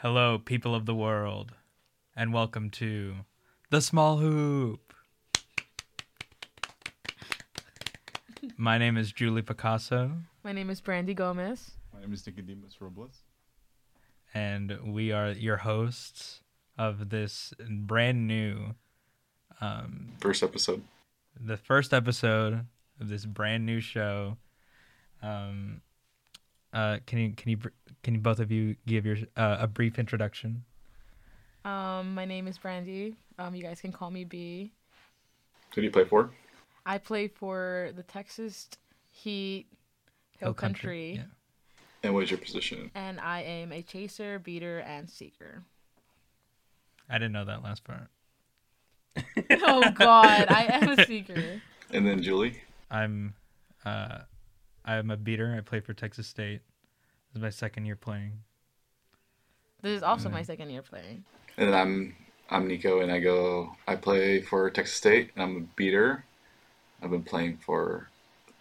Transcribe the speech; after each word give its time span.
Hello, 0.00 0.38
people 0.38 0.74
of 0.74 0.86
the 0.86 0.94
world, 0.94 1.52
and 2.16 2.32
welcome 2.32 2.70
to 2.70 3.16
The 3.70 3.80
Small 3.80 4.18
Hoop. 4.18 4.94
My 8.56 8.78
name 8.78 8.96
is 8.96 9.12
Julie 9.12 9.42
Picasso, 9.42 10.12
My 10.42 10.52
name 10.52 10.70
is 10.70 10.80
Brandy 10.80 11.14
Gomez. 11.14 11.72
My 11.92 12.00
name 12.00 12.12
is 12.12 12.26
Nicodemus 12.26 12.80
Robles. 12.80 13.20
and 14.32 14.94
we 14.94 15.12
are 15.12 15.30
your 15.32 15.58
hosts 15.58 16.40
of 16.78 17.10
this 17.10 17.52
brand 17.68 18.26
new, 18.26 18.74
um, 19.60 20.12
First 20.20 20.42
episode. 20.42 20.82
the 21.38 21.56
first 21.56 21.92
episode 21.92 22.66
of 23.00 23.08
this 23.08 23.24
brand 23.26 23.66
new 23.66 23.80
show. 23.80 24.36
Um, 25.22 25.82
uh, 26.72 26.98
can 27.06 27.18
you 27.18 27.32
can 27.32 27.50
you 27.50 27.58
can 28.02 28.14
you 28.14 28.20
both 28.20 28.40
of 28.40 28.50
you 28.50 28.76
give 28.86 29.04
your 29.06 29.16
uh, 29.36 29.58
a 29.60 29.66
brief 29.66 29.98
introduction? 29.98 30.64
Um, 31.64 32.14
my 32.14 32.24
name 32.24 32.46
is 32.48 32.56
Brandy. 32.58 33.16
Um, 33.38 33.54
you 33.54 33.62
guys 33.62 33.80
can 33.80 33.92
call 33.92 34.10
me 34.10 34.24
B. 34.24 34.72
Who 35.74 35.80
do 35.82 35.86
you 35.86 35.90
play 35.90 36.04
for? 36.04 36.30
I 36.86 36.98
play 36.98 37.28
for 37.28 37.90
the 37.94 38.02
Texas 38.02 38.68
Heat 39.12 39.66
Hill, 40.38 40.54
Country, 40.54 41.16
Yeah. 41.16 41.22
And 42.02 42.14
what 42.14 42.24
is 42.24 42.30
your 42.30 42.38
position? 42.38 42.90
and 42.94 43.20
I 43.20 43.42
am 43.42 43.72
a 43.72 43.82
chaser, 43.82 44.38
beater, 44.38 44.78
and 44.80 45.08
seeker. 45.10 45.62
I 47.08 47.14
didn't 47.18 47.32
know 47.32 47.44
that 47.44 47.62
last 47.62 47.84
part. 47.84 48.08
oh 49.62 49.90
God, 49.90 50.46
I 50.48 50.64
am 50.70 50.88
a 50.98 51.04
seeker. 51.06 51.60
And 51.92 52.06
then 52.06 52.22
Julie. 52.22 52.62
I'm 52.90 53.34
uh 53.84 54.20
I'm 54.84 55.10
a 55.10 55.16
beater. 55.16 55.54
I 55.56 55.60
play 55.60 55.80
for 55.80 55.92
Texas 55.92 56.26
State. 56.26 56.62
This 57.32 57.38
is 57.38 57.42
my 57.42 57.50
second 57.50 57.86
year 57.86 57.96
playing. 57.96 58.32
This 59.82 59.96
is 59.96 60.02
also 60.02 60.28
my 60.28 60.42
second 60.42 60.70
year 60.70 60.82
playing. 60.82 61.24
And 61.56 61.68
then 61.68 61.74
I'm 61.74 62.16
I'm 62.50 62.66
Nico 62.66 63.00
and 63.00 63.12
I 63.12 63.20
go 63.20 63.76
I 63.86 63.96
play 63.96 64.42
for 64.42 64.68
Texas 64.70 64.96
State 64.96 65.30
and 65.34 65.42
I'm 65.42 65.56
a 65.56 65.60
beater. 65.76 66.24
I've 67.02 67.10
been 67.10 67.22
playing 67.22 67.58
for 67.58 68.08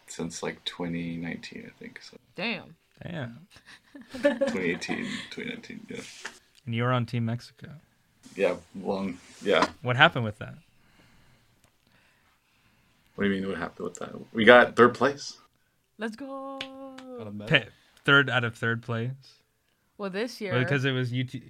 since 0.07 0.44
like 0.44 0.63
2019 0.66 1.66
I 1.66 1.79
think. 1.79 1.99
So 2.02 2.17
Damn. 2.35 2.75
Damn. 3.03 3.47
2018, 4.11 4.97
2019, 5.31 5.88
yeah. 5.89 6.01
And 6.66 6.75
you 6.75 6.83
were 6.83 6.91
on 6.91 7.05
Team 7.05 7.25
Mexico. 7.25 7.69
Yeah, 8.35 8.55
long 8.79 9.17
yeah. 9.41 9.67
What 9.81 9.95
happened 9.95 10.25
with 10.25 10.38
that? 10.39 10.53
What 13.16 13.23
do 13.23 13.31
you 13.31 13.41
mean 13.41 13.49
what 13.49 13.57
happened 13.57 13.89
with 13.89 13.99
that? 13.99 14.11
We 14.31 14.45
got 14.45 14.75
third 14.75 14.94
place. 14.94 15.38
Let's 15.97 16.16
go. 16.16 16.59
Pa- 17.47 17.63
third 18.09 18.29
out 18.29 18.43
of 18.43 18.55
third 18.55 18.81
place. 18.81 19.11
Well, 19.97 20.09
this 20.09 20.41
year. 20.41 20.53
Well, 20.53 20.63
because 20.63 20.83
it 20.85 20.91
was 20.91 21.13
UT- 21.13 21.41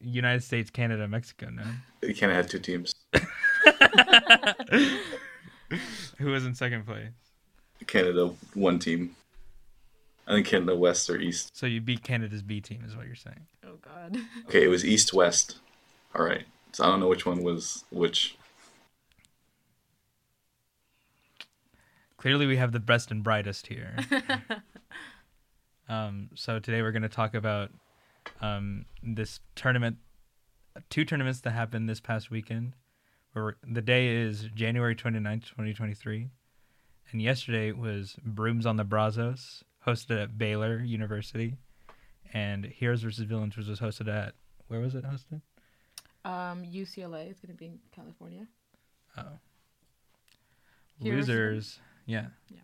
United 0.00 0.42
States, 0.42 0.70
Canada, 0.70 1.06
Mexico. 1.06 1.50
No, 1.50 1.62
You 2.02 2.14
can't 2.14 2.32
have 2.32 2.46
two 2.48 2.58
teams. 2.58 2.94
who 6.18 6.30
was 6.30 6.46
in 6.46 6.54
second 6.54 6.86
place? 6.86 7.10
Canada 7.86 8.30
one 8.54 8.78
team. 8.78 9.14
I 10.26 10.32
think 10.34 10.46
Canada 10.46 10.74
West 10.74 11.10
or 11.10 11.18
East. 11.18 11.54
So 11.56 11.66
you 11.66 11.80
beat 11.80 12.02
Canada's 12.02 12.42
B 12.42 12.60
team, 12.60 12.82
is 12.86 12.96
what 12.96 13.06
you're 13.06 13.14
saying. 13.14 13.46
oh 13.64 13.76
God. 13.82 14.16
Okay, 14.48 14.64
it 14.64 14.68
was 14.68 14.84
East 14.84 15.12
West. 15.12 15.58
All 16.14 16.24
right. 16.24 16.44
So 16.72 16.84
I 16.84 16.86
don't 16.88 17.00
know 17.00 17.08
which 17.08 17.26
one 17.26 17.42
was 17.42 17.84
which. 17.90 18.36
Clearly, 22.16 22.46
we 22.46 22.56
have 22.56 22.72
the 22.72 22.80
best 22.80 23.10
and 23.10 23.22
brightest 23.22 23.66
here. 23.66 23.96
um, 25.88 26.30
so 26.34 26.58
today 26.58 26.82
we're 26.82 26.92
going 26.92 27.02
to 27.02 27.08
talk 27.08 27.34
about 27.34 27.70
um, 28.40 28.84
this 29.02 29.40
tournament, 29.54 29.96
two 30.90 31.04
tournaments 31.04 31.40
that 31.42 31.50
happened 31.50 31.88
this 31.88 32.00
past 32.00 32.30
weekend. 32.30 32.74
Where 33.32 33.56
the 33.62 33.82
day 33.82 34.08
is 34.08 34.48
January 34.54 34.96
29th, 34.96 35.42
2023. 35.44 36.30
And 37.12 37.20
yesterday 37.22 37.70
was 37.72 38.16
Brooms 38.24 38.64
on 38.64 38.76
the 38.76 38.84
Brazos, 38.84 39.62
hosted 39.86 40.22
at 40.22 40.38
Baylor 40.38 40.78
University. 40.78 41.56
And 42.32 42.64
Heroes 42.64 43.02
versus 43.02 43.24
Villains 43.24 43.56
was 43.56 43.68
hosted 43.78 44.08
at, 44.08 44.34
where 44.68 44.80
was 44.80 44.94
it 44.94 45.04
hosted? 45.04 45.42
Um, 46.24 46.64
UCLA. 46.64 47.30
It's 47.30 47.40
gonna 47.40 47.54
be 47.54 47.66
in 47.66 47.78
California. 47.94 48.46
Oh. 49.16 49.38
Heroes- 51.00 51.28
Losers. 51.28 51.78
Yeah. 52.06 52.26
Yeah. 52.48 52.60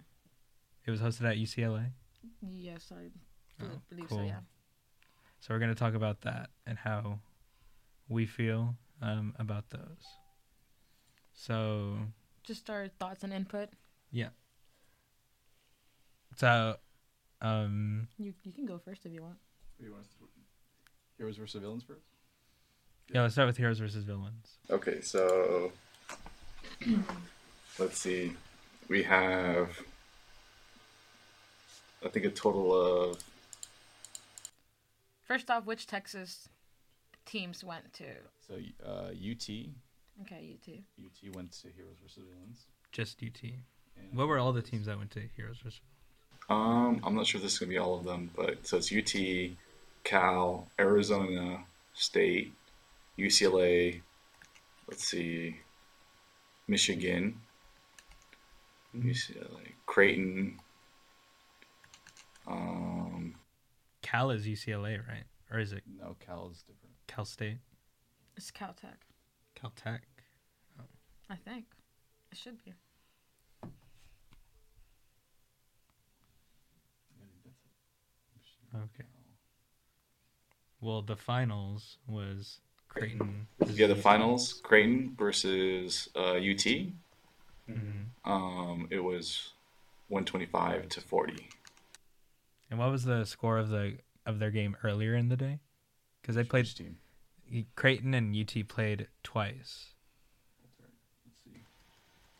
It 0.86 0.90
was 0.90 1.00
hosted 1.00 1.30
at 1.30 1.36
UCLA. 1.36 1.90
Yes, 2.40 2.92
I 2.92 3.10
Oh, 3.62 3.80
believe 3.88 4.08
cool. 4.08 4.18
so. 4.18 4.24
Yeah. 4.24 4.40
So 5.40 5.54
we're 5.54 5.58
going 5.60 5.74
to 5.74 5.78
talk 5.78 5.94
about 5.94 6.20
that 6.22 6.50
and 6.66 6.78
how 6.78 7.18
we 8.08 8.26
feel 8.26 8.76
um, 9.00 9.34
about 9.38 9.70
those. 9.70 10.04
So, 11.34 11.98
Just 12.44 12.68
our 12.70 12.88
thoughts 12.88 13.24
and 13.24 13.32
input. 13.32 13.70
Yeah. 14.10 14.28
So 16.36 16.76
um, 17.40 18.08
You 18.18 18.34
you 18.44 18.52
can 18.52 18.66
go 18.66 18.78
first 18.78 19.04
if 19.06 19.12
you 19.12 19.22
want. 19.22 19.38
You 19.78 19.92
want 19.92 20.06
Heroes 21.18 21.36
versus 21.36 21.60
Villains 21.60 21.82
first? 21.82 22.00
yeah, 23.12 23.22
let's 23.22 23.34
start 23.34 23.46
with 23.46 23.56
heroes 23.58 23.78
versus 23.78 24.04
villains. 24.04 24.58
Okay, 24.70 25.00
so 25.02 25.72
let's 27.78 27.98
see. 27.98 28.32
We 28.88 29.02
have, 29.02 29.78
I 32.04 32.08
think, 32.08 32.24
a 32.26 32.30
total 32.30 32.74
of 32.74 33.18
First 35.24 35.50
off, 35.50 35.64
which 35.64 35.86
Texas 35.86 36.48
teams 37.24 37.64
went 37.64 37.92
to? 37.94 38.04
So 38.46 38.54
uh, 38.84 39.10
UT, 39.12 39.48
Okay, 40.20 40.54
UT. 40.54 40.74
UT 40.98 41.34
went 41.34 41.52
to 41.52 41.68
Heroes 41.74 41.96
versus 42.02 42.24
Villains. 42.30 42.66
Just 42.90 43.22
UT. 43.22 43.42
And 43.42 44.16
What 44.16 44.28
were 44.28 44.38
all 44.38 44.52
the 44.52 44.62
teams 44.62 44.86
that 44.86 44.98
went 44.98 45.10
to 45.12 45.20
heroes 45.36 45.58
versus? 45.58 45.80
Um, 46.50 47.00
I'm 47.04 47.14
not 47.14 47.26
sure 47.26 47.38
if 47.38 47.44
this 47.44 47.54
is 47.54 47.58
gonna 47.58 47.70
be 47.70 47.78
all 47.78 47.96
of 47.96 48.04
them, 48.04 48.30
but 48.36 48.66
so 48.66 48.76
it's 48.76 48.92
UT, 48.92 49.56
Cal, 50.04 50.68
Arizona 50.78 51.64
State, 51.94 52.52
UCLA. 53.18 54.02
Let's 54.88 55.06
see, 55.08 55.56
Michigan, 56.68 57.40
UCLA, 58.94 59.72
Creighton. 59.86 60.58
Um, 62.46 63.34
Cal 64.02 64.30
is 64.30 64.46
UCLA, 64.46 65.06
right? 65.06 65.24
Or 65.50 65.58
is 65.58 65.72
it 65.72 65.82
No, 65.98 66.16
Cal 66.20 66.48
is 66.50 66.62
different. 66.62 66.94
Cal 67.06 67.24
State? 67.24 67.58
It's 68.36 68.50
Caltech, 68.50 68.98
Caltech? 69.54 70.00
I 71.30 71.36
think. 71.36 71.64
It 72.30 72.38
should 72.38 72.62
be. 72.64 72.72
Okay. 78.74 79.04
Well, 80.80 81.02
the 81.02 81.16
finals 81.16 81.98
was 82.06 82.58
Creighton. 82.88 83.46
yeah, 83.68 83.86
the 83.86 83.94
finals, 83.96 84.54
Creighton 84.62 85.14
versus 85.16 86.08
uh, 86.16 86.32
UT. 86.36 86.66
Mhm. 87.70 88.06
Um, 88.24 88.88
it 88.90 88.98
was 89.00 89.52
125 90.08 90.88
to 90.90 91.00
40. 91.00 91.48
And 92.72 92.78
what 92.78 92.90
was 92.90 93.04
the 93.04 93.26
score 93.26 93.58
of 93.58 93.68
the 93.68 93.98
of 94.24 94.38
their 94.38 94.50
game 94.50 94.78
earlier 94.82 95.14
in 95.14 95.28
the 95.28 95.36
day? 95.36 95.60
Because 96.22 96.36
they 96.36 96.42
played 96.42 96.64
team. 96.74 96.96
Creighton 97.76 98.14
and 98.14 98.34
UT 98.34 98.66
played 98.66 99.08
twice. 99.22 99.90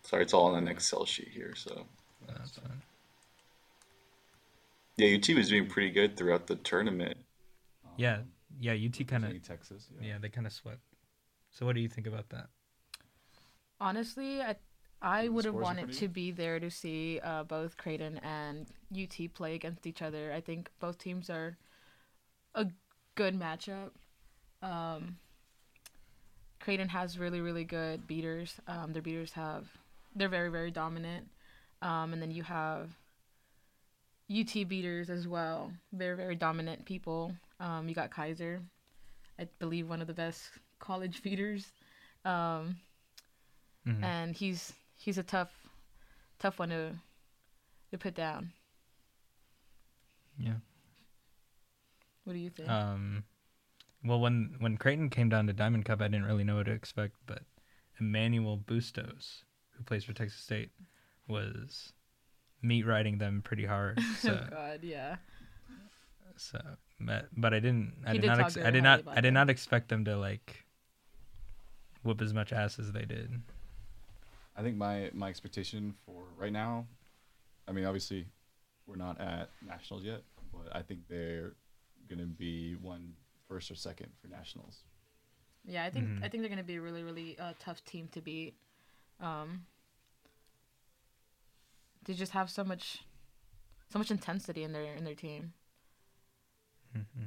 Sorry, 0.04 0.22
it's 0.22 0.32
all 0.32 0.46
on 0.46 0.54
an 0.54 0.68
Excel 0.68 1.04
sheet 1.04 1.28
here. 1.34 1.52
So 1.54 1.84
That's 2.26 2.58
yeah, 4.96 5.14
UT 5.18 5.36
was 5.36 5.50
doing 5.50 5.66
pretty 5.66 5.90
good 5.90 6.16
throughout 6.16 6.46
the 6.46 6.56
tournament. 6.56 7.18
Yeah, 7.98 8.20
yeah. 8.58 8.72
UT 8.72 9.06
kind 9.06 9.26
of 9.26 9.42
Texas. 9.42 9.90
Yeah. 10.00 10.08
yeah, 10.08 10.18
they 10.18 10.30
kind 10.30 10.46
of 10.46 10.54
swept. 10.54 10.80
So 11.50 11.66
what 11.66 11.74
do 11.74 11.82
you 11.82 11.88
think 11.88 12.06
about 12.06 12.30
that? 12.30 12.46
Honestly, 13.78 14.40
I 14.40 14.56
I 15.02 15.28
would 15.28 15.44
have 15.44 15.54
wanted 15.54 15.84
pretty- 15.86 15.98
to 16.00 16.08
be 16.08 16.30
there 16.30 16.60
to 16.60 16.70
see 16.70 17.18
uh, 17.22 17.42
both 17.44 17.76
Creighton 17.76 18.18
and 18.18 18.66
UT 18.96 19.28
play 19.34 19.54
against 19.54 19.86
each 19.86 20.00
other. 20.00 20.32
I 20.32 20.40
think 20.40 20.70
both 20.78 20.98
teams 20.98 21.28
are 21.28 21.56
a 22.54 22.66
good 23.16 23.38
matchup. 23.38 23.90
Um, 24.62 25.18
Creighton 26.60 26.88
has 26.90 27.18
really 27.18 27.40
really 27.40 27.64
good 27.64 28.06
beaters. 28.06 28.60
Um, 28.68 28.92
their 28.92 29.02
beaters 29.02 29.32
have 29.32 29.66
they're 30.14 30.28
very 30.28 30.50
very 30.50 30.70
dominant. 30.70 31.28
Um, 31.82 32.12
and 32.12 32.22
then 32.22 32.30
you 32.30 32.44
have 32.44 32.90
UT 34.30 34.68
beaters 34.68 35.10
as 35.10 35.26
well. 35.26 35.72
Very 35.92 36.16
very 36.16 36.36
dominant 36.36 36.84
people. 36.84 37.32
Um, 37.58 37.88
you 37.88 37.94
got 37.94 38.10
Kaiser, 38.10 38.60
I 39.38 39.48
believe 39.58 39.88
one 39.88 40.00
of 40.00 40.06
the 40.06 40.14
best 40.14 40.42
college 40.78 41.22
beaters. 41.22 41.72
Um, 42.24 42.76
Mhm. 43.84 44.04
and 44.04 44.36
he's 44.36 44.72
he's 45.02 45.18
a 45.18 45.22
tough 45.22 45.50
tough 46.38 46.58
one 46.58 46.70
to 46.70 46.94
to 47.90 47.98
put 47.98 48.14
down. 48.14 48.52
Yeah. 50.38 50.54
What 52.24 52.32
do 52.34 52.38
you 52.38 52.50
think? 52.50 52.68
Um, 52.68 53.24
Well, 54.04 54.20
when 54.20 54.56
when 54.58 54.76
Creighton 54.76 55.10
came 55.10 55.28
down 55.28 55.46
to 55.46 55.52
Diamond 55.52 55.84
Cup, 55.84 56.00
I 56.00 56.08
didn't 56.08 56.26
really 56.26 56.44
know 56.44 56.56
what 56.56 56.66
to 56.66 56.72
expect, 56.72 57.16
but 57.26 57.42
Emmanuel 58.00 58.56
Bustos, 58.56 59.44
who 59.76 59.84
plays 59.84 60.04
for 60.04 60.12
Texas 60.12 60.40
State, 60.40 60.70
was 61.28 61.92
meat 62.62 62.86
riding 62.86 63.18
them 63.18 63.42
pretty 63.42 63.66
hard. 63.66 64.00
So, 64.18 64.40
oh 64.40 64.50
God, 64.50 64.80
yeah. 64.82 65.16
so 66.36 66.60
but, 67.00 67.28
but 67.36 67.52
I 67.52 67.58
didn't. 67.60 67.94
I 68.06 68.12
did 68.12 68.22
did 68.22 68.26
not. 68.28 68.40
Ex- 68.40 68.54
very 68.54 68.66
I 68.66 68.70
did 68.70 68.82
not. 68.82 69.02
I 69.08 69.20
did 69.20 69.34
not 69.34 69.50
expect 69.50 69.88
them 69.88 70.04
to 70.04 70.16
like 70.16 70.64
whoop 72.04 72.22
as 72.22 72.32
much 72.32 72.52
ass 72.52 72.78
as 72.78 72.92
they 72.92 73.04
did. 73.04 73.42
I 74.56 74.62
think 74.62 74.76
my 74.76 75.10
my 75.14 75.28
expectation 75.28 75.94
for 76.04 76.24
right 76.36 76.52
now, 76.52 76.86
I 77.66 77.72
mean, 77.72 77.84
obviously, 77.84 78.26
we're 78.86 78.96
not 78.96 79.20
at 79.20 79.50
nationals 79.66 80.04
yet, 80.04 80.22
but 80.52 80.74
I 80.74 80.82
think 80.82 81.08
they're 81.08 81.54
gonna 82.08 82.26
be 82.26 82.74
one 82.74 83.14
first 83.48 83.70
or 83.70 83.74
second 83.74 84.08
for 84.20 84.28
nationals. 84.28 84.84
Yeah, 85.64 85.84
I 85.84 85.90
think 85.90 86.08
Mhm. 86.08 86.24
I 86.24 86.28
think 86.28 86.42
they're 86.42 86.50
gonna 86.50 86.62
be 86.64 86.76
a 86.76 86.80
really 86.82 87.02
really 87.02 87.38
uh, 87.38 87.54
tough 87.58 87.84
team 87.84 88.08
to 88.08 88.20
beat. 88.20 88.54
Um, 89.20 89.66
they 92.04 92.14
just 92.14 92.32
have 92.32 92.50
so 92.50 92.64
much, 92.64 93.04
so 93.88 93.98
much 93.98 94.10
intensity 94.10 94.64
in 94.64 94.72
their 94.72 94.94
in 94.94 95.04
their 95.04 95.14
team. 95.14 95.54
hmm 96.92 97.26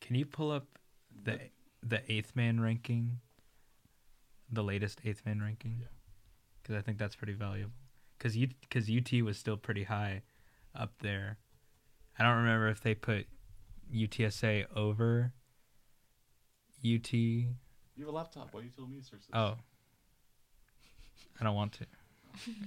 Can 0.00 0.14
you 0.14 0.26
pull 0.26 0.52
up 0.52 0.78
the 1.10 1.50
the 1.82 2.00
eighth 2.12 2.36
man 2.36 2.60
ranking? 2.60 3.20
The 4.48 4.62
latest 4.62 5.00
eighth 5.04 5.24
man 5.26 5.40
ranking. 5.40 5.78
Yeah. 5.80 5.88
Because 6.66 6.80
I 6.80 6.82
think 6.82 6.98
that's 6.98 7.14
pretty 7.14 7.34
valuable. 7.34 7.70
Because 8.18 8.36
U 8.36 8.48
because 8.60 8.90
UT 8.90 9.22
was 9.22 9.38
still 9.38 9.56
pretty 9.56 9.84
high 9.84 10.22
up 10.74 10.94
there. 11.00 11.38
I 12.18 12.24
don't 12.24 12.38
remember 12.38 12.68
if 12.68 12.80
they 12.80 12.94
put 12.94 13.26
UTSA 13.94 14.66
over 14.74 15.32
UT. 16.84 17.12
You 17.12 17.54
have 18.00 18.08
a 18.08 18.10
laptop. 18.10 18.52
Why 18.52 18.60
are 18.60 18.62
you 18.64 18.70
told 18.70 18.90
me 18.90 18.98
to 18.98 19.04
search 19.04 19.20
this? 19.20 19.30
Oh. 19.32 19.54
I 21.40 21.44
don't 21.44 21.54
want 21.54 21.72
to. 21.74 21.86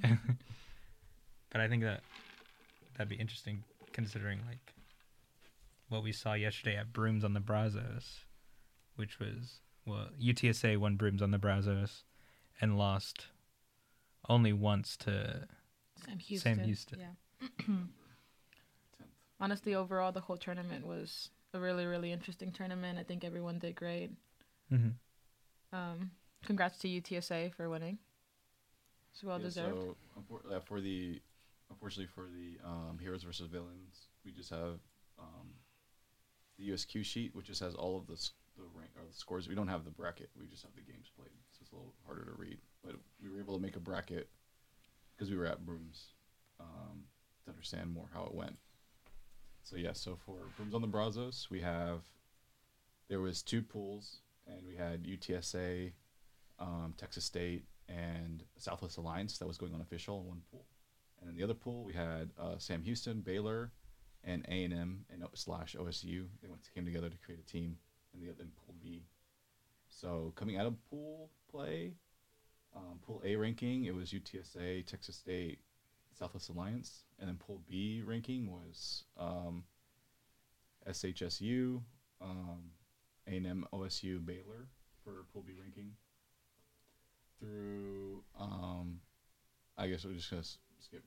but 1.52 1.60
I 1.60 1.68
think 1.68 1.84
that 1.84 2.02
that'd 2.94 3.10
be 3.10 3.16
interesting 3.16 3.64
considering 3.92 4.40
like 4.48 4.74
what 5.90 6.04
we 6.04 6.14
saw 6.14 6.34
yesterday 6.34 6.78
at 6.78 6.94
Brooms 6.94 7.26
on 7.26 7.34
the 7.34 7.42
Brazos, 7.42 8.22
which 8.96 9.20
was 9.20 9.60
well 9.86 10.08
UTSA 10.22 10.78
won 10.78 10.96
Brooms 10.96 11.22
on 11.22 11.32
the 11.32 11.38
Brazos 11.38 12.06
and 12.62 12.78
lost 12.78 13.28
only 14.28 14.54
once 14.54 14.98
to 14.98 15.48
Sam 16.06 16.20
Houston. 16.20 16.56
Sam 16.56 16.66
Houston. 16.66 17.00
Yeah. 17.00 17.48
Honestly, 19.40 19.74
overall, 19.74 20.12
the 20.12 20.20
whole 20.20 20.38
tournament 20.38 20.86
was 20.86 21.30
a 21.54 21.60
really 21.60 21.86
really 21.86 22.12
interesting 22.12 22.52
tournament. 22.52 23.00
I 23.00 23.04
think 23.04 23.24
everyone 23.24 23.60
did 23.60 23.76
great. 23.76 24.12
mm-hmm. 24.72 24.90
Um, 25.76 26.12
congrats 26.46 26.78
to 26.80 26.88
UTSA 26.88 27.54
for 27.54 27.70
winning. 27.70 28.00
It's 29.14 29.24
well 29.24 29.38
Yeah, 29.40 29.46
deserved. 29.46 29.78
So 29.78 29.96
unfor- 30.20 30.56
uh, 30.56 30.60
for 30.60 30.82
the 30.82 31.22
unfortunately 31.70 32.08
for 32.14 32.28
the 32.28 32.58
um, 32.68 32.98
heroes 33.00 33.24
versus 33.24 33.48
villains, 33.48 34.08
we 34.26 34.32
just 34.32 34.50
have 34.50 34.80
um, 35.18 35.54
the 36.58 36.70
USQ 36.70 37.06
sheet, 37.06 37.34
which 37.36 37.46
just 37.48 37.62
has 37.62 37.76
all 37.76 37.98
of 37.98 38.08
the 38.08 38.14
s- 38.14 38.32
the 38.58 38.64
rank 38.76 38.92
or 38.98 39.04
the 39.08 39.14
scores. 39.14 39.48
We 39.48 39.56
don't 39.56 39.68
have 39.70 39.86
the 39.86 39.92
bracket. 39.92 40.30
We 40.40 40.48
just 40.48 40.64
have 40.64 40.76
the 40.76 40.82
games 40.82 41.10
played, 41.16 41.32
so 41.52 41.60
it's 41.62 41.72
a 41.72 41.76
little 41.76 41.94
harder 42.06 42.26
to 42.26 42.34
read. 42.38 42.58
But 42.84 42.96
we 43.22 43.30
were 43.30 43.40
able 43.40 43.56
to 43.56 43.62
make 43.62 43.76
a 43.76 43.80
bracket 43.80 44.30
because 45.16 45.30
we 45.30 45.38
were 45.38 45.46
at 45.46 45.66
Brooms 45.66 46.14
um, 46.60 47.04
to 47.44 47.52
understand 47.52 47.92
more 47.92 48.10
how 48.14 48.24
it 48.24 48.34
went. 48.34 48.58
So 49.64 49.76
yeah, 49.76 49.94
so 49.94 50.18
for 50.26 50.38
Brooms 50.56 50.74
on 50.74 50.82
the 50.82 50.88
Brazos, 50.88 51.48
we 51.52 51.62
have 51.62 52.02
there 53.10 53.20
was 53.20 53.42
two 53.42 53.62
pools, 53.62 54.22
and 54.48 54.66
we 54.66 54.76
had 54.76 55.04
UTSA, 55.04 55.92
um, 56.60 56.94
Texas 56.98 57.26
State, 57.26 57.66
and 57.88 58.44
Southwest 58.58 58.98
Alliance 58.98 59.38
that 59.40 59.48
was 59.48 59.58
going 59.58 59.74
unofficial 59.74 60.22
in 60.22 60.28
one 60.28 60.42
pool. 60.52 60.66
And 61.20 61.30
in 61.30 61.36
the 61.36 61.44
other 61.44 61.54
pool, 61.54 61.84
we 61.84 61.94
had 61.94 62.30
uh, 62.40 62.58
Sam 62.58 62.82
Houston, 62.84 63.22
Baylor, 63.22 63.72
and 64.24 64.46
A 64.48 64.64
and 64.64 64.74
M 64.74 65.06
and 65.12 65.24
slash 65.34 65.76
OSU. 65.78 66.26
They 66.42 66.48
went 66.48 66.62
came 66.74 66.86
together 66.86 67.10
to 67.10 67.18
create 67.18 67.40
a 67.40 67.52
team 67.52 67.78
in 68.14 68.22
the 68.22 68.28
in 68.28 68.52
Pool 68.66 68.76
B. 68.82 69.04
So 69.90 70.34
coming 70.36 70.58
out 70.58 70.66
of 70.66 70.76
pool 70.90 71.30
play, 71.52 71.94
um, 72.76 73.00
Pool 73.06 73.22
A 73.26 73.36
ranking 73.36 73.86
it 73.86 73.96
was 73.96 74.12
UTSA, 74.12 74.86
Texas 74.86 75.16
State, 75.16 75.60
Southwest 76.18 76.50
Alliance, 76.50 77.04
and 77.20 77.28
then 77.28 77.38
Pool 77.38 77.62
B 77.68 78.04
ranking 78.06 78.52
was 78.52 79.04
um, 79.18 79.64
SHSU, 80.88 81.82
um, 82.22 82.72
A&M, 83.28 83.66
OSU, 83.74 84.26
Baylor 84.26 84.68
for 85.04 85.26
Pool 85.34 85.44
B 85.46 85.54
ranking 85.62 85.92
through 87.40 88.22
um 88.38 89.00
I 89.78 89.88
guess 89.88 90.04
we're 90.06 90.14
just 90.14 90.30
gonna 90.30 90.44
skip 90.80 91.04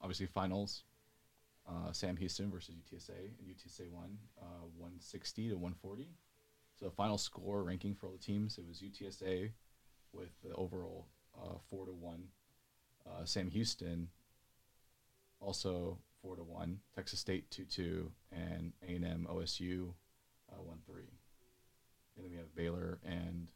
obviously 0.00 0.26
finals. 0.26 0.84
Uh, 1.68 1.90
Sam 1.90 2.16
Houston 2.16 2.48
versus 2.48 2.76
UTSA 2.76 3.10
and 3.10 3.48
UTSA 3.48 3.90
won 3.90 4.16
uh, 4.40 4.64
160 4.76 5.48
to 5.48 5.54
140. 5.54 6.08
So 6.78 6.90
final 6.90 7.18
score 7.18 7.64
ranking 7.64 7.92
for 7.94 8.06
all 8.06 8.12
the 8.12 8.18
teams 8.18 8.56
it 8.56 8.64
was 8.66 8.80
UTSA 8.80 9.50
with 10.16 10.30
the 10.42 10.54
overall 10.54 11.06
uh, 11.38 11.54
four 11.68 11.86
to 11.86 11.92
one. 11.92 12.24
Uh, 13.06 13.24
Sam 13.24 13.50
Houston 13.50 14.08
also 15.40 15.98
four 16.22 16.36
to 16.36 16.42
one. 16.42 16.80
Texas 16.94 17.20
State 17.20 17.50
two 17.50 17.64
two 17.64 18.10
and 18.32 18.72
A 18.86 18.94
and 18.94 19.04
M 19.04 19.28
OSU 19.30 19.90
uh, 20.50 20.62
one 20.62 20.78
three. 20.86 21.10
And 22.16 22.24
then 22.24 22.30
we 22.30 22.38
have 22.38 22.54
Baylor 22.54 22.98
and 23.04 23.48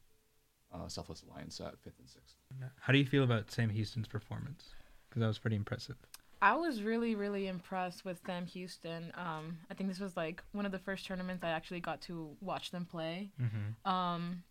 uh, 0.73 0.89
Southwest 0.89 1.25
Alliance 1.29 1.61
at 1.61 1.79
fifth 1.81 1.99
and 1.99 2.09
sixth. 2.09 2.37
How 2.81 2.93
do 2.93 2.99
you 2.99 3.07
feel 3.07 3.25
about 3.25 3.51
Sam 3.51 3.71
Houston's 3.71 4.09
performance? 4.09 4.69
Because 5.09 5.21
that 5.21 5.27
was 5.27 5.39
pretty 5.39 5.57
impressive. 5.57 5.97
I 6.43 6.55
was 6.55 6.83
really, 6.83 7.15
really 7.15 7.49
impressed 7.49 8.05
with 8.05 8.21
Sam 8.25 8.47
Houston. 8.47 9.13
Um, 9.15 9.59
I 9.71 9.75
think 9.75 9.91
this 9.91 10.01
was 10.01 10.17
like 10.17 10.43
one 10.53 10.65
of 10.65 10.73
the 10.73 10.79
first 10.79 11.07
tournaments 11.07 11.45
I 11.45 11.51
actually 11.51 11.81
got 11.81 12.01
to 12.03 12.31
watch 12.41 12.71
them 12.71 12.87
play. 12.87 13.31
Mm-hmm. 13.41 13.91
Um, 13.91 14.43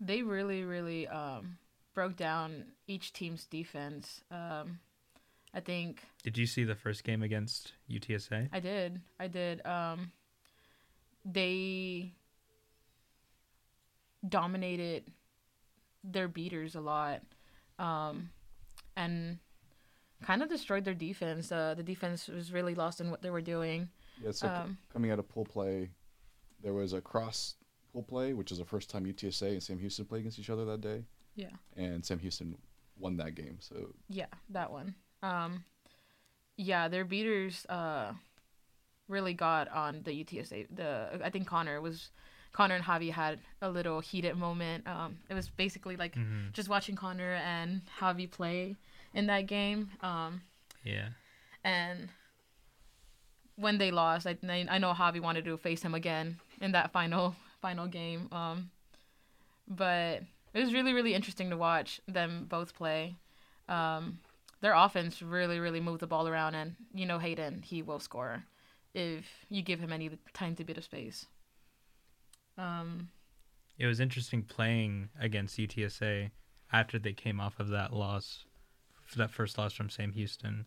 they 0.00 0.22
really, 0.22 0.64
really 0.64 1.06
um, 1.08 1.58
broke 1.94 2.16
down 2.16 2.64
each 2.86 3.12
team's 3.12 3.46
defense. 3.46 4.22
Um, 4.30 4.80
I 5.52 5.60
think 5.60 6.02
Did 6.22 6.36
you 6.36 6.46
see 6.46 6.64
the 6.64 6.74
first 6.74 7.04
game 7.04 7.22
against 7.22 7.72
UTSA? 7.90 8.48
I 8.52 8.60
did. 8.60 9.00
I 9.20 9.28
did. 9.28 9.64
Um, 9.66 10.10
they 11.24 12.12
dominated 14.28 15.04
their 16.02 16.28
beaters 16.28 16.74
a 16.74 16.80
lot, 16.80 17.22
um, 17.78 18.30
and 18.96 19.38
kind 20.22 20.42
of 20.42 20.48
destroyed 20.48 20.84
their 20.84 20.94
defense. 20.94 21.50
Uh, 21.52 21.74
the 21.76 21.82
defense 21.82 22.28
was 22.28 22.52
really 22.52 22.74
lost 22.74 23.00
in 23.00 23.10
what 23.10 23.22
they 23.22 23.30
were 23.30 23.40
doing. 23.40 23.88
Yeah, 24.22 24.32
so 24.32 24.46
c- 24.46 24.52
Um, 24.52 24.78
coming 24.92 25.10
out 25.10 25.18
of 25.18 25.28
pool 25.28 25.44
play, 25.44 25.90
there 26.62 26.72
was 26.72 26.92
a 26.92 27.00
cross 27.00 27.54
pool 27.94 28.02
play, 28.02 28.34
which 28.34 28.52
is 28.52 28.58
the 28.58 28.64
first 28.64 28.90
time 28.90 29.06
UTSA 29.06 29.52
and 29.52 29.62
Sam 29.62 29.78
Houston 29.78 30.04
played 30.04 30.20
against 30.20 30.38
each 30.38 30.50
other 30.50 30.64
that 30.66 30.80
day, 30.82 31.04
Yeah. 31.36 31.50
and 31.76 32.04
Sam 32.04 32.18
Houston 32.18 32.58
won 32.98 33.16
that 33.16 33.34
game. 33.34 33.56
So 33.60 33.94
Yeah, 34.08 34.26
that 34.50 34.70
one. 34.70 34.94
Um, 35.22 35.64
yeah, 36.56 36.88
their 36.88 37.04
beaters 37.04 37.64
uh, 37.68 38.12
really 39.08 39.32
got 39.34 39.68
on 39.68 40.02
the 40.04 40.12
UTSA. 40.24 40.66
The 40.74 41.20
I 41.24 41.30
think 41.30 41.46
Connor 41.46 41.80
was 41.80 42.10
Connor 42.52 42.74
and 42.76 42.84
Javi 42.84 43.10
had 43.10 43.40
a 43.62 43.68
little 43.70 44.00
heated 44.00 44.36
moment. 44.36 44.86
Um, 44.86 45.18
it 45.30 45.34
was 45.34 45.48
basically 45.48 45.96
like 45.96 46.14
Mm-hmm. 46.14 46.50
just 46.52 46.68
watching 46.68 46.96
Connor 46.96 47.34
and 47.34 47.82
Javi 48.00 48.30
play 48.30 48.76
in 49.14 49.26
that 49.26 49.46
game. 49.46 49.90
Um, 50.02 50.42
Yeah. 50.84 51.08
and 51.64 52.08
when 53.56 53.78
they 53.78 53.90
lost, 53.90 54.26
I 54.26 54.36
I 54.42 54.78
know 54.78 54.92
Javi 54.92 55.20
wanted 55.20 55.44
to 55.46 55.56
face 55.56 55.82
him 55.82 55.94
again 55.94 56.38
in 56.60 56.72
that 56.72 56.92
final 56.92 57.34
final 57.64 57.86
game. 57.86 58.28
Um, 58.30 58.70
but 59.66 60.22
it 60.52 60.60
was 60.60 60.74
really 60.74 60.92
really 60.92 61.14
interesting 61.14 61.48
to 61.48 61.56
watch 61.56 61.98
them 62.06 62.44
both 62.46 62.74
play. 62.74 63.16
Um, 63.70 64.18
their 64.60 64.74
offense 64.74 65.22
really 65.22 65.58
really 65.58 65.80
moved 65.80 66.00
the 66.00 66.06
ball 66.06 66.28
around, 66.28 66.54
and 66.54 66.76
you 66.94 67.06
know 67.06 67.18
Hayden 67.18 67.62
he 67.62 67.80
will 67.80 68.00
score 68.00 68.44
if 68.92 69.24
you 69.48 69.62
give 69.62 69.80
him 69.80 69.92
any 69.92 70.10
to 70.34 70.64
bit 70.64 70.76
of 70.76 70.84
space. 70.84 71.26
Um, 72.58 73.08
It 73.78 73.86
was 73.86 73.98
interesting 73.98 74.42
playing 74.42 75.08
against 75.18 75.58
UTSA 75.58 76.30
after 76.70 76.98
they 76.98 77.14
came 77.14 77.40
off 77.40 77.58
of 77.58 77.68
that 77.68 77.92
loss, 77.94 78.44
that 79.16 79.30
first 79.30 79.56
loss 79.56 79.72
from 79.72 79.88
Sam 79.88 80.12
Houston. 80.12 80.66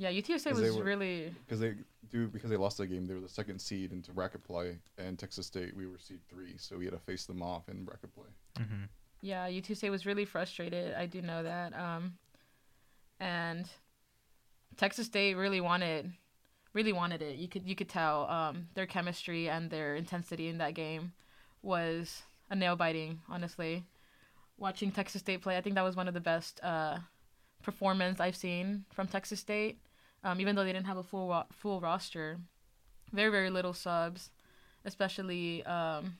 Yeah, 0.00 0.10
UTSA 0.10 0.50
'Cause 0.50 0.60
they 0.60 0.68
was 0.70 0.76
were- 0.78 0.84
really 0.84 1.34
because 1.44 1.60
they 1.60 1.74
do 2.10 2.26
because 2.26 2.48
they 2.50 2.56
lost 2.56 2.78
that 2.78 2.86
game, 2.86 3.06
they 3.06 3.14
were 3.14 3.20
the 3.20 3.28
second 3.28 3.60
seed 3.60 3.92
into 3.92 4.12
bracket 4.12 4.42
play, 4.42 4.78
and 4.98 5.18
Texas 5.18 5.46
State 5.46 5.76
we 5.76 5.86
were 5.86 5.98
seed 5.98 6.20
three, 6.28 6.56
so 6.56 6.76
we 6.78 6.84
had 6.86 6.94
to 6.94 6.98
face 7.00 7.26
them 7.26 7.42
off 7.42 7.68
in 7.68 7.84
bracket 7.84 8.12
play. 8.14 8.28
Mm-hmm. 8.58 8.84
Yeah, 9.22 9.46
UTSA 9.48 9.90
was 9.90 10.06
really 10.06 10.24
frustrated. 10.24 10.94
I 10.94 11.04
do 11.06 11.20
know 11.20 11.42
that. 11.42 11.74
Um, 11.78 12.16
and 13.18 13.68
Texas 14.76 15.06
State 15.06 15.34
really 15.36 15.60
wanted 15.60 16.12
really 16.72 16.92
wanted 16.92 17.20
it. 17.20 17.36
You 17.36 17.48
could 17.48 17.66
you 17.68 17.74
could 17.76 17.88
tell 17.88 18.28
um, 18.30 18.68
their 18.74 18.86
chemistry 18.86 19.48
and 19.48 19.70
their 19.70 19.94
intensity 19.96 20.48
in 20.48 20.58
that 20.58 20.74
game 20.74 21.12
was 21.62 22.22
a 22.48 22.56
nail 22.56 22.76
biting. 22.76 23.20
Honestly, 23.28 23.84
watching 24.56 24.90
Texas 24.92 25.20
State 25.20 25.42
play, 25.42 25.56
I 25.56 25.60
think 25.60 25.74
that 25.74 25.82
was 25.82 25.96
one 25.96 26.08
of 26.08 26.14
the 26.14 26.20
best 26.20 26.58
uh, 26.62 26.98
performance 27.62 28.20
I've 28.20 28.36
seen 28.36 28.84
from 28.94 29.06
Texas 29.06 29.40
State. 29.40 29.78
Um, 30.22 30.40
even 30.40 30.54
though 30.54 30.64
they 30.64 30.72
didn't 30.72 30.86
have 30.86 30.96
a 30.98 31.02
full 31.02 31.28
ro- 31.28 31.46
full 31.52 31.80
roster, 31.80 32.38
very 33.12 33.30
very 33.30 33.50
little 33.50 33.72
subs, 33.72 34.30
especially 34.84 35.64
um, 35.64 36.16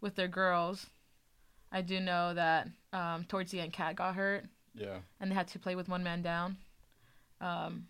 with 0.00 0.14
their 0.14 0.28
girls. 0.28 0.86
I 1.72 1.82
do 1.82 1.98
know 2.00 2.32
that 2.34 2.68
um, 2.92 3.24
towards 3.24 3.50
the 3.50 3.60
end, 3.60 3.72
Cat 3.72 3.96
got 3.96 4.14
hurt, 4.14 4.44
Yeah. 4.74 4.98
and 5.20 5.30
they 5.30 5.34
had 5.34 5.48
to 5.48 5.58
play 5.58 5.74
with 5.74 5.88
one 5.88 6.04
man 6.04 6.22
down. 6.22 6.58
Um, 7.40 7.88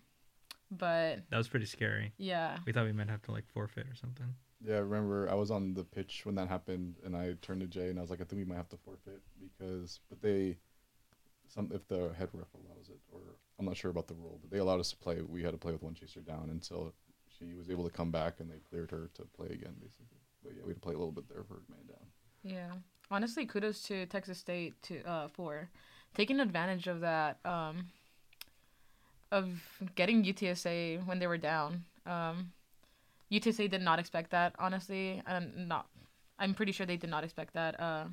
but 0.71 1.21
That 1.29 1.37
was 1.37 1.47
pretty 1.47 1.67
scary. 1.67 2.11
yeah, 2.17 2.57
We 2.65 2.73
thought 2.73 2.85
we 2.85 2.91
might 2.91 3.07
have 3.09 3.21
to 3.23 3.31
like 3.31 3.47
forfeit 3.47 3.85
or 3.87 3.95
something. 3.95 4.33
Yeah, 4.65 4.77
I 4.77 4.79
remember 4.79 5.29
I 5.29 5.35
was 5.35 5.51
on 5.51 5.75
the 5.75 5.83
pitch 5.83 6.25
when 6.25 6.33
that 6.35 6.47
happened, 6.49 6.95
and 7.05 7.15
I 7.15 7.35
turned 7.43 7.61
to 7.61 7.67
Jay 7.67 7.89
and 7.89 7.99
I 7.99 8.01
was 8.01 8.09
like, 8.09 8.19
I 8.19 8.23
think 8.23 8.39
we 8.39 8.45
might 8.45 8.57
have 8.57 8.67
to 8.69 8.77
forfeit 8.77 9.21
because, 9.39 9.99
but 10.09 10.21
they, 10.21 10.57
some 11.47 11.71
if 11.73 11.87
the 11.87 12.13
head 12.17 12.29
ref 12.33 12.47
allows 12.53 12.89
it, 12.89 12.99
or 13.11 13.21
I'm 13.59 13.65
not 13.65 13.77
sure 13.77 13.91
about 13.91 14.07
the 14.07 14.13
rule, 14.13 14.39
but 14.41 14.51
they 14.51 14.59
allowed 14.59 14.79
us 14.79 14.89
to 14.91 14.97
play. 14.97 15.21
We 15.21 15.43
had 15.43 15.51
to 15.51 15.57
play 15.57 15.71
with 15.71 15.83
one 15.83 15.93
chaser 15.95 16.21
down 16.21 16.49
until 16.51 16.93
she 17.37 17.53
was 17.53 17.69
able 17.69 17.83
to 17.83 17.89
come 17.89 18.11
back, 18.11 18.39
and 18.39 18.49
they 18.49 18.59
cleared 18.69 18.91
her 18.91 19.09
to 19.15 19.23
play 19.23 19.47
again, 19.47 19.75
basically. 19.81 20.19
But 20.43 20.53
yeah, 20.55 20.61
we 20.63 20.69
had 20.69 20.77
to 20.77 20.81
play 20.81 20.93
a 20.93 20.97
little 20.97 21.11
bit 21.11 21.27
there 21.29 21.43
for 21.43 21.61
man 21.69 21.85
down. 21.87 22.07
yeah. 22.43 22.71
Honestly, 23.09 23.45
kudos 23.45 23.83
to 23.83 24.05
Texas 24.07 24.37
State 24.37 24.81
to 24.83 25.01
uh, 25.03 25.27
for 25.29 25.69
taking 26.13 26.41
advantage 26.41 26.87
of 26.87 26.99
that 27.01 27.37
um, 27.45 27.87
of 29.31 29.61
getting 29.95 30.23
UTSA 30.23 31.05
when 31.05 31.19
they 31.19 31.27
were 31.27 31.37
down. 31.37 31.85
Um, 32.05 32.51
UTSA 33.31 33.69
did 33.69 33.81
not 33.81 33.99
expect 33.99 34.31
that, 34.31 34.53
honestly, 34.59 35.21
and 35.25 35.69
not. 35.69 35.87
I'm 36.39 36.53
pretty 36.53 36.71
sure 36.71 36.85
they 36.85 36.97
did 36.97 37.09
not 37.09 37.23
expect 37.23 37.53
that. 37.53 37.79
Uh, 37.79 38.05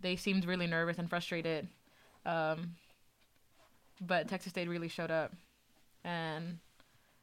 they 0.00 0.16
seemed 0.16 0.44
really 0.44 0.66
nervous 0.66 0.98
and 0.98 1.08
frustrated, 1.08 1.68
um, 2.28 2.74
but 4.00 4.28
Texas 4.28 4.50
State 4.50 4.68
really 4.68 4.88
showed 4.88 5.10
up, 5.10 5.32
and 6.04 6.58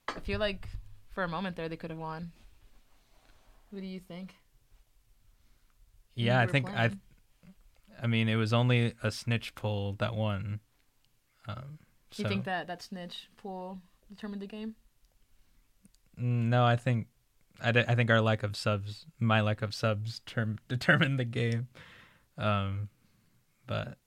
I 0.08 0.20
feel 0.20 0.40
like 0.40 0.68
for 1.14 1.24
a 1.24 1.28
moment 1.28 1.56
there 1.56 1.70
they 1.70 1.78
could 1.78 1.92
have 1.92 2.00
won. 2.00 2.32
What 3.70 3.82
do 3.82 3.88
you 3.88 4.00
think? 4.00 4.36
Yeah, 6.16 6.40
I 6.40 6.48
think 6.48 6.70
I. 6.70 6.74
playing? 6.74 7.02
I 8.02 8.08
mean, 8.08 8.28
it 8.28 8.36
was 8.36 8.52
only 8.52 8.94
a 9.04 9.12
snitch 9.12 9.56
pull 9.56 9.94
that 10.00 10.16
won. 10.16 10.60
Um, 11.48 11.80
Do 12.12 12.24
you 12.24 12.28
think 12.28 12.44
that 12.46 12.68
that 12.68 12.82
snitch 12.82 13.30
pull 13.38 13.80
determined 14.10 14.42
the 14.42 14.48
game? 14.48 14.76
No, 16.18 16.66
I 16.66 16.76
think 16.76 17.08
I, 17.62 17.72
d- 17.72 17.84
I 17.88 17.96
think 17.96 18.10
our 18.10 18.22
lack 18.22 18.44
of 18.44 18.56
subs, 18.56 19.06
my 19.20 19.42
lack 19.42 19.62
of 19.62 19.74
subs, 19.74 20.22
term 20.26 20.58
determined 20.68 21.20
the 21.20 21.26
game. 21.26 21.68
Um, 22.38 22.90
but 23.68 23.98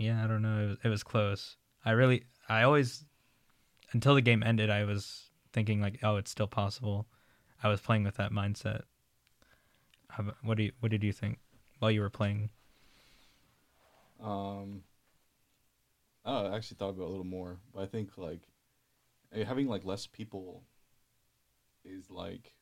yeah, 0.00 0.24
I 0.24 0.26
don't 0.26 0.42
know. 0.42 0.64
It 0.64 0.66
was, 0.66 0.78
it 0.84 0.88
was 0.88 1.02
close. 1.02 1.56
I 1.84 1.90
really, 1.90 2.24
I 2.48 2.62
always, 2.62 3.04
until 3.92 4.14
the 4.14 4.22
game 4.22 4.42
ended, 4.42 4.70
I 4.70 4.84
was 4.84 5.30
thinking 5.52 5.80
like, 5.80 5.98
oh, 6.02 6.16
it's 6.16 6.30
still 6.30 6.46
possible. 6.46 7.06
I 7.62 7.68
was 7.68 7.80
playing 7.80 8.04
with 8.04 8.16
that 8.16 8.32
mindset. 8.32 8.82
How, 10.08 10.24
what 10.42 10.56
do 10.56 10.64
you, 10.64 10.72
what 10.80 10.90
did 10.90 11.04
you 11.04 11.12
think 11.12 11.38
while 11.78 11.90
you 11.90 12.00
were 12.00 12.10
playing? 12.10 12.48
Um, 14.22 14.82
I, 16.24 16.56
actually 16.56 16.76
thought 16.78 16.90
about 16.90 17.06
a 17.06 17.10
little 17.10 17.24
more, 17.24 17.58
but 17.74 17.82
I 17.82 17.86
think 17.86 18.16
like 18.16 18.40
eh, 19.34 19.44
having 19.44 19.68
like 19.68 19.84
less 19.84 20.06
people 20.06 20.62
is 21.84 22.10
like 22.10 22.54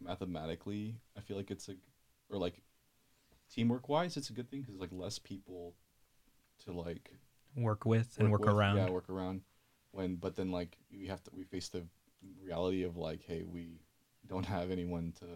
mathematically, 0.00 0.96
I 1.16 1.20
feel 1.20 1.36
like 1.36 1.50
it's 1.50 1.68
a 1.68 1.74
or 2.30 2.38
like 2.38 2.62
teamwork 3.52 3.88
wise, 3.88 4.16
it's 4.16 4.30
a 4.30 4.32
good 4.32 4.50
thing 4.50 4.62
because 4.62 4.76
like 4.76 4.90
less 4.92 5.18
people 5.18 5.74
to 6.66 6.72
like 6.72 7.10
Work 7.56 7.86
with 7.86 8.16
and 8.18 8.30
work, 8.30 8.42
with, 8.42 8.50
around. 8.50 8.76
Yeah, 8.76 8.90
work 8.90 9.08
around. 9.08 9.40
When 9.92 10.16
but 10.16 10.36
then 10.36 10.50
like 10.50 10.76
we 10.92 11.06
have 11.06 11.22
to 11.24 11.30
we 11.32 11.44
face 11.44 11.68
the 11.68 11.84
reality 12.42 12.82
of 12.82 12.98
like, 12.98 13.22
hey, 13.26 13.44
we 13.44 13.80
don't 14.28 14.44
have 14.44 14.70
anyone 14.70 15.14
to 15.20 15.26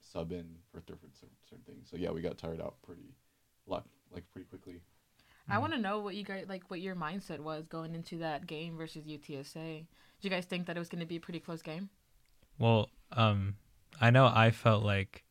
sub 0.00 0.32
in 0.32 0.56
for 0.72 0.80
different 0.80 1.16
cer- 1.16 1.28
certain 1.48 1.64
things. 1.64 1.88
So 1.88 1.96
yeah, 1.96 2.10
we 2.10 2.20
got 2.20 2.36
tired 2.36 2.60
out 2.60 2.74
pretty 2.82 3.14
lot 3.66 3.86
like 4.12 4.28
pretty 4.32 4.46
quickly. 4.48 4.80
I 5.50 5.58
want 5.58 5.72
to 5.72 5.78
know 5.78 6.00
what 6.00 6.14
you 6.14 6.24
guys 6.24 6.44
like, 6.48 6.64
what 6.68 6.80
your 6.80 6.94
mindset 6.94 7.38
was 7.38 7.66
going 7.66 7.94
into 7.94 8.18
that 8.18 8.46
game 8.46 8.76
versus 8.76 9.04
UTSA. 9.04 9.54
Did 9.54 9.86
you 10.20 10.28
guys 10.30 10.44
think 10.44 10.66
that 10.66 10.76
it 10.76 10.78
was 10.78 10.90
going 10.90 11.00
to 11.00 11.06
be 11.06 11.16
a 11.16 11.20
pretty 11.20 11.40
close 11.40 11.62
game? 11.62 11.88
Well, 12.58 12.90
um, 13.12 13.54
I 13.98 14.10
know 14.10 14.26
I 14.26 14.50
felt 14.50 14.84
like 14.84 15.24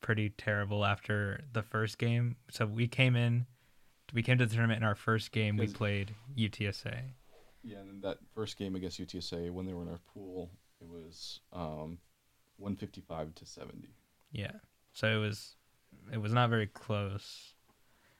pretty 0.00 0.30
terrible 0.30 0.84
after 0.84 1.44
the 1.52 1.62
first 1.62 1.98
game. 1.98 2.36
So 2.50 2.66
we 2.66 2.88
came 2.88 3.14
in, 3.14 3.46
we 4.16 4.22
came 4.22 4.38
to 4.38 4.46
the 4.46 4.54
tournament 4.54 4.78
in 4.78 4.88
our 4.88 4.94
first 4.94 5.30
game. 5.30 5.58
We 5.58 5.66
played 5.66 6.14
UTSA. 6.38 7.00
Yeah, 7.62 7.80
and 7.80 8.02
that 8.02 8.16
first 8.34 8.56
game 8.56 8.74
against 8.74 8.98
UTSA, 8.98 9.50
when 9.50 9.66
they 9.66 9.74
were 9.74 9.82
in 9.82 9.90
our 9.90 10.00
pool, 10.14 10.50
it 10.80 10.88
was 10.88 11.40
um, 11.52 11.98
155 12.56 13.34
to 13.34 13.44
70. 13.44 13.88
Yeah. 14.32 14.52
So 14.94 15.06
it 15.06 15.18
was, 15.18 15.56
it 16.10 16.16
was 16.16 16.32
not 16.32 16.48
very 16.48 16.66
close. 16.66 17.52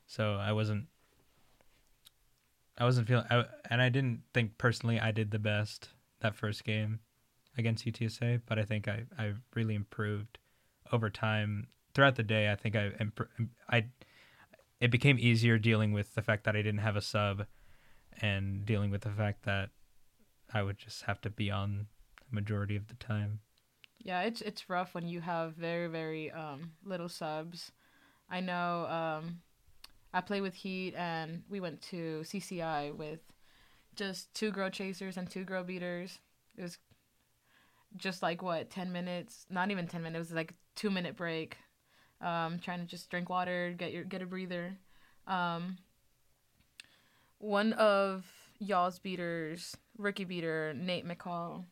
So 0.06 0.34
I 0.34 0.52
wasn't, 0.52 0.84
I 2.76 2.84
wasn't 2.84 3.08
feeling, 3.08 3.24
I, 3.30 3.46
and 3.70 3.80
I 3.80 3.88
didn't 3.88 4.20
think 4.34 4.58
personally 4.58 5.00
I 5.00 5.12
did 5.12 5.30
the 5.30 5.38
best 5.38 5.88
that 6.20 6.34
first 6.34 6.62
game 6.64 7.00
against 7.56 7.86
UTSA, 7.86 8.42
but 8.44 8.58
I 8.58 8.64
think 8.64 8.86
I, 8.86 9.04
I 9.18 9.32
really 9.54 9.74
improved 9.74 10.38
over 10.92 11.08
time 11.08 11.68
throughout 11.94 12.16
the 12.16 12.22
day. 12.22 12.52
I 12.52 12.54
think 12.54 12.76
I, 12.76 12.92
I, 13.70 13.86
it 14.80 14.90
became 14.90 15.18
easier 15.18 15.59
dealing 15.59 15.92
with 15.92 16.14
the 16.14 16.23
fact 16.23 16.45
that 16.45 16.56
I 16.56 16.62
didn't 16.62 16.80
have 16.80 16.97
a 16.97 17.02
sub 17.02 17.47
and 18.21 18.64
dealing 18.64 18.90
with 18.90 19.02
the 19.02 19.11
fact 19.11 19.45
that 19.45 19.71
I 20.52 20.62
would 20.62 20.78
just 20.78 21.02
have 21.02 21.21
to 21.23 21.30
be 21.30 21.50
on 21.50 21.87
the 22.18 22.35
majority 22.35 22.76
of 22.76 22.88
the 22.88 22.95
time. 22.95 23.40
Yeah, 23.99 24.23
it's 24.23 24.40
it's 24.40 24.71
rough 24.71 24.95
when 24.95 25.09
you 25.09 25.21
have 25.21 25.54
very 25.54 25.88
very 25.88 26.30
um, 26.30 26.73
little 26.85 27.09
subs. 27.09 27.73
I 28.30 28.40
know 28.40 28.87
um, 28.87 29.40
I 30.12 30.21
play 30.21 30.40
with 30.40 30.54
Heat 30.54 30.95
and 30.97 31.42
we 31.49 31.61
went 31.61 31.83
to 31.83 32.23
CCI 32.25 32.95
with 32.95 33.21
just 33.95 34.33
two 34.35 34.50
grow 34.50 34.68
chasers 34.68 35.16
and 35.16 35.28
two 35.28 35.45
grow 35.45 35.64
beaters. 35.64 36.18
It 36.56 36.62
was 36.62 36.78
just 37.97 38.23
like 38.23 38.42
what 38.42 38.71
ten 38.71 38.92
minutes, 38.92 39.47
not 39.50 39.71
even 39.71 39.88
ten 39.88 40.02
minutes. 40.02 40.30
It 40.30 40.33
was 40.33 40.37
like 40.37 40.54
two 40.75 40.90
minute 40.90 41.16
break. 41.16 41.56
Um, 42.20 42.58
trying 42.58 42.80
to 42.80 42.87
just 42.87 43.11
drink 43.11 43.28
water, 43.28 43.75
get 43.76 43.92
your 43.92 44.04
get 44.04 44.23
a 44.23 44.26
breather. 44.26 44.76
Um, 45.26 45.76
one 47.38 47.73
of 47.75 48.25
y'all's 48.58 48.99
beaters, 48.99 49.76
rookie 49.99 50.25
beater 50.25 50.73
Nate 50.75 51.06
McCall, 51.06 51.64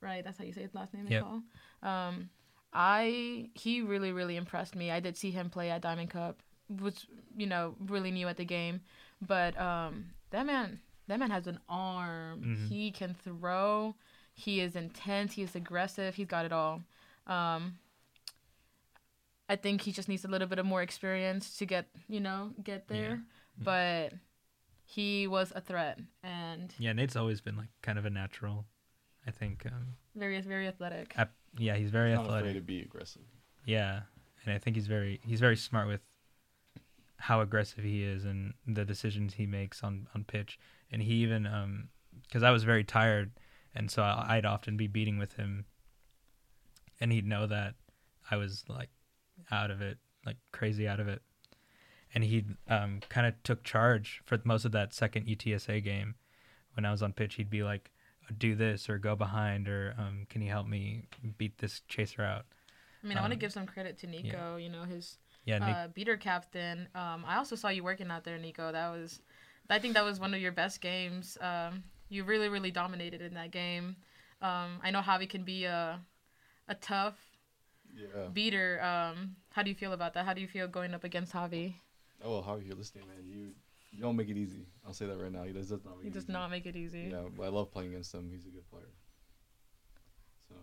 right? 0.00 0.24
That's 0.24 0.38
how 0.38 0.44
you 0.44 0.52
say 0.52 0.62
his 0.62 0.74
last 0.74 0.92
name, 0.94 1.06
Yep. 1.08 1.24
McCall. 1.24 1.86
Um, 1.88 2.30
I 2.72 3.50
he 3.54 3.82
really 3.82 4.12
really 4.12 4.36
impressed 4.36 4.74
me. 4.74 4.90
I 4.90 5.00
did 5.00 5.16
see 5.16 5.30
him 5.30 5.50
play 5.50 5.70
at 5.70 5.82
Diamond 5.82 6.10
Cup. 6.10 6.40
Was 6.80 7.06
you 7.36 7.46
know 7.46 7.74
really 7.86 8.10
new 8.10 8.28
at 8.28 8.36
the 8.38 8.44
game, 8.44 8.80
but 9.20 9.58
um, 9.60 10.06
that 10.30 10.46
man 10.46 10.80
that 11.06 11.18
man 11.18 11.30
has 11.30 11.46
an 11.46 11.58
arm. 11.68 12.40
Mhm. 12.42 12.68
He 12.68 12.90
can 12.90 13.14
throw. 13.14 13.94
He 14.34 14.60
is 14.60 14.74
intense. 14.74 15.34
He 15.34 15.42
is 15.42 15.54
aggressive. 15.54 16.14
He's 16.14 16.26
got 16.28 16.46
it 16.46 16.52
all. 16.52 16.82
Um, 17.26 17.78
I 19.48 19.56
think 19.56 19.82
he 19.82 19.92
just 19.92 20.08
needs 20.08 20.24
a 20.24 20.28
little 20.28 20.48
bit 20.48 20.58
of 20.58 20.66
more 20.66 20.82
experience 20.82 21.56
to 21.58 21.66
get 21.66 21.88
you 22.08 22.20
know 22.20 22.52
get 22.62 22.84
Yeah. 22.88 22.96
there. 22.96 23.22
But 23.58 24.12
he 24.84 25.26
was 25.26 25.52
a 25.54 25.60
threat 25.60 25.98
and 26.22 26.74
Yeah, 26.78 26.92
Nate's 26.92 27.16
always 27.16 27.40
been 27.40 27.56
like 27.56 27.68
kind 27.82 27.98
of 27.98 28.04
a 28.06 28.10
natural. 28.10 28.66
I 29.26 29.30
think. 29.30 29.64
Um, 29.66 29.94
very 30.16 30.40
very 30.40 30.66
athletic. 30.66 31.12
ap- 31.16 31.34
yeah, 31.58 31.76
he's 31.76 31.90
very 31.90 32.12
Not 32.12 32.26
afraid 32.26 32.36
athletic. 32.38 32.54
to 32.56 32.60
be 32.62 32.80
aggressive. 32.80 33.22
Yeah, 33.64 34.02
and 34.44 34.54
I 34.54 34.58
think 34.58 34.76
he's 34.76 34.86
very 34.88 35.20
he's 35.24 35.38
very 35.40 35.56
smart 35.56 35.86
with 35.86 36.00
how 37.18 37.40
aggressive 37.40 37.84
he 37.84 38.02
is 38.02 38.24
and 38.24 38.54
the 38.66 38.84
decisions 38.84 39.34
he 39.34 39.46
makes 39.46 39.82
on 39.84 40.08
on 40.14 40.24
pitch. 40.24 40.58
And 40.90 41.02
he 41.02 41.14
even 41.22 41.46
um 41.46 41.88
because 42.24 42.42
I 42.42 42.50
was 42.50 42.64
very 42.64 42.84
tired, 42.84 43.30
and 43.74 43.90
so 43.90 44.02
I- 44.02 44.36
I'd 44.36 44.44
often 44.46 44.76
be 44.76 44.86
beating 44.88 45.18
with 45.18 45.34
him, 45.34 45.66
and 47.00 47.12
he'd 47.12 47.26
know 47.26 47.46
that 47.46 47.74
I 48.30 48.36
was 48.36 48.64
like 48.68 48.90
out 49.50 49.70
of 49.70 49.80
it, 49.80 49.98
like 50.24 50.36
crazy 50.52 50.86
out 50.86 51.00
of 51.00 51.08
it, 51.08 51.22
and 52.14 52.24
he 52.24 52.44
um 52.68 53.00
kind 53.08 53.26
of 53.26 53.34
took 53.42 53.62
charge 53.64 54.22
for 54.24 54.38
most 54.44 54.64
of 54.64 54.72
that 54.72 54.92
second 54.94 55.26
UTSA 55.26 55.82
game. 55.82 56.14
When 56.74 56.84
I 56.84 56.90
was 56.90 57.02
on 57.02 57.12
pitch, 57.12 57.34
he'd 57.34 57.50
be 57.50 57.62
like, 57.62 57.90
"Do 58.38 58.54
this 58.54 58.88
or 58.88 58.98
go 58.98 59.14
behind 59.14 59.68
or 59.68 59.94
um, 59.98 60.26
can 60.30 60.42
you 60.42 60.50
help 60.50 60.66
me 60.66 61.04
beat 61.38 61.58
this 61.58 61.82
chaser 61.88 62.22
out?" 62.22 62.46
I 63.02 63.06
mean, 63.06 63.18
I 63.18 63.20
want 63.20 63.32
to 63.32 63.36
um, 63.36 63.40
give 63.40 63.52
some 63.52 63.66
credit 63.66 63.98
to 63.98 64.06
Nico. 64.06 64.56
You 64.56 64.68
know 64.68 64.84
his 64.84 65.18
Yeah, 65.44 65.58
Nick, 65.58 65.68
uh, 65.74 65.88
beater 65.88 66.16
captain. 66.16 66.88
Um, 66.94 67.24
I 67.26 67.36
also 67.36 67.56
saw 67.56 67.68
you 67.68 67.82
working 67.82 68.10
out 68.10 68.24
there, 68.24 68.38
Nico. 68.38 68.70
That 68.70 68.90
was, 68.90 69.20
I 69.68 69.78
think 69.78 69.94
that 69.94 70.04
was 70.04 70.20
one 70.20 70.34
of 70.34 70.40
your 70.40 70.52
best 70.52 70.80
games. 70.80 71.36
Um, 71.40 71.82
you 72.08 72.24
really, 72.24 72.48
really 72.48 72.70
dominated 72.70 73.20
in 73.22 73.34
that 73.34 73.50
game. 73.50 73.96
Um, 74.40 74.80
I 74.82 74.90
know 74.90 75.00
Javi 75.00 75.28
can 75.28 75.44
be 75.44 75.64
a 75.64 76.00
a 76.68 76.74
tough 76.76 77.16
Yeah. 77.94 78.28
beater. 78.32 78.82
Um, 78.82 79.36
how 79.50 79.62
do 79.62 79.70
you 79.70 79.76
feel 79.76 79.92
about 79.92 80.14
that? 80.14 80.24
How 80.24 80.32
do 80.32 80.40
you 80.40 80.48
feel 80.48 80.66
going 80.68 80.94
up 80.94 81.04
against 81.04 81.32
Javi? 81.32 81.74
Oh 82.24 82.30
well, 82.30 82.42
Javi, 82.42 82.66
you're 82.66 82.76
listening, 82.76 83.04
man. 83.08 83.24
You 83.26 83.52
you 83.90 84.00
don't 84.00 84.16
make 84.16 84.28
it 84.30 84.36
easy. 84.36 84.66
I'll 84.86 84.94
say 84.94 85.06
that 85.06 85.18
right 85.20 85.30
now. 85.32 85.42
He 85.42 85.52
does, 85.52 85.68
does 85.68 85.84
not 85.84 85.96
make 85.96 86.02
He 86.04 86.08
it 86.08 86.14
does 86.14 86.24
easy. 86.24 86.32
not 86.32 86.50
make 86.50 86.66
it 86.66 86.76
easy. 86.76 87.08
Yeah, 87.12 87.24
but 87.36 87.44
I 87.44 87.48
love 87.48 87.70
playing 87.70 87.90
against 87.90 88.14
him. 88.14 88.30
He's 88.32 88.46
a 88.46 88.50
good 88.50 88.68
player. 88.70 88.88
So, 90.48 90.54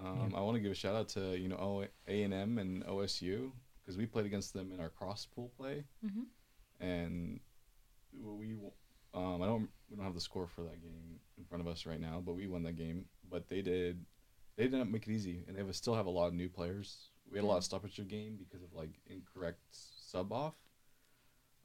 um, 0.00 0.34
I 0.36 0.40
want 0.40 0.54
to 0.56 0.60
give 0.60 0.72
a 0.72 0.74
shout 0.74 0.94
out 0.94 1.08
to 1.10 1.36
you 1.38 1.48
know 1.48 1.84
A 2.06 2.22
and 2.22 2.32
M 2.32 2.58
and 2.58 2.84
OSU 2.86 3.50
because 3.84 3.96
we 3.98 4.06
played 4.06 4.26
against 4.26 4.52
them 4.54 4.72
in 4.72 4.80
our 4.80 4.88
cross 4.90 5.26
pool 5.26 5.50
play, 5.56 5.84
Mhm. 6.04 6.26
and 6.80 7.40
we 8.12 8.56
um, 9.14 9.42
I 9.42 9.46
don't 9.46 9.68
we 9.90 9.96
don't 9.96 10.04
have 10.04 10.14
the 10.14 10.20
score 10.20 10.46
for 10.46 10.62
that 10.62 10.80
game 10.80 11.20
in 11.36 11.44
front 11.44 11.60
of 11.60 11.68
us 11.68 11.84
right 11.86 12.00
now, 12.00 12.22
but 12.24 12.34
we 12.34 12.46
won 12.46 12.62
that 12.64 12.76
game. 12.76 13.06
But 13.28 13.48
they 13.48 13.62
did 13.62 14.04
they 14.58 14.64
didn't 14.64 14.90
make 14.90 15.06
it 15.06 15.12
easy, 15.12 15.44
and 15.46 15.56
they 15.56 15.64
have, 15.64 15.74
still 15.74 15.94
have 15.94 16.06
a 16.06 16.10
lot 16.10 16.26
of 16.26 16.34
new 16.34 16.48
players. 16.48 17.10
We 17.30 17.38
had 17.38 17.44
a 17.44 17.46
lot 17.46 17.58
of 17.58 17.64
stoppage 17.64 17.98
of 18.00 18.08
game 18.08 18.36
because 18.36 18.62
of 18.62 18.74
like 18.74 18.90
incorrect 19.06 19.60
sub 19.70 20.32
off. 20.32 20.54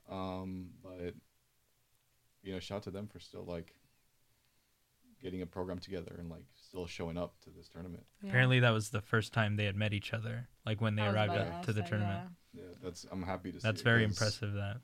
Um, 0.09 0.67
but 0.83 1.15
you 2.43 2.53
know, 2.53 2.59
shout 2.59 2.77
out 2.77 2.83
to 2.83 2.91
them 2.91 3.07
for 3.07 3.19
still 3.19 3.43
like 3.45 3.73
getting 5.21 5.41
a 5.41 5.45
program 5.45 5.79
together 5.79 6.15
and 6.19 6.29
like 6.29 6.43
still 6.55 6.85
showing 6.85 7.17
up 7.17 7.33
to 7.45 7.50
this 7.50 7.67
tournament. 7.67 8.03
Yeah. 8.21 8.29
Apparently, 8.29 8.59
that 8.59 8.71
was 8.71 8.89
the 8.89 9.01
first 9.01 9.33
time 9.33 9.55
they 9.55 9.65
had 9.65 9.75
met 9.75 9.93
each 9.93 10.13
other, 10.13 10.47
like 10.63 10.79
when 10.79 10.95
they 10.95 11.03
arrived 11.03 11.33
at, 11.33 11.63
to 11.63 11.73
the 11.73 11.81
that, 11.81 11.89
tournament. 11.89 12.29
Yeah, 12.53 12.63
that's 12.83 13.07
I'm 13.12 13.23
happy 13.23 13.51
to 13.51 13.59
see. 13.59 13.67
That's 13.67 13.81
it 13.81 13.88
impressive 13.88 14.53
that 14.53 14.77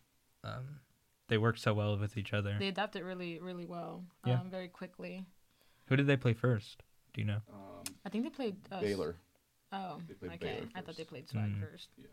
um, 0.44 0.80
they 1.28 1.38
worked 1.38 1.60
so 1.60 1.76
well 1.76 1.96
with 1.96 2.18
each 2.18 2.34
other. 2.34 2.56
They 2.58 2.70
adapted 2.70 3.04
really, 3.04 3.40
really 3.40 3.66
well. 3.68 4.06
Yeah. 4.26 4.40
Um, 4.40 4.50
very 4.50 4.68
quickly. 4.68 5.26
Who 5.90 5.96
did 5.96 6.08
they 6.08 6.18
play 6.18 6.34
first? 6.34 6.82
Do 7.14 7.22
you 7.22 7.28
know? 7.28 7.42
Um, 7.52 7.84
I 8.06 8.10
think 8.10 8.24
they 8.24 8.30
played 8.30 8.56
uh, 8.72 8.82
Baylor, 8.82 9.16
Oh, 9.72 10.00
They 10.08 10.14
played 10.16 10.32
okay. 10.34 10.46
Baylor 10.56 10.68
I 10.76 10.82
thought 10.82 10.98
they 10.98 11.04
played 11.04 11.30
Swag 11.30 11.50
Mm. 11.50 11.60
first. 11.62 11.90
yeah. 11.98 12.08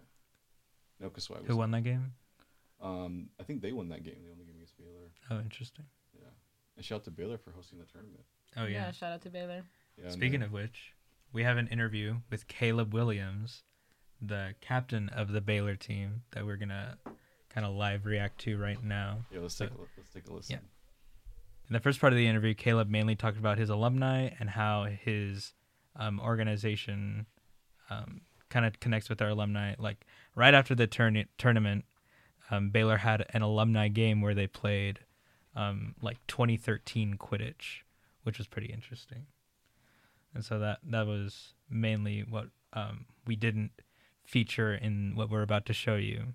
No, 1.00 1.08
because 1.08 1.24
Swag 1.24 1.40
was. 1.40 1.48
Who 1.48 1.56
won 1.56 1.70
that 1.72 1.82
game? 1.84 2.12
Um, 2.80 3.28
I 3.40 3.42
think 3.44 3.62
they 3.62 3.72
won 3.72 3.88
that 3.88 4.02
game. 4.04 4.16
They 4.22 4.28
won 4.28 4.38
the 4.38 4.44
game 4.44 4.56
against 4.56 4.76
Baylor. 4.76 5.10
Oh, 5.30 5.38
interesting. 5.40 5.86
Yeah, 6.18 6.28
and 6.76 6.84
shout 6.84 6.96
out 7.00 7.04
to 7.04 7.10
Baylor 7.10 7.38
for 7.38 7.50
hosting 7.52 7.78
the 7.78 7.84
tournament. 7.86 8.24
Oh 8.56 8.64
yeah. 8.64 8.86
yeah 8.86 8.90
Shout 8.92 9.12
out 9.12 9.22
to 9.22 9.30
Baylor. 9.30 9.62
Yeah, 10.02 10.10
Speaking 10.10 10.40
they- 10.40 10.46
of 10.46 10.52
which, 10.52 10.92
we 11.32 11.42
have 11.44 11.56
an 11.56 11.68
interview 11.68 12.16
with 12.30 12.46
Caleb 12.48 12.92
Williams, 12.94 13.62
the 14.20 14.54
captain 14.60 15.08
of 15.10 15.32
the 15.32 15.40
Baylor 15.40 15.76
team, 15.76 16.22
that 16.32 16.44
we're 16.46 16.56
gonna 16.56 16.98
kind 17.48 17.66
of 17.66 17.74
live 17.74 18.04
react 18.04 18.38
to 18.42 18.58
right 18.58 18.82
now. 18.82 19.24
yeah, 19.30 19.40
let's 19.40 19.54
so- 19.54 19.66
take 19.66 19.74
a, 19.74 19.80
li- 19.80 19.88
let's 19.96 20.10
take 20.10 20.26
a 20.28 20.32
listen. 20.32 20.60
In 21.68 21.72
the 21.72 21.80
first 21.80 22.00
part 22.00 22.12
of 22.12 22.16
the 22.16 22.26
interview, 22.26 22.54
Caleb 22.54 22.88
mainly 22.88 23.16
talked 23.16 23.38
about 23.38 23.58
his 23.58 23.70
alumni 23.70 24.30
and 24.38 24.50
how 24.50 24.84
his 24.84 25.52
um, 25.96 26.20
organization 26.20 27.26
um, 27.90 28.20
kind 28.50 28.64
of 28.64 28.78
connects 28.78 29.08
with 29.08 29.20
our 29.20 29.30
alumni. 29.30 29.74
Like 29.78 30.06
right 30.36 30.54
after 30.54 30.74
the 30.74 30.86
tournament, 30.86 31.84
um, 32.50 32.70
Baylor 32.70 32.98
had 32.98 33.26
an 33.30 33.42
alumni 33.42 33.88
game 33.88 34.20
where 34.20 34.34
they 34.34 34.46
played 34.46 35.00
um, 35.56 35.94
like 36.00 36.18
2013 36.28 37.16
Quidditch, 37.18 37.82
which 38.22 38.38
was 38.38 38.46
pretty 38.46 38.72
interesting. 38.72 39.26
And 40.34 40.44
so 40.44 40.58
that 40.60 40.78
that 40.84 41.06
was 41.06 41.54
mainly 41.68 42.24
what 42.28 42.48
um, 42.74 43.06
we 43.26 43.34
didn't 43.34 43.72
feature 44.24 44.74
in 44.74 45.12
what 45.14 45.30
we're 45.30 45.42
about 45.42 45.66
to 45.66 45.72
show 45.72 45.96
you. 45.96 46.34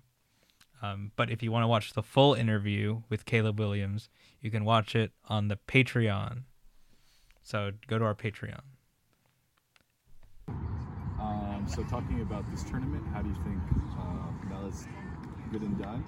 Um, 0.82 1.12
but 1.14 1.30
if 1.30 1.42
you 1.42 1.52
want 1.52 1.62
to 1.62 1.68
watch 1.68 1.92
the 1.92 2.02
full 2.02 2.34
interview 2.34 3.02
with 3.08 3.24
Caleb 3.24 3.60
Williams, 3.60 4.10
you 4.40 4.50
can 4.50 4.64
watch 4.64 4.96
it 4.96 5.12
on 5.28 5.46
the 5.46 5.56
Patreon. 5.68 6.42
So 7.42 7.70
go 7.86 7.98
to 7.98 8.04
our 8.04 8.14
Patreon. 8.14 8.60
Um, 10.48 11.66
so 11.68 11.84
talking 11.84 12.20
about 12.20 12.50
this 12.50 12.64
tournament, 12.64 13.04
how 13.12 13.22
do 13.22 13.28
you 13.28 13.36
think 13.36 13.58
uh, 13.96 14.50
now 14.50 14.62
that's 14.64 14.86
good 15.52 15.62
and 15.62 15.78
done? 15.80 16.04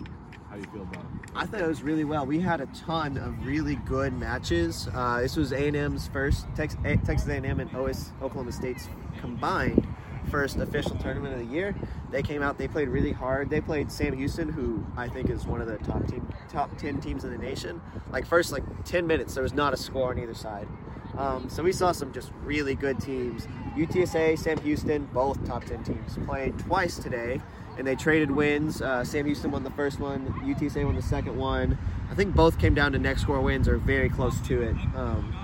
How 0.50 0.56
do 0.56 0.62
you 0.62 0.72
feel 0.72 0.82
about 0.82 1.04
it? 1.04 1.30
I 1.36 1.46
thought 1.46 1.60
it 1.60 1.68
was 1.68 1.82
really 1.82 2.04
well. 2.04 2.26
We 2.26 2.40
had 2.40 2.60
a 2.60 2.66
ton 2.66 3.16
of 3.16 3.46
really 3.46 3.76
good 3.76 4.12
matches. 4.12 4.88
Uh, 4.92 5.20
this 5.20 5.36
was 5.36 5.52
A&M's 5.52 6.08
first 6.08 6.46
Texas 6.56 7.28
A&M 7.28 7.60
and 7.60 7.76
OS 7.76 8.12
Oklahoma 8.20 8.52
State's 8.52 8.88
combined 9.20 9.86
first 10.24 10.56
official 10.56 10.96
tournament 10.98 11.34
of 11.34 11.40
the 11.40 11.54
year. 11.54 11.74
They 12.10 12.22
came 12.22 12.42
out. 12.42 12.58
They 12.58 12.68
played 12.68 12.88
really 12.88 13.12
hard. 13.12 13.50
They 13.50 13.60
played 13.60 13.90
Sam 13.90 14.16
Houston, 14.16 14.48
who 14.48 14.84
I 14.96 15.08
think 15.08 15.30
is 15.30 15.46
one 15.46 15.60
of 15.60 15.66
the 15.66 15.78
top 15.78 16.06
team, 16.06 16.28
top 16.48 16.76
ten 16.78 17.00
teams 17.00 17.24
in 17.24 17.30
the 17.30 17.38
nation. 17.38 17.80
Like 18.10 18.26
first 18.26 18.52
like 18.52 18.64
ten 18.84 19.06
minutes, 19.06 19.34
there 19.34 19.42
was 19.42 19.54
not 19.54 19.72
a 19.72 19.76
score 19.76 20.10
on 20.10 20.18
either 20.18 20.34
side. 20.34 20.68
Um, 21.16 21.48
so 21.48 21.62
we 21.62 21.72
saw 21.72 21.92
some 21.92 22.12
just 22.12 22.32
really 22.42 22.74
good 22.74 23.00
teams. 23.00 23.46
UTSA, 23.76 24.38
Sam 24.38 24.58
Houston, 24.58 25.04
both 25.06 25.44
top 25.46 25.64
10 25.64 25.84
teams 25.84 26.18
played 26.26 26.58
twice 26.58 26.96
today, 26.98 27.40
and 27.78 27.86
they 27.86 27.94
traded 27.94 28.30
wins. 28.30 28.82
Uh, 28.82 29.04
Sam 29.04 29.26
Houston 29.26 29.50
won 29.50 29.62
the 29.62 29.70
first 29.70 30.00
one, 30.00 30.26
UTSA 30.44 30.84
won 30.84 30.96
the 30.96 31.02
second 31.02 31.36
one. 31.36 31.78
I 32.10 32.14
think 32.14 32.34
both 32.34 32.58
came 32.58 32.74
down 32.74 32.92
to 32.92 32.98
next 32.98 33.22
score 33.22 33.40
wins 33.40 33.68
or 33.68 33.76
very 33.76 34.08
close 34.08 34.40
to 34.42 34.62
it. 34.62 34.76
Um, 34.96 35.34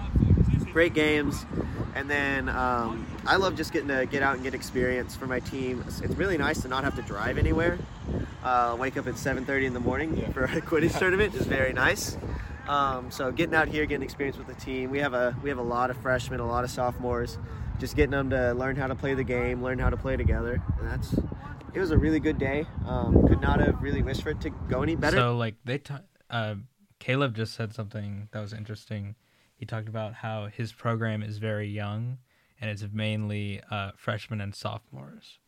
great 0.73 0.95
games, 0.95 1.45
and 1.95 2.09
then 2.11 2.49
um, 2.49 3.07
I 3.27 3.37
love 3.37 3.57
just 3.57 3.73
getting 3.73 3.89
to 3.89 4.07
get 4.07 4.23
out 4.23 4.35
and 4.35 4.43
get 4.45 4.55
experience 4.55 5.17
for 5.17 5.27
my 5.27 5.41
team. 5.41 5.83
It's, 5.87 6.01
it's 6.01 6.15
really 6.15 6.39
nice 6.39 6.63
to 6.63 6.69
not 6.69 6.85
have 6.85 6.97
to 6.97 7.03
drive 7.03 7.39
anywhere. 7.39 7.79
Uh, 8.43 8.77
wake 8.79 8.97
up 8.97 9.07
at 9.07 9.15
7:30 9.15 9.67
in 9.67 9.75
the 9.75 9.81
morning 9.81 10.17
Yeah. 10.17 10.31
for 10.33 10.45
a 10.45 10.49
Quidditch 10.61 10.99
tournament 10.99 11.35
is 11.35 11.47
very 11.47 11.73
nice. 11.73 12.17
Um, 12.69 13.11
so 13.11 13.33
getting 13.33 13.55
out 13.55 13.69
here, 13.69 13.85
getting 13.87 14.03
experience 14.05 14.39
with 14.39 14.47
the 14.47 14.55
team. 14.55 14.91
We 14.91 14.99
have 15.01 15.13
a 15.15 15.37
we 15.43 15.49
have 15.49 15.59
a 15.59 15.63
lot 15.63 15.91
of 15.91 15.97
freshmen, 15.99 16.41
a 16.41 16.47
lot 16.47 16.65
of 16.65 16.71
sophomores. 16.71 17.39
Just 17.79 17.97
getting 17.97 18.11
them 18.13 18.31
to 18.31 18.53
learn 18.53 18.77
how 18.77 18.87
to 18.87 18.95
play 18.95 19.15
the 19.15 19.25
game, 19.25 19.63
learn 19.63 19.79
how 19.79 19.91
to 19.91 19.97
play 19.97 20.17
together, 20.17 20.63
and 20.79 20.89
that's. 20.89 21.15
It 21.73 21.79
was 21.79 21.93
a 21.93 21.99
really 21.99 22.19
good 22.19 22.39
day. 22.39 22.67
Um, 22.85 23.29
could 23.29 23.41
not 23.41 23.61
have 23.61 23.81
really 23.81 24.03
wished 24.03 24.23
for 24.23 24.31
it 24.31 24.41
to 24.41 24.51
go 24.51 24.83
any 24.83 24.97
better. 24.97 25.17
So 25.19 25.37
like 25.37 25.55
they, 25.65 25.79
ta- 25.79 26.01
uh, 26.29 26.57
Caleb 26.99 27.37
just 27.37 27.55
said 27.55 27.73
something 27.73 28.29
that 28.33 28.41
was 28.41 28.53
interesting. 28.53 29.15
He 29.61 29.67
talked 29.67 29.89
about 29.89 30.15
how 30.15 30.47
his 30.47 30.73
program 30.73 31.23
is 31.23 31.37
very 31.37 31.69
young, 31.69 32.17
and 32.63 32.71
it's 32.71 32.83
mainly 32.91 33.61
uh, 33.71 33.91
freshmen 33.95 34.41
and 34.41 34.55
sophomores. 34.55 35.39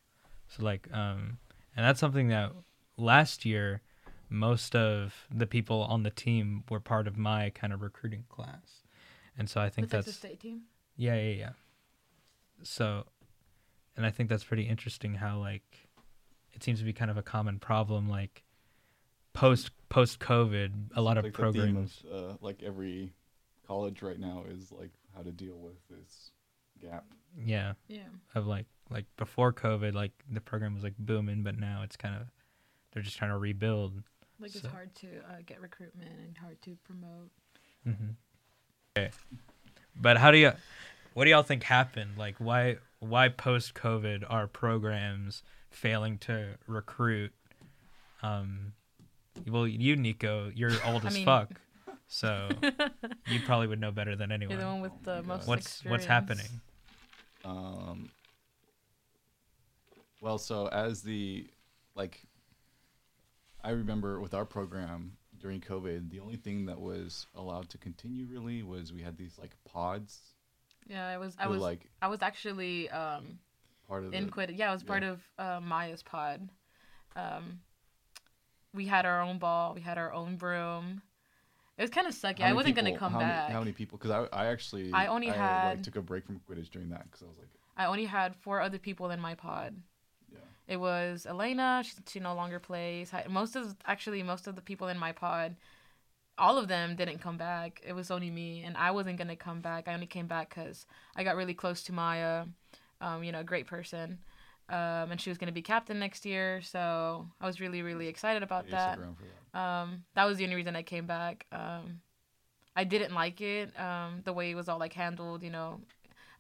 So 0.48 0.62
like, 0.62 0.86
um, 0.92 1.38
and 1.74 1.86
that's 1.86 1.98
something 1.98 2.28
that 2.28 2.52
last 2.98 3.46
year, 3.46 3.80
most 4.28 4.76
of 4.76 5.14
the 5.34 5.46
people 5.46 5.80
on 5.84 6.02
the 6.02 6.10
team 6.10 6.62
were 6.68 6.78
part 6.78 7.08
of 7.08 7.16
my 7.16 7.48
kind 7.54 7.72
of 7.72 7.80
recruiting 7.80 8.24
class, 8.28 8.82
and 9.38 9.48
so 9.48 9.62
I 9.62 9.70
think 9.70 9.88
the 9.88 9.96
that's 9.96 10.04
Texas 10.08 10.18
State 10.18 10.40
team. 10.40 10.64
yeah, 10.94 11.14
yeah, 11.14 11.34
yeah. 11.34 11.50
So, 12.62 13.06
and 13.96 14.04
I 14.04 14.10
think 14.10 14.28
that's 14.28 14.44
pretty 14.44 14.64
interesting 14.64 15.14
how 15.14 15.38
like 15.38 15.88
it 16.52 16.62
seems 16.62 16.80
to 16.80 16.84
be 16.84 16.92
kind 16.92 17.10
of 17.10 17.16
a 17.16 17.22
common 17.22 17.58
problem 17.58 18.10
like 18.10 18.42
post 19.32 19.70
post 19.88 20.18
COVID, 20.20 20.90
a 20.96 21.00
lot 21.00 21.16
of 21.16 21.24
like 21.24 21.32
the 21.32 21.42
theme 21.44 21.52
programs. 21.52 22.04
of, 22.10 22.30
uh, 22.30 22.36
like 22.42 22.62
every 22.62 23.14
college 23.66 24.02
right 24.02 24.18
now 24.18 24.44
is 24.48 24.72
like 24.72 24.90
how 25.14 25.22
to 25.22 25.30
deal 25.32 25.56
with 25.58 25.76
this 25.88 26.30
gap. 26.80 27.04
Yeah, 27.38 27.74
Yeah. 27.88 28.00
of 28.34 28.46
like 28.46 28.66
like 28.90 29.06
before 29.16 29.52
COVID, 29.52 29.94
like 29.94 30.12
the 30.30 30.40
program 30.40 30.74
was 30.74 30.82
like 30.84 30.94
booming, 30.98 31.42
but 31.42 31.58
now 31.58 31.82
it's 31.82 31.96
kind 31.96 32.14
of 32.14 32.26
they're 32.92 33.02
just 33.02 33.16
trying 33.16 33.30
to 33.30 33.38
rebuild. 33.38 34.02
Like 34.40 34.54
it's 34.54 34.66
hard 34.66 34.94
to 34.96 35.06
uh, 35.06 35.36
get 35.46 35.60
recruitment 35.60 36.10
and 36.18 36.36
hard 36.36 36.60
to 36.62 36.76
promote. 36.84 37.30
Mm-hmm. 37.86 38.10
Okay, 38.96 39.10
but 39.96 40.18
how 40.18 40.30
do 40.30 40.38
you? 40.38 40.52
What 41.14 41.24
do 41.24 41.30
y'all 41.30 41.42
think 41.42 41.62
happened? 41.62 42.12
Like, 42.18 42.36
why 42.38 42.76
why 42.98 43.28
post 43.28 43.74
COVID 43.74 44.24
are 44.28 44.46
programs 44.46 45.42
failing 45.70 46.18
to 46.18 46.58
recruit? 46.66 47.32
Um, 48.22 48.72
well, 49.48 49.66
you 49.66 49.96
Nico, 49.96 50.50
you're 50.54 50.72
old 50.84 51.04
I 51.04 51.08
as 51.08 51.14
mean- 51.14 51.24
fuck, 51.24 51.50
so 52.12 52.50
you 53.26 53.40
probably 53.46 53.66
would 53.66 53.80
know 53.80 53.90
better 53.90 54.14
than 54.14 54.30
anyone. 54.30 54.50
You're 54.50 54.60
the 54.60 54.66
anyone. 54.66 54.82
one 54.82 54.90
with 54.92 55.02
the 55.02 55.22
my 55.22 55.34
most 55.36 55.46
God. 55.46 55.48
What's 55.48 55.84
what's 55.86 56.04
happening? 56.04 56.46
Um, 57.42 58.10
well, 60.20 60.36
so 60.36 60.66
as 60.66 61.00
the 61.00 61.46
like, 61.94 62.20
I 63.64 63.70
remember 63.70 64.20
with 64.20 64.34
our 64.34 64.44
program 64.44 65.12
during 65.40 65.62
COVID, 65.62 66.10
the 66.10 66.20
only 66.20 66.36
thing 66.36 66.66
that 66.66 66.78
was 66.78 67.28
allowed 67.34 67.70
to 67.70 67.78
continue 67.78 68.26
really 68.26 68.62
was 68.62 68.92
we 68.92 69.00
had 69.00 69.16
these 69.16 69.38
like 69.38 69.52
pods. 69.64 70.18
Yeah, 70.86 71.08
I 71.08 71.16
was 71.16 71.34
I 71.38 71.46
was 71.46 71.62
like 71.62 71.88
I 72.02 72.08
was 72.08 72.20
actually 72.20 72.90
um 72.90 73.38
part 73.88 74.04
of 74.04 74.12
in 74.12 74.26
the, 74.26 74.30
Quid. 74.30 74.50
Yeah, 74.50 74.68
I 74.68 74.74
was 74.74 74.82
yeah. 74.82 74.88
part 74.88 75.02
of 75.02 75.22
uh, 75.38 75.60
Maya's 75.62 76.02
pod. 76.02 76.46
Um, 77.16 77.60
we 78.74 78.84
had 78.84 79.06
our 79.06 79.22
own 79.22 79.38
ball. 79.38 79.72
We 79.74 79.80
had 79.80 79.96
our 79.96 80.12
own 80.12 80.36
broom. 80.36 81.00
It 81.82 81.86
was 81.86 81.90
kind 81.90 82.06
of 82.06 82.14
sucky. 82.14 82.42
I 82.42 82.52
wasn't 82.52 82.76
gonna 82.76 82.96
come 82.96 83.12
how 83.12 83.18
back. 83.18 83.42
Many, 83.42 83.52
how 83.54 83.58
many 83.58 83.72
people? 83.72 83.98
Because 83.98 84.12
I, 84.12 84.42
I 84.42 84.46
actually 84.46 84.92
I 84.92 85.08
only 85.08 85.26
like, 85.26 85.36
had- 85.36 85.82
took 85.82 85.96
a 85.96 86.00
break 86.00 86.24
from 86.24 86.40
Quidditch 86.48 86.70
during 86.70 86.90
that 86.90 87.10
because 87.10 87.22
I 87.22 87.26
was 87.26 87.36
like, 87.38 87.48
I 87.76 87.86
only 87.86 88.04
had 88.04 88.36
four 88.36 88.60
other 88.60 88.78
people 88.78 89.10
in 89.10 89.18
my 89.18 89.34
pod. 89.34 89.74
yeah, 90.32 90.38
It 90.68 90.76
was 90.76 91.26
Elena. 91.26 91.82
She, 91.84 91.94
she 92.06 92.20
no 92.20 92.34
longer 92.36 92.60
plays. 92.60 93.10
Most 93.28 93.56
of 93.56 93.74
actually 93.84 94.22
most 94.22 94.46
of 94.46 94.54
the 94.54 94.62
people 94.62 94.86
in 94.86 94.96
my 94.96 95.10
pod 95.10 95.56
all 96.38 96.56
of 96.56 96.68
them 96.68 96.94
didn't 96.94 97.18
come 97.18 97.36
back. 97.36 97.82
It 97.84 97.94
was 97.94 98.10
only 98.12 98.30
me, 98.30 98.62
and 98.64 98.76
I 98.76 98.92
wasn't 98.92 99.18
gonna 99.18 99.34
come 99.36 99.60
back. 99.60 99.88
I 99.88 99.94
only 99.94 100.06
came 100.06 100.28
back 100.28 100.54
because 100.54 100.86
I 101.16 101.24
got 101.24 101.34
really 101.34 101.52
close 101.54 101.82
to 101.84 101.92
Maya, 101.92 102.44
um, 103.00 103.24
you 103.24 103.32
know, 103.32 103.40
a 103.40 103.44
great 103.44 103.66
person, 103.66 104.20
um, 104.72 105.10
and 105.12 105.20
she 105.20 105.30
was 105.30 105.38
gonna 105.38 105.52
be 105.52 105.62
captain 105.62 105.98
next 105.98 106.24
year. 106.26 106.60
So 106.62 107.28
I 107.40 107.46
was 107.46 107.60
really, 107.60 107.82
really 107.82 108.08
excited 108.08 108.42
about 108.42 108.66
Yeah, 108.68 108.96
that. 108.96 108.98
for 108.98 109.24
that. 109.52 109.58
Um, 109.60 110.04
that 110.14 110.24
was 110.24 110.38
the 110.38 110.44
only 110.44 110.56
reason 110.56 110.74
I 110.74 110.82
came 110.82 111.06
back. 111.06 111.46
Um, 111.52 112.00
I 112.74 112.84
didn't 112.84 113.14
like 113.14 113.40
it. 113.40 113.78
Um, 113.78 114.22
the 114.24 114.32
way 114.32 114.50
it 114.50 114.54
was 114.54 114.68
all 114.68 114.78
like 114.78 114.94
handled. 114.94 115.42
You 115.42 115.50
know, 115.50 115.80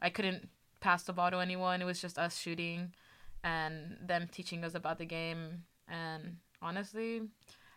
I 0.00 0.08
couldn't 0.10 0.48
pass 0.80 1.02
the 1.04 1.12
ball 1.12 1.30
to 1.30 1.36
anyone. 1.38 1.82
It 1.82 1.84
was 1.84 2.00
just 2.00 2.18
us 2.18 2.36
shooting, 2.38 2.92
and 3.44 3.98
them 4.02 4.28
teaching 4.32 4.64
us 4.64 4.74
about 4.74 4.98
the 4.98 5.04
game. 5.04 5.64
And 5.88 6.38
honestly, 6.62 7.22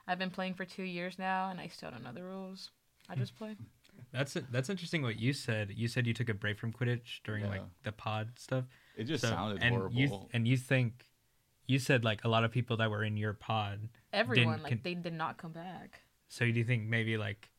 I've 0.08 0.20
been 0.20 0.30
playing 0.30 0.54
for 0.54 0.64
two 0.64 0.84
years 0.84 1.20
now, 1.20 1.50
and 1.50 1.60
I 1.60 1.68
still 1.68 1.92
don't 1.92 2.04
know 2.04 2.14
the 2.14 2.24
rules. 2.24 2.72
I 3.10 3.16
just 3.16 3.36
play. 3.38 3.56
That's 4.14 4.38
that's 4.52 4.70
interesting. 4.70 5.02
What 5.04 5.20
you 5.20 5.34
said. 5.34 5.72
You 5.76 5.88
said 5.88 6.08
you 6.08 6.14
took 6.14 6.30
a 6.30 6.34
break 6.34 6.58
from 6.58 6.72
Quidditch 6.72 7.20
during 7.26 7.46
like 7.48 7.62
the 7.84 7.92
pod 7.92 8.30
stuff. 8.38 8.66
It 8.96 9.06
just 9.06 9.22
So- 9.22 9.30
sounded 9.30 9.62
and 9.62 9.76
horrible. 9.76 9.96
You 10.00 10.30
and 10.34 10.48
you 10.48 10.58
think, 10.58 11.10
you 11.68 11.80
said 11.80 12.04
like 12.04 12.24
a 12.24 12.28
lot 12.28 12.44
of 12.44 12.52
people 12.52 12.78
that 12.78 12.90
were 12.90 13.04
in 13.04 13.18
your 13.18 13.34
pod. 13.34 13.90
Everyone 14.14 14.54
Didn't 14.54 14.64
like 14.64 14.72
con- 14.72 14.82
they 14.84 14.94
did 14.96 15.14
not 15.14 15.38
come 15.38 15.52
back. 15.52 16.02
So 16.30 16.46
do 16.46 16.52
you 16.52 16.64
think 16.64 16.84
maybe 16.84 17.18
like 17.18 17.52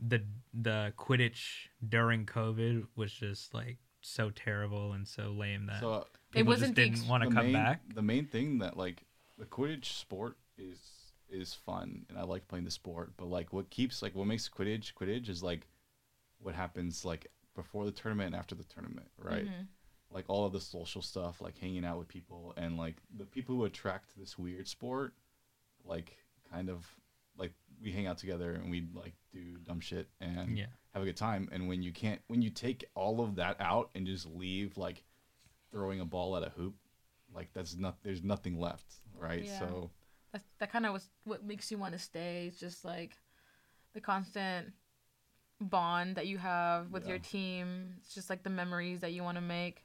the 0.00 0.22
the 0.52 0.92
Quidditch 0.98 1.68
during 1.86 2.26
COVID 2.26 2.86
was 2.96 3.12
just 3.12 3.54
like 3.54 3.78
so 4.00 4.30
terrible 4.30 4.92
and 4.94 5.06
so 5.06 5.30
lame 5.30 5.66
that 5.66 5.80
so 5.80 5.92
uh, 5.92 5.98
It 6.00 6.06
people 6.32 6.48
wasn't 6.48 6.74
just 6.74 6.86
didn't 6.86 6.98
ex- 7.02 7.08
want 7.08 7.22
to 7.22 7.30
come 7.30 7.44
main, 7.46 7.52
back? 7.52 7.80
The 7.94 8.02
main 8.02 8.26
thing 8.26 8.58
that 8.58 8.76
like 8.76 9.04
the 9.38 9.44
Quidditch 9.46 9.84
sport 9.86 10.36
is 10.58 10.78
is 11.30 11.54
fun, 11.54 12.04
and 12.10 12.18
I 12.18 12.24
like 12.24 12.46
playing 12.46 12.64
the 12.66 12.70
sport. 12.70 13.12
But 13.16 13.26
like, 13.26 13.54
what 13.54 13.70
keeps 13.70 14.02
like 14.02 14.14
what 14.14 14.26
makes 14.26 14.48
Quidditch 14.48 14.92
Quidditch 14.94 15.28
is 15.28 15.42
like 15.42 15.66
what 16.40 16.54
happens 16.54 17.04
like 17.04 17.28
before 17.54 17.84
the 17.84 17.92
tournament 17.92 18.26
and 18.28 18.34
after 18.36 18.54
the 18.54 18.64
tournament, 18.64 19.08
right? 19.18 19.46
Mhm. 19.46 19.66
Like 20.12 20.24
all 20.28 20.44
of 20.46 20.52
the 20.52 20.60
social 20.60 21.00
stuff, 21.02 21.40
like 21.40 21.58
hanging 21.58 21.84
out 21.84 21.98
with 21.98 22.08
people, 22.08 22.52
and 22.56 22.76
like 22.76 22.96
the 23.16 23.24
people 23.24 23.54
who 23.56 23.64
attract 23.64 24.18
this 24.18 24.38
weird 24.38 24.68
sport, 24.68 25.14
like 25.84 26.16
kind 26.50 26.68
of 26.68 26.86
like 27.38 27.52
we 27.82 27.92
hang 27.92 28.06
out 28.06 28.18
together 28.18 28.52
and 28.52 28.70
we 28.70 28.86
like 28.94 29.14
do 29.32 29.56
dumb 29.66 29.80
shit 29.80 30.08
and 30.20 30.58
Yeah. 30.58 30.66
have 30.92 31.02
a 31.02 31.06
good 31.06 31.16
time. 31.16 31.48
And 31.50 31.66
when 31.66 31.82
you 31.82 31.92
can't, 31.92 32.20
when 32.28 32.42
you 32.42 32.50
take 32.50 32.84
all 32.94 33.20
of 33.22 33.36
that 33.36 33.56
out 33.60 33.90
and 33.94 34.06
just 34.06 34.26
leave 34.26 34.76
like 34.76 35.02
throwing 35.70 36.00
a 36.00 36.04
ball 36.04 36.36
at 36.36 36.42
a 36.42 36.50
hoop, 36.50 36.74
like 37.34 37.48
that's 37.54 37.74
not 37.76 38.02
there's 38.02 38.22
nothing 38.22 38.60
left, 38.60 38.84
right? 39.18 39.44
Yeah. 39.44 39.58
So 39.58 39.90
That 40.32 40.42
that 40.58 40.70
kind 40.72 40.84
of 40.84 40.92
was 40.92 41.08
what 41.24 41.42
makes 41.42 41.70
you 41.70 41.78
want 41.78 41.94
to 41.94 41.98
stay. 41.98 42.46
It's 42.48 42.60
just 42.60 42.84
like 42.84 43.16
the 43.94 44.00
constant 44.02 44.74
bond 45.60 46.16
that 46.16 46.26
you 46.26 46.38
have 46.38 46.90
with 46.90 47.06
your 47.06 47.18
team. 47.18 47.94
It's 47.98 48.14
just 48.14 48.28
like 48.28 48.42
the 48.42 48.50
memories 48.50 49.00
that 49.00 49.12
you 49.12 49.22
want 49.22 49.36
to 49.36 49.42
make. 49.42 49.84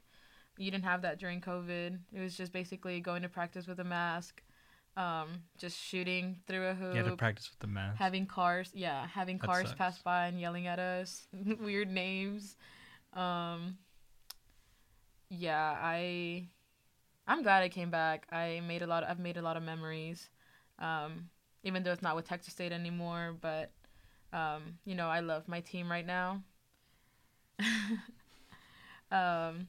You 0.58 0.70
didn't 0.70 0.84
have 0.84 1.02
that 1.02 1.18
during 1.18 1.40
COVID. 1.40 1.98
It 2.12 2.20
was 2.20 2.36
just 2.36 2.52
basically 2.52 3.00
going 3.00 3.22
to 3.22 3.28
practice 3.28 3.66
with 3.66 3.78
a 3.80 3.84
mask, 3.84 4.42
um, 4.96 5.28
just 5.56 5.78
shooting 5.78 6.40
through 6.46 6.66
a 6.66 6.74
hoop. 6.74 6.94
You 6.94 7.02
had 7.02 7.10
to 7.10 7.16
practice 7.16 7.48
with 7.50 7.60
the 7.60 7.68
mask. 7.68 7.96
having 7.98 8.26
cars 8.26 8.70
yeah 8.74 9.06
having 9.06 9.38
That 9.38 9.46
cars 9.46 9.68
sucks. 9.68 9.78
pass 9.78 9.98
by 10.02 10.26
and 10.26 10.40
yelling 10.40 10.66
at 10.66 10.78
us 10.78 11.26
weird 11.60 11.90
names 11.90 12.56
um 13.14 13.78
yeah 15.30 15.76
i 15.80 16.46
i'm 17.26 17.42
glad 17.42 17.62
i 17.62 17.68
came 17.68 17.90
back 17.90 18.26
i 18.32 18.60
made 18.66 18.82
a 18.82 18.86
lot 18.86 19.02
Of, 19.02 19.10
i've 19.10 19.18
made 19.18 19.36
a 19.36 19.42
lot 19.42 19.56
of 19.56 19.62
memories 19.62 20.28
um 20.78 21.28
even 21.64 21.82
though 21.82 21.92
it's 21.92 22.02
not 22.02 22.16
with 22.16 22.26
texas 22.28 22.52
state 22.54 22.72
anymore 22.72 23.34
but 23.40 23.70
um 24.32 24.78
you 24.84 24.94
know 24.94 25.08
i 25.08 25.20
love 25.20 25.48
my 25.48 25.60
team 25.60 25.90
right 25.90 26.06
now 26.06 26.42
um 29.12 29.66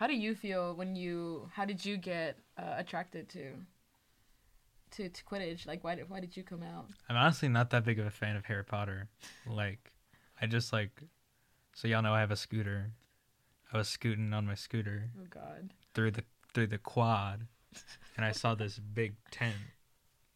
how 0.00 0.06
do 0.06 0.14
you 0.14 0.34
feel 0.34 0.72
when 0.74 0.96
you 0.96 1.50
how 1.52 1.66
did 1.66 1.84
you 1.84 1.98
get 1.98 2.38
uh, 2.58 2.74
attracted 2.78 3.28
to 3.28 3.52
to, 4.92 5.10
to 5.10 5.24
quidditch 5.24 5.66
like 5.66 5.84
why 5.84 5.94
did, 5.94 6.08
why 6.08 6.20
did 6.20 6.34
you 6.34 6.42
come 6.42 6.62
out 6.62 6.86
I'm 7.08 7.16
honestly 7.16 7.50
not 7.50 7.68
that 7.70 7.84
big 7.84 7.98
of 7.98 8.06
a 8.06 8.10
fan 8.10 8.34
of 8.34 8.46
Harry 8.46 8.64
Potter. 8.64 9.08
Like, 9.46 9.92
I 10.40 10.46
just 10.46 10.72
like, 10.72 11.02
so 11.74 11.86
y'all 11.86 12.02
know 12.02 12.14
I 12.14 12.20
have 12.20 12.30
a 12.30 12.36
scooter. 12.36 12.92
I 13.72 13.76
was 13.76 13.88
scooting 13.88 14.32
on 14.32 14.46
my 14.46 14.54
scooter 14.54 15.10
oh 15.20 15.26
god 15.28 15.74
through 15.94 16.12
the 16.12 16.24
through 16.54 16.68
the 16.68 16.78
quad, 16.78 17.46
and 18.16 18.24
I 18.24 18.32
saw 18.32 18.54
this 18.54 18.78
big 18.78 19.14
tent, 19.30 19.54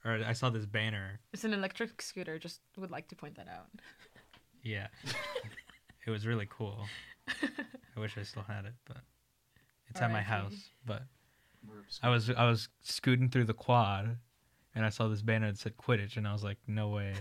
or 0.05 0.21
I 0.25 0.35
saw 0.35 0.51
this 0.51 0.67
banner. 0.67 1.21
It's 1.33 1.43
an 1.43 1.55
electric 1.55 2.03
scooter. 2.03 2.39
Just 2.39 2.61
would 2.77 2.91
like 2.91 3.09
to 3.09 3.17
point 3.17 3.37
that 3.37 3.49
out. 3.49 3.71
Yeah, 4.63 4.89
it 6.07 6.11
was 6.11 6.27
really 6.27 6.47
cool. 6.49 6.87
I 7.29 8.01
wish 8.01 8.17
I 8.19 8.23
still 8.23 8.45
had 8.47 8.67
it, 8.67 8.75
but 8.85 8.99
it's 9.95 10.03
at 10.03 10.11
my 10.11 10.17
R.I.P. 10.19 10.29
house. 10.29 10.69
But 10.85 11.03
I 12.03 12.09
was 12.11 12.29
I 12.31 12.45
was 12.49 12.69
scooting 12.83 13.29
through 13.31 13.45
the 13.45 13.55
quad, 13.55 14.17
and 14.75 14.85
I 14.85 14.89
saw 14.91 15.09
this 15.09 15.23
banner 15.23 15.51
that 15.51 15.59
said 15.59 15.77
Quidditch, 15.77 16.17
and 16.17 16.27
I 16.29 16.33
was 16.33 16.43
like, 16.45 16.59
no 16.67 16.89
way, 16.91 17.15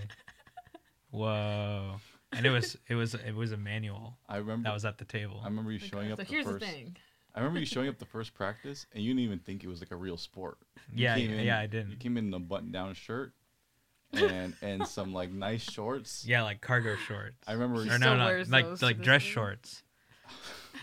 whoa! 1.11 1.95
And 2.31 2.45
it 2.45 2.49
was 2.49 2.77
it 2.87 2.95
was 2.95 3.13
it 3.13 3.35
was 3.35 3.51
Emmanuel 3.51 4.17
I 4.27 4.37
remember 4.37 4.67
that 4.69 4.73
was 4.73 4.85
at 4.85 4.97
the 4.97 5.05
table. 5.05 5.39
I 5.43 5.47
remember 5.47 5.71
you 5.71 5.79
showing 5.79 6.11
up 6.11 6.17
so 6.17 6.23
the 6.23 6.29
here's 6.29 6.45
first. 6.45 6.59
the 6.61 6.65
thing. 6.65 6.97
I 7.35 7.39
remember 7.39 7.59
you 7.59 7.65
showing 7.65 7.89
up 7.89 7.97
the 7.99 8.05
first 8.17 8.33
practice, 8.33 8.85
and 8.93 9.03
you 9.03 9.11
didn't 9.11 9.23
even 9.25 9.39
think 9.39 9.63
it 9.63 9.67
was 9.67 9.79
like 9.79 9.91
a 9.91 9.95
real 9.95 10.17
sport. 10.17 10.57
You 10.91 11.03
Yeah, 11.05 11.15
came 11.15 11.31
yeah, 11.31 11.37
in- 11.37 11.45
yeah, 11.45 11.59
I 11.59 11.65
didn't. 11.67 11.91
You 11.91 11.97
came 11.97 12.17
in 12.17 12.33
a 12.33 12.39
button-down 12.39 12.93
shirt 12.95 13.33
and 14.13 14.53
and 14.61 14.87
some 14.87 15.13
like 15.13 15.31
nice 15.31 15.63
shorts. 15.63 16.25
Yeah, 16.25 16.43
like 16.43 16.61
cargo 16.61 16.95
shorts. 16.95 17.37
I 17.47 17.53
remember. 17.53 17.83
He 17.83 17.89
or 17.89 17.95
still 17.97 18.11
no, 18.11 18.17
no, 18.17 18.25
wears 18.25 18.49
like 18.49 18.65
those 18.65 18.79
to 18.79 18.85
like 18.85 19.01
dress 19.01 19.23
day. 19.23 19.29
shorts. 19.29 19.83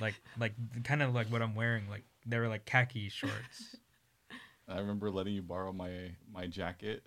Like 0.01 0.15
like 0.39 0.55
kind 0.85 1.03
of 1.03 1.15
like 1.15 1.29
what 1.29 1.43
I'm 1.43 1.55
wearing. 1.55 1.89
Like 1.89 2.05
they 2.27 2.39
were 2.39 2.49
like 2.49 2.65
khaki 2.65 3.09
shorts. 3.09 3.77
I 4.69 4.79
remember 4.79 5.11
letting 5.11 5.35
you 5.35 5.43
borrow 5.43 5.73
my 5.73 6.13
my 6.33 6.47
jacket 6.47 7.03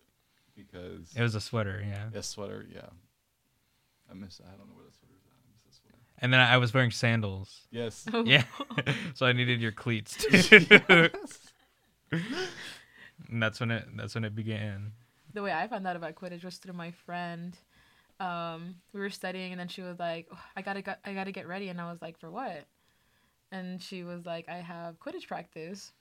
because 0.56 1.14
It 1.16 1.22
was 1.22 1.36
a 1.36 1.42
sweater, 1.42 1.84
yeah. 1.88 2.10
a 2.18 2.24
sweater. 2.24 2.66
Yeah, 2.74 2.82
I 4.10 4.14
miss. 4.14 4.42
I 4.46 4.50
don't 4.58 4.68
know 4.68 4.76
where 4.76 4.86
the 4.86 4.92
sweater's 4.98 5.22
at. 5.26 5.32
I 5.32 5.50
miss 5.52 5.62
the 5.66 5.82
sweater. 5.82 5.98
And 6.20 6.34
then 6.34 6.40
I 6.42 6.58
was 6.58 6.74
wearing 6.74 6.92
sandals. 6.92 7.68
Yes. 7.72 8.06
Oh. 8.14 8.24
Yeah, 8.26 8.44
so 9.14 9.26
I 9.26 9.32
needed 9.34 9.62
your 9.62 9.72
cleats 9.72 10.18
too. 10.18 10.66
and 12.12 13.42
that's 13.42 13.60
when 13.60 13.72
it 13.72 13.88
that's 13.96 14.16
when 14.16 14.26
it 14.26 14.36
began. 14.36 14.92
The 15.34 15.42
way 15.42 15.52
I 15.52 15.68
found 15.68 15.88
out 15.88 15.96
about 15.96 16.14
Quidditch 16.16 16.44
was 16.44 16.58
through 16.58 16.74
my 16.76 16.92
friend. 16.92 17.58
Um, 18.24 18.76
we 18.94 19.00
were 19.00 19.10
studying, 19.10 19.52
and 19.52 19.60
then 19.60 19.68
she 19.68 19.82
was 19.82 20.00
like, 20.00 20.28
"Oh, 20.32 20.40
"I 20.56 20.62
gotta, 20.62 20.82
go- 20.82 20.96
I 21.04 21.14
gotta 21.14 21.32
get 21.32 21.48
ready," 21.48 21.70
and 21.70 21.80
I 21.82 21.90
was 21.92 22.02
like, 22.02 22.18
"For 22.20 22.30
what?" 22.32 22.66
And 23.52 23.82
she 23.82 24.04
was 24.04 24.26
like, 24.26 24.48
"I 24.50 24.58
have 24.58 25.00
Quidditch 25.00 25.28
practice." 25.28 25.92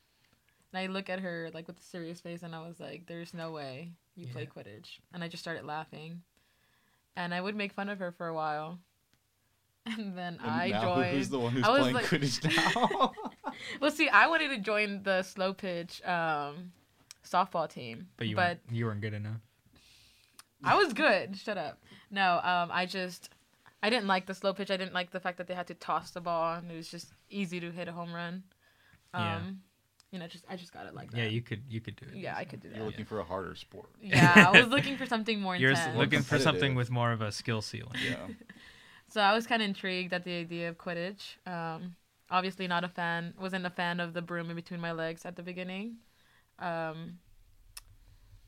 And 0.72 0.80
I 0.80 0.86
look 0.92 1.10
at 1.10 1.20
her 1.20 1.50
like 1.52 1.66
with 1.66 1.78
a 1.78 1.82
serious 1.82 2.20
face, 2.20 2.42
and 2.42 2.54
I 2.54 2.66
was 2.66 2.78
like, 2.80 3.06
"There's 3.06 3.34
no 3.34 3.50
way 3.50 3.92
you 4.14 4.26
play 4.28 4.46
Quidditch." 4.46 5.00
And 5.12 5.22
I 5.24 5.28
just 5.28 5.42
started 5.42 5.64
laughing, 5.64 6.22
and 7.16 7.34
I 7.34 7.40
would 7.40 7.56
make 7.56 7.72
fun 7.72 7.88
of 7.88 7.98
her 7.98 8.12
for 8.12 8.28
a 8.28 8.34
while. 8.34 8.78
And 9.84 10.16
then 10.16 10.38
And 10.40 10.48
I 10.48 10.68
now 10.68 10.94
joined. 10.94 11.16
who's 11.16 11.28
the 11.28 11.40
one 11.40 11.50
who's 11.52 11.64
I 11.64 11.70
was 11.70 11.80
playing 11.80 11.94
like- 11.96 12.04
Quidditch 12.04 12.44
now? 12.84 13.12
Well, 13.80 13.90
see, 13.90 14.08
I 14.08 14.28
wanted 14.28 14.50
to 14.50 14.58
join 14.58 15.02
the 15.02 15.24
slow 15.24 15.52
pitch 15.54 16.00
um, 16.04 16.70
softball 17.28 17.68
team, 17.68 18.06
But 18.16 18.28
you 18.28 18.36
but 18.36 18.42
weren't, 18.42 18.60
you 18.70 18.84
weren't 18.86 19.00
good 19.00 19.12
enough. 19.14 19.40
I 20.62 20.76
was 20.76 20.92
good. 20.92 21.36
Shut 21.36 21.58
up. 21.58 21.80
No, 22.12 22.34
um, 22.44 22.68
I 22.70 22.86
just 22.86 23.30
I 23.82 23.90
didn't 23.90 24.06
like 24.06 24.26
the 24.26 24.34
slow 24.34 24.52
pitch. 24.52 24.70
I 24.70 24.76
didn't 24.76 24.94
like 24.94 25.10
the 25.10 25.18
fact 25.18 25.38
that 25.38 25.48
they 25.48 25.54
had 25.54 25.66
to 25.68 25.74
toss 25.74 26.12
the 26.12 26.20
ball 26.20 26.54
and 26.54 26.70
it 26.70 26.76
was 26.76 26.88
just 26.88 27.08
easy 27.30 27.58
to 27.58 27.72
hit 27.72 27.88
a 27.88 27.92
home 27.92 28.12
run. 28.14 28.44
Um, 29.14 29.22
Yeah. 29.24 29.40
you 30.12 30.18
know, 30.20 30.26
just 30.28 30.44
I 30.48 30.56
just 30.56 30.72
got 30.72 30.86
it 30.86 30.94
like 30.94 31.10
that. 31.10 31.16
Yeah, 31.16 31.24
you 31.24 31.40
could 31.42 31.62
you 31.68 31.80
could 31.80 31.96
do 31.96 32.06
it. 32.12 32.16
Yeah, 32.16 32.36
I 32.36 32.44
could 32.44 32.60
do 32.60 32.68
that. 32.68 32.76
You're 32.76 32.84
that. 32.84 32.90
looking 32.90 33.06
for 33.06 33.18
a 33.18 33.24
harder 33.24 33.54
sport. 33.56 33.88
Yeah, 34.00 34.50
I 34.54 34.60
was 34.60 34.68
looking 34.68 34.96
for 34.96 35.06
something 35.06 35.40
more 35.40 35.56
intense. 35.56 35.62
You're 35.62 35.70
intense. 35.88 35.98
looking 35.98 36.22
for 36.22 36.38
something 36.38 36.74
with 36.74 36.90
more 36.90 37.10
of 37.12 37.22
a 37.22 37.32
skill 37.32 37.62
ceiling. 37.62 37.96
Yeah. 38.08 38.16
So 39.08 39.20
I 39.20 39.34
was 39.34 39.46
kind 39.46 39.60
of 39.60 39.68
intrigued 39.68 40.14
at 40.14 40.24
the 40.24 40.32
idea 40.38 40.70
of 40.70 40.78
Quidditch. 40.78 41.36
Um, 41.46 41.96
obviously, 42.30 42.66
not 42.66 42.82
a 42.82 42.88
fan. 42.88 43.34
Wasn't 43.38 43.66
a 43.66 43.68
fan 43.68 44.00
of 44.00 44.14
the 44.14 44.22
broom 44.22 44.48
in 44.48 44.56
between 44.56 44.80
my 44.80 44.92
legs 44.92 45.26
at 45.26 45.36
the 45.36 45.42
beginning. 45.42 45.96
Um, 46.58 47.18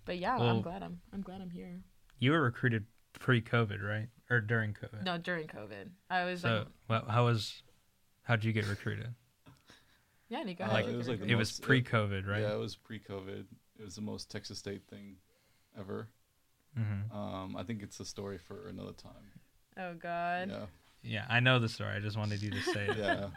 but 0.07 0.17
yeah, 0.17 0.39
Well- 0.39 0.49
I'm 0.49 0.63
glad 0.63 0.83
I'm 0.83 1.01
I'm 1.13 1.21
glad 1.21 1.43
I'm 1.43 1.51
here. 1.51 1.81
You 2.19 2.31
were 2.33 2.41
recruited 2.41 2.87
pre-COVID, 3.21 3.83
right? 3.83 4.09
Or 4.31 4.41
during 4.41 4.73
COVID? 4.75 5.03
No, 5.05 5.19
during 5.19 5.47
COVID, 5.47 5.89
I 6.11 6.25
was 6.25 6.41
So, 6.41 6.59
like, 6.59 6.67
well, 6.89 7.05
how 7.09 7.25
was 7.27 7.63
how 8.23 8.37
did 8.37 8.45
you 8.45 8.53
get 8.53 8.67
recruited? 8.69 9.15
yeah, 10.29 10.43
Nico. 10.43 10.65
Uh, 10.65 10.67
how'd 10.69 10.75
Like, 10.75 10.87
it 10.87 10.97
was 10.97 11.09
like 11.09 11.21
the 11.21 11.27
It 11.27 11.35
was 11.35 11.61
pre-COVID, 11.61 12.27
right? 12.27 12.41
Yeah, 12.41 12.55
it 12.55 12.59
was 12.59 12.77
pre-COVID. 12.77 13.45
It 13.79 13.85
was 13.85 13.95
the 13.97 14.01
most 14.03 14.31
Texas 14.31 14.59
State 14.59 14.83
thing 14.89 15.17
ever. 15.79 16.09
hmm 16.77 17.15
Um, 17.17 17.57
I 17.57 17.63
think 17.65 17.83
it's 17.83 18.01
a 18.01 18.05
story 18.05 18.39
for 18.39 18.69
another 18.69 18.93
time. 18.93 19.31
Oh 19.77 19.95
God. 19.95 20.51
Yeah. 20.51 20.67
Yeah, 21.03 21.27
I 21.29 21.41
know 21.41 21.59
the 21.59 21.69
story. 21.69 21.91
I 21.95 22.01
just 22.01 22.17
wanted 22.17 22.41
you 22.43 22.51
to 22.51 22.63
say 22.63 22.87
it. 22.89 22.97
Yeah. 22.97 23.29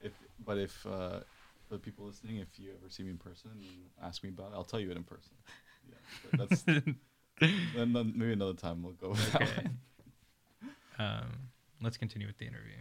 if 0.00 0.12
but 0.44 0.58
if 0.58 0.84
uh, 0.86 1.20
for 1.68 1.74
the 1.74 1.78
people 1.78 2.06
listening, 2.06 2.38
if 2.38 2.58
you 2.58 2.70
ever 2.76 2.90
see 2.90 3.04
me 3.04 3.10
in 3.10 3.18
person 3.18 3.50
and 3.52 3.62
ask 4.02 4.22
me 4.24 4.30
about 4.30 4.50
it, 4.50 4.54
I'll 4.54 4.64
tell 4.64 4.80
you 4.80 4.90
it 4.90 4.96
in 4.96 5.04
person. 5.04 5.34
Yeah. 5.88 5.94
But 6.30 6.48
that's 6.48 6.64
then, 7.76 7.92
then 7.92 8.12
maybe 8.16 8.32
another 8.32 8.54
time 8.54 8.82
we'll 8.82 8.92
go. 8.92 9.10
With 9.10 9.32
that 9.32 9.42
Okay. 9.42 9.68
um, 10.98 11.26
let's 11.80 11.96
continue 11.96 12.26
with 12.26 12.38
the 12.38 12.46
interview. 12.46 12.76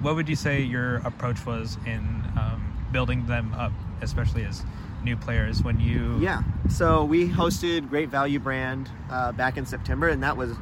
What 0.00 0.16
would 0.16 0.28
you 0.28 0.36
say 0.36 0.60
your 0.60 0.96
approach 0.96 1.44
was 1.46 1.78
in 1.86 1.98
um, 2.36 2.88
building 2.92 3.26
them 3.26 3.54
up, 3.54 3.72
especially 4.00 4.44
as 4.44 4.64
new 5.02 5.16
players? 5.16 5.62
When 5.62 5.80
you 5.80 6.18
Yeah. 6.20 6.42
So 6.68 7.04
we 7.04 7.28
hosted 7.28 7.88
Great 7.88 8.08
Value 8.08 8.38
Brand 8.38 8.90
uh, 9.10 9.32
back 9.32 9.56
in 9.56 9.66
September, 9.66 10.08
and 10.08 10.22
that 10.22 10.36
was 10.36 10.52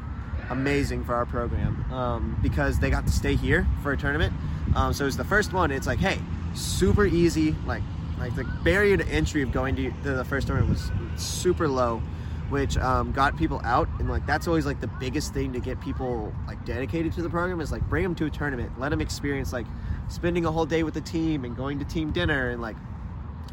amazing 0.50 1.04
for 1.04 1.14
our 1.14 1.26
program 1.26 1.90
um, 1.92 2.38
because 2.42 2.78
they 2.78 2.90
got 2.90 3.06
to 3.06 3.12
stay 3.12 3.36
here 3.36 3.66
for 3.82 3.92
a 3.92 3.96
tournament. 3.96 4.32
Um, 4.74 4.92
so 4.92 5.04
it 5.04 5.06
was 5.06 5.16
the 5.16 5.24
first 5.24 5.52
one. 5.52 5.70
It's 5.70 5.86
like, 5.86 5.98
hey, 5.98 6.18
super 6.54 7.06
easy. 7.06 7.54
Like, 7.66 7.82
like 8.18 8.34
the 8.34 8.44
barrier 8.64 8.96
to 8.96 9.06
entry 9.08 9.42
of 9.42 9.52
going 9.52 9.76
to, 9.76 9.90
to 9.90 10.12
the 10.12 10.24
first 10.24 10.46
tournament 10.46 10.70
was 10.72 10.90
super 11.22 11.68
low, 11.68 12.02
which 12.50 12.76
um, 12.78 13.12
got 13.12 13.36
people 13.36 13.60
out. 13.64 13.88
And 13.98 14.10
like 14.10 14.26
that's 14.26 14.46
always 14.46 14.66
like 14.66 14.80
the 14.80 14.86
biggest 14.88 15.32
thing 15.32 15.52
to 15.54 15.60
get 15.60 15.80
people 15.80 16.32
like 16.46 16.64
dedicated 16.64 17.12
to 17.14 17.22
the 17.22 17.30
program 17.30 17.60
is 17.60 17.72
like 17.72 17.88
bring 17.88 18.02
them 18.02 18.14
to 18.16 18.26
a 18.26 18.30
tournament, 18.30 18.78
let 18.78 18.90
them 18.90 19.00
experience 19.00 19.52
like 19.52 19.66
spending 20.08 20.44
a 20.44 20.52
whole 20.52 20.66
day 20.66 20.82
with 20.82 20.94
the 20.94 21.00
team 21.00 21.44
and 21.44 21.56
going 21.56 21.78
to 21.78 21.84
team 21.84 22.10
dinner 22.10 22.50
and 22.50 22.60
like 22.60 22.76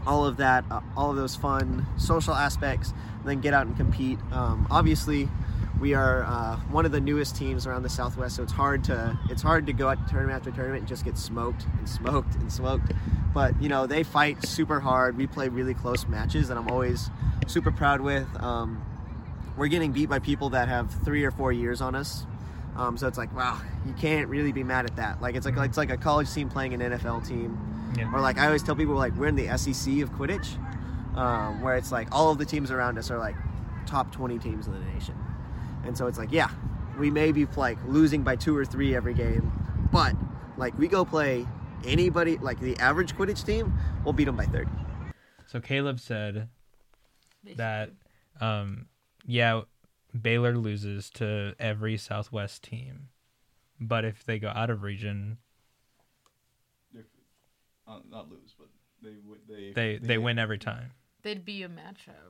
all 0.06 0.26
of 0.26 0.38
that, 0.38 0.64
uh, 0.72 0.82
all 0.96 1.12
of 1.12 1.18
those 1.18 1.36
fun 1.36 1.86
social 1.98 2.34
aspects, 2.34 2.94
and 3.20 3.30
then 3.30 3.42
get 3.42 3.54
out 3.54 3.68
and 3.68 3.76
compete. 3.76 4.18
Um, 4.32 4.68
obviously, 4.72 5.30
we 5.80 5.94
are 5.94 6.24
uh, 6.24 6.58
one 6.72 6.86
of 6.86 6.92
the 6.92 7.00
newest 7.00 7.36
teams 7.36 7.68
around 7.68 7.84
the 7.84 7.90
Southwest, 7.90 8.36
so 8.36 8.44
it's 8.44 8.52
hard 8.52 8.84
to 8.86 9.18
it's 9.30 9.42
hard 9.42 9.66
to 9.68 9.74
go 9.74 9.90
out 9.90 10.08
tournament 10.10 10.38
after 10.38 10.52
tournament 10.52 10.82
and 10.82 10.88
just 10.88 11.06
get 11.06 11.18
smoked 11.18 11.66
and 11.78 11.88
smoked 11.88 12.36
and 12.36 12.52
smoked. 12.52 12.92
But 13.34 13.62
you 13.62 13.70
know 13.70 13.88
they 13.88 14.04
fight 14.04 14.46
super 14.46 14.80
hard. 14.80 15.18
We 15.18 15.28
play 15.28 15.50
really 15.50 15.74
close 15.74 16.08
matches 16.08 16.50
and 16.50 16.58
I'm 16.58 16.68
always 16.70 17.10
super 17.48 17.72
proud 17.72 18.02
with. 18.02 18.28
Um, 18.42 18.84
we're 19.58 19.68
getting 19.68 19.92
beat 19.92 20.10
by 20.10 20.20
people 20.20 20.50
that 20.52 20.68
have 20.68 20.92
three 21.04 21.24
or 21.24 21.32
four 21.32 21.52
years 21.52 21.82
on 21.82 21.96
us. 21.96 22.26
Um, 22.76 22.96
so 22.96 23.08
it's 23.08 23.18
like, 23.18 23.36
wow, 23.36 23.60
you 23.88 23.94
can't 23.94 24.30
really 24.30 24.52
be 24.52 24.64
mad 24.64 24.86
at 24.86 24.96
that. 24.98 25.22
Like 25.22 25.36
it's 25.36 25.46
like 25.46 25.58
it's 25.58 25.78
like 25.78 25.90
a 25.90 25.98
college 25.98 26.32
team 26.32 26.50
playing 26.50 26.74
an 26.74 26.82
NFL 26.82 27.28
team. 27.28 27.58
Yeah. 27.98 28.12
Or 28.14 28.22
like 28.22 28.38
I 28.38 28.46
always 28.46 28.62
tell 28.62 28.76
people, 28.76 28.96
like 28.96 29.16
we're 29.16 29.28
in 29.28 29.36
the 29.36 29.48
SEC 29.58 30.00
of 30.02 30.12
Quidditch, 30.12 30.58
um, 31.18 31.62
where 31.62 31.76
it's 31.76 31.92
like 31.92 32.08
all 32.12 32.32
of 32.32 32.38
the 32.38 32.46
teams 32.46 32.70
around 32.70 33.00
us 33.00 33.10
are 33.10 33.18
like 33.18 33.36
top 33.88 34.12
20 34.12 34.38
teams 34.38 34.68
in 34.68 34.74
the 34.74 34.80
nation, 34.80 35.16
and 35.88 35.98
so 35.98 36.06
it's 36.08 36.18
like 36.18 36.32
yeah, 36.32 36.50
we 37.00 37.10
may 37.10 37.32
be 37.32 37.46
like 37.56 37.78
losing 37.88 38.22
by 38.22 38.36
two 38.36 38.56
or 38.56 38.66
three 38.66 38.96
every 38.96 39.14
game, 39.14 39.52
but 39.92 40.14
like 40.58 40.78
we 40.78 40.88
go 40.88 41.04
play 41.06 41.48
anybody 41.86 42.38
like 42.38 42.60
the 42.60 42.78
average 42.78 43.16
Quidditch 43.16 43.46
team, 43.46 43.74
we'll 44.04 44.14
beat 44.14 44.26
them 44.26 44.36
by 44.36 44.46
30. 44.46 44.70
So 45.46 45.60
Caleb 45.60 46.00
said 46.00 46.50
that, 47.56 47.92
um, 48.42 48.88
yeah, 49.26 49.62
Baylor 50.20 50.58
loses 50.58 51.10
to 51.12 51.56
every 51.60 51.98
Southwest 51.98 52.64
team, 52.64 53.10
but 53.80 54.04
if 54.04 54.26
they 54.26 54.40
go 54.40 54.50
out 54.50 54.70
of 54.70 54.84
region, 54.84 55.38
uh, 57.88 58.00
not 58.10 58.30
lose, 58.30 58.54
but 58.58 58.68
they 59.02 59.16
wi- 59.16 59.40
they 59.48 59.72
they 59.72 59.98
they 60.06 60.18
win 60.18 60.38
every 60.38 60.58
time. 60.58 60.92
They'd 61.22 61.46
be 61.46 61.64
a 61.64 61.70
matchup. 61.70 62.27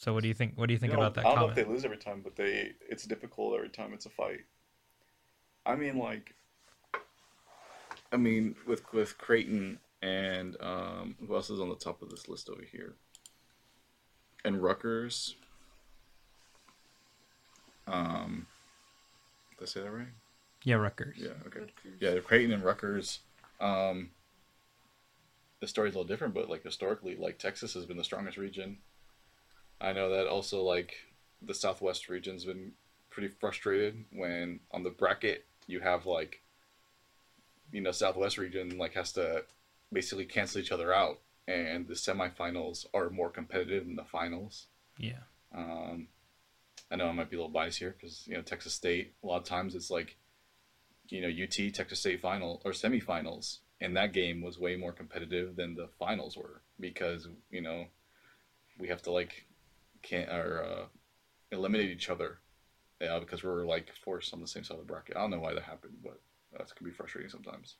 So 0.00 0.14
what 0.14 0.22
do 0.22 0.28
you 0.28 0.34
think? 0.34 0.54
What 0.56 0.66
do 0.66 0.72
you 0.72 0.78
think 0.78 0.92
You 0.92 0.96
know, 0.96 1.04
about 1.04 1.14
that 1.16 1.26
I 1.26 1.34
don't 1.34 1.40
know 1.40 1.48
if 1.50 1.54
they 1.54 1.64
lose 1.64 1.84
every 1.84 1.98
time, 1.98 2.22
but 2.24 2.34
they 2.34 2.72
it's 2.88 3.04
difficult 3.04 3.54
every 3.54 3.68
time 3.68 3.92
it's 3.92 4.06
a 4.06 4.08
fight. 4.08 4.46
I 5.66 5.76
mean, 5.76 5.98
like, 5.98 6.34
I 8.10 8.16
mean, 8.16 8.56
with 8.66 8.90
with 8.94 9.18
Creighton 9.18 9.78
and 10.00 10.56
um, 10.62 11.16
who 11.20 11.34
else 11.34 11.50
is 11.50 11.60
on 11.60 11.68
the 11.68 11.74
top 11.74 12.00
of 12.00 12.08
this 12.08 12.28
list 12.28 12.48
over 12.48 12.62
here? 12.62 12.94
And 14.42 14.62
Rutgers. 14.62 15.36
Um, 17.86 18.46
did 19.58 19.64
I 19.64 19.66
say 19.66 19.80
that 19.82 19.90
right? 19.90 20.06
yeah, 20.64 20.76
Rutgers. 20.76 21.18
Yeah. 21.20 21.32
Okay. 21.46 21.70
Yeah, 22.00 22.18
Creighton 22.20 22.52
and 22.52 22.64
Rutgers. 22.64 23.18
Um, 23.60 24.12
the 25.60 25.68
story's 25.68 25.94
a 25.94 25.98
little 25.98 26.08
different, 26.08 26.32
but 26.32 26.48
like 26.48 26.64
historically, 26.64 27.16
like 27.16 27.38
Texas 27.38 27.74
has 27.74 27.84
been 27.84 27.98
the 27.98 28.04
strongest 28.04 28.38
region. 28.38 28.78
I 29.80 29.92
know 29.92 30.10
that 30.10 30.26
also 30.26 30.62
like 30.62 30.94
the 31.42 31.54
Southwest 31.54 32.08
region's 32.08 32.44
been 32.44 32.72
pretty 33.10 33.28
frustrated 33.28 34.04
when 34.12 34.60
on 34.70 34.82
the 34.82 34.90
bracket 34.90 35.44
you 35.66 35.80
have 35.80 36.06
like 36.06 36.42
you 37.72 37.80
know 37.80 37.92
Southwest 37.92 38.38
region 38.38 38.78
like 38.78 38.94
has 38.94 39.12
to 39.12 39.44
basically 39.92 40.24
cancel 40.24 40.60
each 40.60 40.72
other 40.72 40.92
out, 40.92 41.20
and 41.48 41.86
the 41.86 41.94
semifinals 41.94 42.86
are 42.94 43.10
more 43.10 43.30
competitive 43.30 43.86
than 43.86 43.96
the 43.96 44.04
finals. 44.04 44.66
Yeah. 44.98 45.24
Um, 45.54 46.08
I 46.90 46.96
know 46.96 47.08
I 47.08 47.12
might 47.12 47.30
be 47.30 47.36
a 47.36 47.40
little 47.40 47.52
biased 47.52 47.78
here 47.78 47.94
because 47.98 48.26
you 48.26 48.34
know 48.34 48.42
Texas 48.42 48.74
State. 48.74 49.14
A 49.22 49.26
lot 49.26 49.38
of 49.38 49.44
times 49.44 49.74
it's 49.74 49.90
like, 49.90 50.16
you 51.08 51.20
know, 51.20 51.28
UT 51.28 51.72
Texas 51.72 52.00
State 52.00 52.20
final 52.20 52.60
or 52.64 52.72
semifinals, 52.72 53.58
and 53.80 53.96
that 53.96 54.12
game 54.12 54.42
was 54.42 54.58
way 54.58 54.76
more 54.76 54.92
competitive 54.92 55.56
than 55.56 55.74
the 55.74 55.88
finals 55.98 56.36
were 56.36 56.62
because 56.78 57.28
you 57.50 57.60
know 57.60 57.86
we 58.78 58.88
have 58.88 59.02
to 59.02 59.12
like 59.12 59.46
can't 60.02 60.30
or 60.30 60.64
uh, 60.64 60.84
eliminate 61.52 61.90
each 61.90 62.10
other. 62.10 62.38
Yeah, 63.00 63.18
because 63.18 63.42
we're 63.42 63.64
like 63.64 63.92
forced 64.04 64.34
on 64.34 64.40
the 64.40 64.46
same 64.46 64.62
side 64.64 64.74
of 64.74 64.80
the 64.80 64.92
bracket. 64.92 65.16
I 65.16 65.20
don't 65.20 65.30
know 65.30 65.40
why 65.40 65.54
that 65.54 65.62
happened, 65.62 65.94
but 66.02 66.20
that 66.52 66.74
can 66.74 66.84
be 66.84 66.92
frustrating 66.92 67.30
sometimes. 67.30 67.76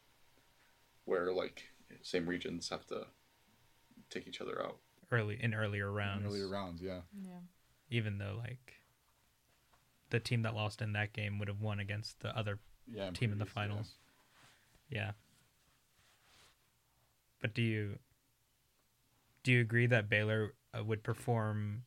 Where 1.05 1.33
like 1.33 1.65
same 2.03 2.27
regions 2.27 2.69
have 2.71 2.87
to 2.87 3.07
take 4.09 4.27
each 4.27 4.41
other 4.41 4.63
out. 4.65 4.79
Early 5.13 5.39
in 5.41 5.55
earlier 5.55 5.91
rounds. 5.91 6.25
earlier 6.27 6.49
rounds. 6.49 6.81
Yeah, 6.83 7.01
Yeah. 7.21 7.41
even 7.91 8.19
though 8.19 8.37
like 8.39 8.75
the 10.11 10.21
team 10.21 10.43
that 10.43 10.55
lost 10.55 10.83
in 10.83 10.93
that 10.93 11.13
game 11.13 11.39
would 11.39 11.49
have 11.49 11.61
won 11.61 11.81
against 11.81 12.21
the 12.21 12.37
other 12.37 12.59
yeah. 12.93 13.09
in 13.09 13.15
team 13.15 13.33
in 13.33 13.39
the 13.39 13.45
previous, 13.45 13.57
yeah. 13.57 13.69
finals. 13.69 13.95
Yeah. 14.89 15.11
But 17.41 17.55
do 17.55 17.63
you 17.63 17.99
do 19.43 19.53
you 19.53 19.61
agree 19.61 19.87
that 19.87 20.09
Baylor 20.09 20.55
uh, 20.79 20.85
would 20.85 21.03
perform 21.03 21.85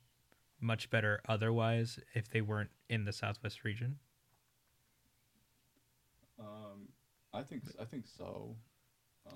much 0.63 0.89
better 0.89 1.21
otherwise 1.28 1.99
if 2.13 2.30
they 2.30 2.41
weren't 2.41 2.71
in 2.89 3.06
the 3.06 3.13
Southwest 3.13 3.63
region? 3.63 3.97
Um, 6.39 6.89
I 7.34 7.43
think 7.43 7.63
I 7.80 7.86
think 7.86 8.06
so. 8.08 8.56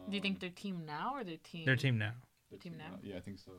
Do 0.10 0.16
you 0.16 0.22
think 0.22 0.36
Um, 0.36 0.40
their 0.40 0.50
team 0.50 0.86
now 0.86 1.13
or 1.16 1.24
their 1.24 1.38
team? 1.38 1.66
Their 1.66 1.76
team 1.76 1.98
now. 1.98 2.13
their 2.50 2.60
team 2.60 2.78
now? 2.78 2.98
Yeah, 3.04 3.18
I 3.18 3.20
think 3.22 3.40
so. 3.40 3.52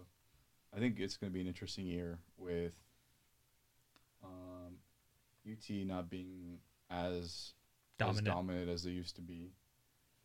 I 0.75 0.79
think 0.79 0.99
it's 1.01 1.17
going 1.17 1.31
to 1.31 1.35
be 1.35 1.41
an 1.41 1.47
interesting 1.47 1.87
year 1.87 2.19
with 2.37 2.75
um, 4.23 4.77
UT 5.51 5.71
not 5.87 6.11
being 6.11 6.59
as 6.91 7.53
Dominant. 7.99 8.29
as 8.29 8.35
dominant 8.35 8.69
as 8.71 8.83
they 8.85 8.91
used 8.91 9.17
to 9.17 9.23
be. 9.23 9.53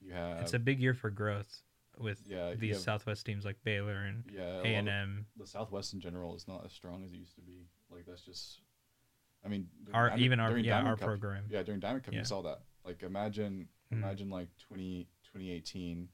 You 0.02 0.12
have 0.14 0.42
It's 0.42 0.54
a 0.54 0.60
big 0.60 0.80
year 0.82 0.94
for 0.94 1.10
growth 1.10 1.62
with 1.98 2.22
Yeah, 2.28 2.54
these 2.56 2.76
have- 2.76 2.82
Southwest 2.84 3.26
teams 3.26 3.46
like 3.46 3.64
Baylor 3.64 4.04
and 4.04 4.24
yeah 4.32 4.42
a 4.44 4.46
lot 4.58 4.66
A 4.66 4.70
of- 4.70 4.76
and 4.80 4.90
M. 4.90 5.26
the 5.38 5.48
Southwest 5.48 5.94
in 5.94 6.00
general 6.00 6.36
is 6.36 6.48
not 6.48 6.66
as 6.66 6.72
strong 6.74 7.04
as 7.04 7.14
it 7.14 7.18
used 7.18 7.36
to 7.36 7.42
be. 7.42 7.68
Like 7.90 8.06
that's 8.06 8.24
just, 8.26 8.62
I 9.46 9.48
mean, 9.48 9.70
Our 9.94 10.10
Diamond- 10.10 10.24
even 10.26 10.40
our 10.40 10.58
yeah 10.58 10.72
Diamond 10.74 10.88
our 10.90 10.96
Cup- 10.98 11.06
program. 11.08 11.46
Yeah, 11.50 11.64
during 11.64 11.80
Diamond 11.80 12.04
Cup, 12.04 12.14
Yeah. 12.14 12.22
you 12.22 12.26
saw 12.26 12.42
that. 12.44 12.64
Like, 12.84 13.04
imagine, 13.04 13.70
Mhm. 13.92 13.98
imagine 13.98 14.30
like 14.30 14.50
20, 14.58 15.08
2018, 15.24 16.10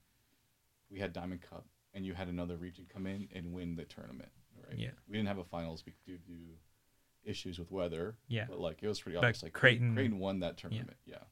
we 0.90 1.00
had 1.00 1.14
Diamond 1.14 1.42
Cup, 1.42 1.68
and 1.94 2.06
you 2.06 2.14
had 2.14 2.28
another 2.28 2.58
region 2.58 2.86
come 2.88 3.08
in 3.08 3.28
and 3.32 3.54
win 3.54 3.76
the 3.76 3.86
tournament. 3.86 4.32
Right? 4.68 4.78
Yeah. 4.78 4.92
We 5.08 5.14
didn't 5.14 5.28
have 5.30 5.38
a 5.38 5.44
finals 5.46 5.84
due 6.06 6.18
to 6.18 6.58
issues 7.24 7.58
with 7.60 7.72
weather. 7.72 8.18
Yeah. 8.28 8.46
But 8.48 8.60
like, 8.60 8.84
it 8.84 8.88
was 8.88 9.00
pretty 9.02 9.16
But 9.18 9.26
obvious. 9.26 9.44
Like, 9.44 9.54
Creighton- 9.54 9.94
Creighton 9.96 10.20
won 10.20 10.40
that 10.42 10.58
tournament. 10.58 10.98
Yeah. 11.06 11.24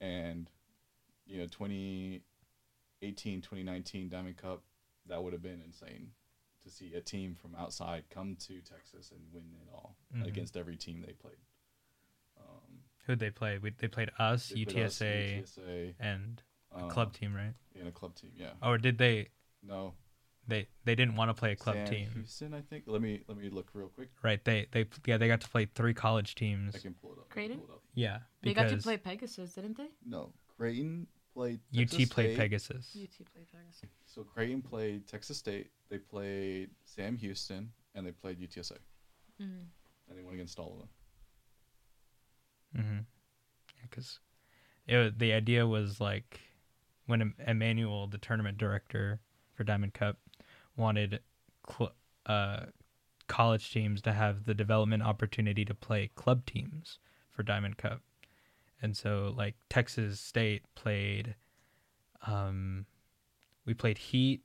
And, 0.00 0.50
you 1.26 1.38
know, 1.38 1.46
2018, 3.10 3.40
2019 3.42 4.08
Diamond 4.08 4.36
Cup, 4.36 4.62
that 5.08 5.22
would 5.22 5.32
have 5.32 5.42
been 5.42 5.60
insane 5.64 6.10
to 6.62 6.70
see 6.70 6.94
a 6.94 7.00
team 7.00 7.34
from 7.34 7.54
outside 7.56 8.04
come 8.10 8.36
to 8.36 8.60
Texas 8.60 9.10
and 9.10 9.20
win 9.32 9.44
it 9.60 9.68
all 9.72 9.96
Mhm. 10.14 10.26
against 10.26 10.56
every 10.56 10.76
team 10.76 11.00
they 11.04 11.12
played. 11.12 11.38
Um, 12.38 12.84
Who'd 13.06 13.18
they 13.18 13.30
play? 13.30 13.58
We, 13.58 13.70
they 13.70 13.88
played 13.88 14.10
us, 14.18 14.48
they 14.50 14.64
played 14.64 14.84
us, 14.84 15.00
UTSA, 15.00 15.42
UTSA, 15.42 15.94
and 15.98 16.42
a 16.70 16.84
um, 16.84 16.90
club 16.90 17.12
team, 17.12 17.34
right? 17.34 17.54
and 17.74 17.88
a 17.88 17.92
club 17.92 18.14
team. 18.14 18.30
Yeah. 18.36 18.52
Or 18.62 18.78
did 18.78 18.98
they? 18.98 19.30
No. 19.62 19.94
They 20.46 20.68
they 20.84 20.94
didn't 20.96 21.14
want 21.16 21.28
to 21.30 21.34
play 21.34 21.52
a 21.52 21.56
club 21.56 21.76
Sam 21.76 21.86
team, 21.86 22.10
Houston, 22.14 22.52
I 22.52 22.62
think. 22.62 22.84
Let 22.88 23.00
me 23.00 23.22
let 23.28 23.38
me 23.38 23.48
look 23.48 23.70
real 23.74 23.88
quick. 23.88 24.10
right? 24.22 24.44
They 24.44 24.66
they 24.72 24.86
yeah 25.06 25.16
they 25.16 25.28
got 25.28 25.40
to 25.42 25.48
play 25.48 25.66
three 25.66 25.94
college 25.94 26.34
teams. 26.34 26.74
I 26.74 26.78
can 26.80 26.94
pull 26.94 27.12
it 27.12 27.18
up. 27.20 27.28
Creighton? 27.28 27.58
pull 27.58 27.68
it 27.68 27.72
up. 27.74 27.82
Yeah, 27.94 28.20
They 28.42 28.52
got 28.52 28.68
to 28.68 28.76
play 28.76 28.96
Pegasus, 28.96 29.54
didn't 29.54 29.76
they? 29.76 29.90
No, 30.04 30.32
Creighton 30.56 31.06
played. 31.34 31.60
UT 31.74 31.80
Texas 31.90 32.08
played 32.08 32.26
State. 32.34 32.36
Pegasus. 32.36 32.96
UT 32.96 33.10
played 33.32 33.46
Pegasus. 33.52 33.88
So 34.06 34.22
Creighton 34.24 34.62
played 34.62 35.06
Texas 35.06 35.38
State. 35.38 35.70
They 35.88 35.98
played 35.98 36.70
Sam 36.84 37.16
Houston, 37.16 37.70
and 37.94 38.06
they 38.06 38.12
played 38.12 38.38
UTSA, 38.40 38.78
Mm. 39.40 39.66
and 40.08 40.18
they 40.18 40.22
won 40.22 40.34
against 40.34 40.58
all 40.58 40.72
of 40.72 40.78
them. 40.78 40.88
Mm-hmm. 42.76 42.98
Because 43.82 44.18
the 44.86 45.32
idea 45.32 45.66
was 45.66 46.00
like 46.00 46.40
when 47.06 47.20
Em- 47.20 47.34
Emmanuel, 47.46 48.06
the 48.06 48.18
tournament 48.18 48.56
director 48.58 49.20
for 49.54 49.64
Diamond 49.64 49.92
Cup, 49.94 50.18
wanted 50.76 51.20
cl- 51.70 51.92
uh, 52.26 52.66
college 53.28 53.70
teams 53.72 54.00
to 54.02 54.12
have 54.12 54.44
the 54.44 54.54
development 54.54 55.02
opportunity 55.02 55.64
to 55.64 55.74
play 55.74 56.10
club 56.14 56.46
teams 56.46 56.98
for 57.30 57.42
Diamond 57.42 57.76
Cup. 57.76 58.00
And 58.82 58.96
so 58.96 59.32
like 59.36 59.54
Texas 59.70 60.18
State 60.20 60.62
played 60.74 61.36
um 62.26 62.86
we 63.64 63.74
played 63.74 63.96
Heat, 63.98 64.42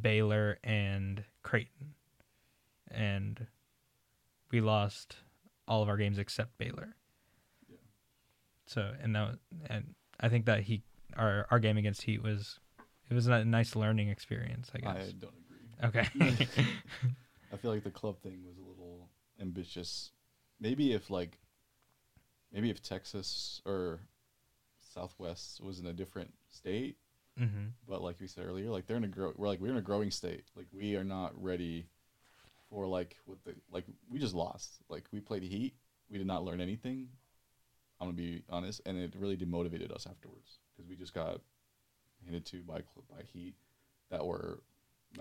Baylor 0.00 0.58
and 0.64 1.24
Creighton. 1.42 1.94
And 2.90 3.46
we 4.50 4.60
lost 4.60 5.16
all 5.68 5.82
of 5.82 5.88
our 5.88 5.96
games 5.96 6.18
except 6.18 6.56
Baylor. 6.58 6.96
Yeah. 7.68 7.76
So 8.66 8.92
and 9.02 9.14
that 9.14 9.28
was- 9.28 9.38
and 9.68 9.94
I 10.20 10.28
think 10.28 10.46
that 10.46 10.60
he 10.62 10.82
our 11.16 11.46
our 11.50 11.58
game 11.58 11.76
against 11.76 12.02
Heat 12.02 12.22
was 12.22 12.58
it 13.10 13.14
was 13.14 13.26
a 13.26 13.44
nice 13.44 13.76
learning 13.76 14.08
experience, 14.08 14.70
I 14.74 14.78
guess. 14.78 15.08
I 15.08 15.12
don't 15.12 15.34
agree. 15.90 16.00
Okay. 16.00 16.08
I 17.52 17.56
feel 17.56 17.70
like 17.70 17.84
the 17.84 17.90
club 17.90 18.18
thing 18.22 18.42
was 18.46 18.56
a 18.56 18.62
little 18.62 19.08
ambitious. 19.40 20.10
Maybe 20.58 20.92
if 20.92 21.10
like, 21.10 21.38
maybe 22.54 22.70
if 22.70 22.80
Texas 22.82 23.60
or 23.66 24.00
Southwest 24.94 25.60
was 25.60 25.80
in 25.80 25.86
a 25.86 25.92
different 25.92 26.32
state, 26.48 26.96
hmm 27.36 27.66
but 27.88 28.00
like 28.00 28.20
we 28.20 28.28
said 28.28 28.46
earlier, 28.46 28.70
like 28.70 28.86
they're 28.86 28.96
in 28.96 29.04
a 29.04 29.08
grow. 29.08 29.32
We're 29.36 29.48
like 29.48 29.60
we're 29.60 29.72
in 29.72 29.76
a 29.76 29.82
growing 29.82 30.10
state. 30.10 30.44
Like 30.56 30.66
we 30.72 30.96
are 30.96 31.04
not 31.04 31.32
ready 31.42 31.88
for 32.70 32.86
like 32.86 33.16
what 33.26 33.42
the 33.44 33.54
like 33.72 33.84
we 34.08 34.18
just 34.18 34.34
lost. 34.34 34.78
Like 34.88 35.04
we 35.12 35.20
played 35.20 35.42
Heat. 35.42 35.74
We 36.10 36.18
did 36.18 36.26
not 36.26 36.44
learn 36.44 36.60
anything. 36.60 37.08
I'm 38.00 38.08
gonna 38.08 38.16
be 38.16 38.42
honest, 38.48 38.80
and 38.86 38.96
it 38.98 39.14
really 39.16 39.36
demotivated 39.36 39.90
us 39.92 40.06
afterwards 40.06 40.58
because 40.72 40.88
we 40.88 40.96
just 40.96 41.12
got 41.14 41.40
handed 42.24 42.46
to 42.46 42.62
by 42.62 42.82
by 43.10 43.22
Heat 43.32 43.54
that 44.10 44.24
were 44.24 44.60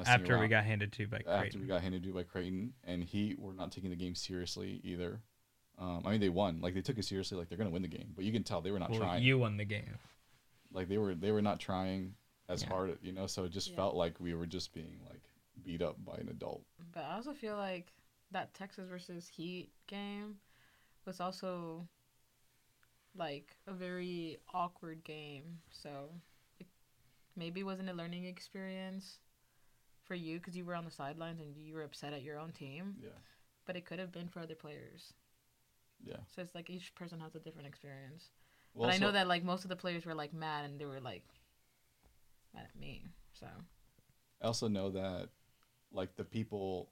After 0.05 0.39
we 0.39 0.47
got 0.47 0.63
handed 0.65 0.91
to 0.93 1.07
by 1.07 1.17
after 1.17 1.37
Creighton. 1.39 1.61
we 1.61 1.67
got 1.67 1.81
handed 1.81 2.03
to 2.03 2.13
by 2.13 2.23
Creighton, 2.23 2.73
and 2.83 3.03
Heat 3.03 3.39
were 3.39 3.53
not 3.53 3.71
taking 3.71 3.89
the 3.89 3.95
game 3.95 4.15
seriously 4.15 4.81
either. 4.83 5.21
Um, 5.83 6.01
I 6.05 6.11
mean, 6.11 6.21
they 6.21 6.29
won. 6.29 6.61
Like 6.61 6.73
they 6.73 6.81
took 6.81 6.97
it 6.97 7.03
seriously. 7.05 7.37
Like 7.37 7.49
they're 7.49 7.57
gonna 7.57 7.69
win 7.69 7.81
the 7.81 7.87
game, 7.89 8.13
but 8.15 8.23
you 8.23 8.31
can 8.31 8.43
tell 8.43 8.61
they 8.61 8.71
were 8.71 8.79
not 8.79 8.89
well, 8.91 8.99
trying. 8.99 9.21
you 9.23 9.37
won 9.37 9.57
the 9.57 9.65
game. 9.65 9.97
like 10.71 10.87
they 10.87 10.97
were 10.97 11.13
they 11.13 11.31
were 11.31 11.41
not 11.41 11.59
trying 11.59 12.15
as 12.49 12.63
Yeah. 12.63 12.69
hard, 12.69 12.97
you 13.01 13.11
know. 13.11 13.27
So 13.27 13.43
it 13.43 13.49
just 13.51 13.69
Yeah. 13.69 13.75
felt 13.75 13.95
like 13.95 14.19
we 14.19 14.33
were 14.33 14.45
just 14.47 14.73
being 14.73 14.99
like 15.09 15.21
beat 15.63 15.81
up 15.81 16.03
by 16.03 16.15
an 16.15 16.29
adult. 16.29 16.63
But 16.93 17.03
I 17.05 17.15
also 17.15 17.33
feel 17.33 17.57
like 17.57 17.91
that 18.31 18.53
Texas 18.53 18.87
versus 18.89 19.27
Heat 19.27 19.71
game 19.87 20.39
was 21.05 21.19
also 21.19 21.87
like 23.15 23.55
a 23.67 23.73
very 23.73 24.37
awkward 24.53 25.03
game. 25.03 25.59
So 25.69 26.09
it 26.59 26.67
maybe 27.35 27.63
wasn't 27.63 27.89
a 27.89 27.93
learning 27.93 28.25
experience 28.25 29.19
for 30.03 30.15
you 30.15 30.37
because 30.39 30.55
you 30.55 30.65
were 30.65 30.75
on 30.75 30.85
the 30.85 30.91
sidelines 30.91 31.39
and 31.39 31.55
you 31.55 31.73
were 31.73 31.83
upset 31.83 32.13
at 32.13 32.23
your 32.23 32.39
own 32.39 32.51
team. 32.51 32.95
Yeah, 33.01 33.09
But 33.65 33.75
it 33.75 33.85
could 33.85 33.99
have 33.99 34.11
been 34.11 34.27
for 34.27 34.39
other 34.39 34.55
players. 34.55 35.13
Yeah. 36.03 36.17
So 36.35 36.41
it's 36.41 36.55
like 36.55 36.69
each 36.69 36.93
person 36.95 37.19
has 37.19 37.35
a 37.35 37.39
different 37.39 37.67
experience. 37.67 38.29
Well, 38.73 38.89
but 38.89 38.95
I 38.95 38.97
know 38.97 39.11
that 39.11 39.27
like 39.27 39.43
most 39.43 39.63
of 39.63 39.69
the 39.69 39.75
players 39.75 40.05
were 40.05 40.15
like 40.15 40.33
mad 40.33 40.65
and 40.65 40.79
they 40.79 40.85
were 40.85 40.99
like 40.99 41.23
mad 42.53 42.65
at 42.73 42.79
me. 42.79 43.05
So 43.33 43.47
I 44.41 44.45
also 44.45 44.67
know 44.67 44.89
that 44.91 45.29
like 45.91 46.15
the 46.15 46.23
people 46.23 46.89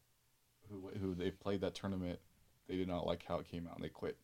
who 0.69 0.91
who 0.99 1.15
they 1.15 1.31
played 1.31 1.61
that 1.61 1.75
tournament, 1.75 2.19
they 2.67 2.77
did 2.77 2.87
not 2.87 3.05
like 3.05 3.25
how 3.27 3.37
it 3.39 3.49
came 3.49 3.67
out 3.67 3.75
and 3.75 3.83
they 3.83 3.89
quit. 3.89 4.17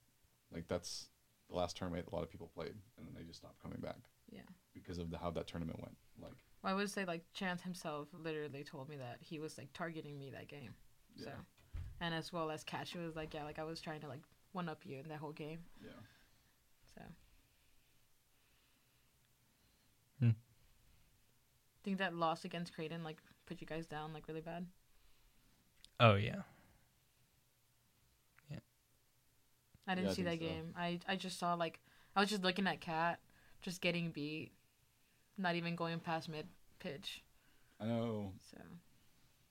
Like 0.54 0.68
that's 0.68 1.08
the 1.50 1.56
last 1.56 1.78
tournament 1.78 2.08
a 2.12 2.16
lot 2.16 2.24
of 2.24 2.30
people 2.30 2.50
played, 2.54 2.76
and 2.98 3.08
then 3.08 3.14
they 3.16 3.24
just 3.24 3.40
stopped 3.40 3.62
coming 3.62 3.80
back. 3.82 3.98
Yeah. 4.30 4.42
Because 4.74 4.98
of 4.98 5.10
the, 5.10 5.18
how 5.18 5.32
that 5.32 5.48
tournament 5.48 5.80
went. 5.80 5.96
Like 6.22 6.34
I 6.64 6.74
would 6.74 6.90
say 6.90 7.06
like 7.06 7.24
Chance 7.34 7.62
himself 7.64 8.08
literally 8.14 8.64
told 8.64 8.90
me 8.90 8.98
that 8.98 9.18
he 9.20 9.40
was 9.40 9.58
like 9.58 9.70
targeting 9.74 10.18
me 10.20 10.30
that 10.32 10.48
game. 10.48 10.74
Yeah. 11.16 11.26
So 11.26 11.32
and 12.00 12.14
as 12.14 12.32
well 12.32 12.52
as 12.52 12.64
Cash 12.64 12.96
was 12.96 13.16
like, 13.16 13.34
yeah, 13.34 13.44
like 13.44 13.60
I 13.60 13.64
was 13.64 13.82
trying 13.82 14.02
to 14.02 14.08
like 14.08 14.22
one 14.58 14.70
up 14.70 14.82
you 14.86 15.00
in 15.00 15.10
that 15.10 15.20
whole 15.20 15.34
game. 15.34 15.60
yeah. 15.84 15.92
So 16.96 17.02
Hmm. 20.20 20.32
think 21.84 21.98
that 22.00 22.14
loss 22.14 22.46
against 22.46 22.74
Creighton 22.74 23.04
like 23.04 23.18
put 23.46 23.62
you 23.62 23.68
guys 23.68 23.86
down 23.88 24.14
like 24.14 24.28
really 24.28 24.42
bad? 24.42 24.68
Oh 26.00 26.16
yeah. 26.16 26.44
Yeah. 28.50 28.60
I 29.88 29.96
didn't 29.96 30.08
Yeah, 30.08 30.12
I 30.12 30.16
see 30.16 30.24
that 30.24 30.40
so. 30.40 30.46
game. 30.46 30.74
I 30.78 31.00
I 31.08 31.16
just 31.16 31.40
saw 31.40 31.54
like 31.54 31.80
I 32.16 32.22
was 32.22 32.30
just 32.30 32.44
looking 32.44 32.68
at 32.68 32.82
Cat 32.82 33.20
just 33.62 33.82
getting 33.82 34.12
beat, 34.12 34.52
not 35.38 35.56
even 35.56 35.76
going 35.76 36.00
past 36.00 36.30
mid 36.30 36.48
pitch. 36.80 37.24
I 37.80 37.86
know 37.86 38.34
So 38.52 38.58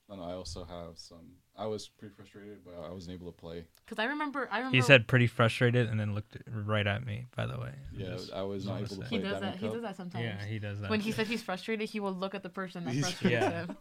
And 0.09 0.21
I 0.23 0.33
also 0.33 0.65
have 0.65 0.97
some. 0.99 1.19
I 1.59 1.67
was 1.67 1.89
pretty 1.89 2.15
frustrated, 2.15 2.59
but 2.65 2.75
I 2.87 2.91
wasn't 2.93 3.15
able 3.15 3.33
to 3.33 3.37
play. 3.37 3.65
because 3.85 3.99
I 3.99 4.05
remember 4.05 4.49
I 4.53 4.59
remember 4.59 4.77
He 4.77 4.83
said 4.83 5.09
pretty 5.09 5.27
frustrated 5.27 5.89
and 5.89 5.99
then 5.99 6.15
looked 6.15 6.37
right 6.49 6.87
at 6.87 7.05
me. 7.05 7.27
By 7.35 7.47
the 7.47 7.59
way. 7.59 7.73
Yeah, 7.93 8.11
Just 8.11 8.33
I 8.33 8.43
was 8.43 8.67
not 8.67 8.83
able 8.83 8.97
to 8.97 9.05
he 9.07 9.19
does 9.19 9.33
Diamond 9.41 9.43
that. 9.43 9.57
He 9.57 9.69
does 9.69 9.83
that 9.83 9.97
sometimes. 9.97 10.25
Yeah, 10.25 10.45
he 10.47 10.59
does 10.61 10.81
that. 10.81 10.91
when 10.91 11.01
he 11.01 11.11
says 11.13 11.27
he's 11.29 11.43
frustrated, 11.43 11.89
he 11.89 11.99
will 11.99 12.13
look 12.13 12.35
at 12.37 12.43
the 12.45 12.49
person 12.51 12.85
that 12.85 12.95
He's- 12.95 13.05
frustrates 13.11 13.33
Yeah. 13.33 13.67
him. 13.67 13.77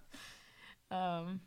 Um, 0.91 1.39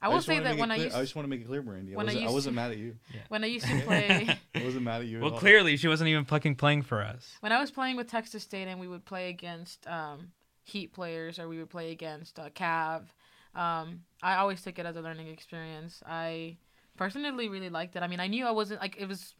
I 0.00 0.08
will 0.08 0.16
just 0.16 0.26
say 0.26 0.34
wanna 0.34 0.44
that 0.44 0.50
make 0.50 0.58
it 0.58 0.60
when 0.60 0.70
I 0.72 0.74
clear- 0.74 0.84
used 0.86 0.96
I 0.96 1.00
just 1.02 1.14
want 1.14 1.24
to 1.24 1.30
make 1.30 1.40
it 1.42 1.46
clear, 1.46 1.62
Brandy. 1.62 1.94
I 1.94 1.96
when 1.96 2.06
I 2.06 2.08
wasn't, 2.08 2.20
I 2.20 2.24
used 2.24 2.34
wasn't 2.34 2.52
to- 2.56 2.56
mad 2.60 2.70
at 2.72 2.78
you. 2.78 2.96
when 3.28 3.44
I 3.44 3.46
used 3.46 3.66
to 3.66 3.80
play 3.86 4.38
I 4.54 4.64
wasn't 4.64 4.82
mad 4.82 5.00
at 5.02 5.06
you. 5.06 5.20
well, 5.20 5.28
at 5.28 5.32
all. 5.34 5.38
clearly 5.38 5.76
she 5.76 5.88
wasn't 5.88 6.08
even 6.08 6.24
fucking 6.24 6.56
playing 6.56 6.82
for 6.82 7.02
us. 7.02 7.30
when 7.40 7.52
I 7.52 7.60
was 7.60 7.70
playing 7.70 7.96
with 7.96 8.08
Texas 8.08 8.42
State 8.42 8.66
and 8.68 8.80
we 8.80 8.88
would 8.88 9.04
play 9.04 9.28
against 9.30 9.86
um, 9.86 10.32
Heat 10.64 10.92
players 10.92 11.38
or 11.38 11.48
we 11.48 11.58
would 11.58 11.70
play 11.70 11.92
against 11.92 12.38
uh, 12.38 12.50
Cav. 12.50 13.02
Um, 13.54 14.02
I 14.22 14.36
always 14.36 14.62
took 14.62 14.78
it 14.78 14.86
as 14.86 14.96
a 14.96 15.00
learning 15.02 15.28
experience. 15.28 16.02
I 16.06 16.56
personally 16.96 17.48
really 17.48 17.70
liked 17.70 17.96
it. 17.96 18.02
I 18.02 18.06
mean, 18.06 18.20
I 18.20 18.26
knew 18.28 18.46
I 18.46 18.50
wasn't 18.50 18.80
like 18.80 18.96
it 18.98 19.06
was 19.06 19.34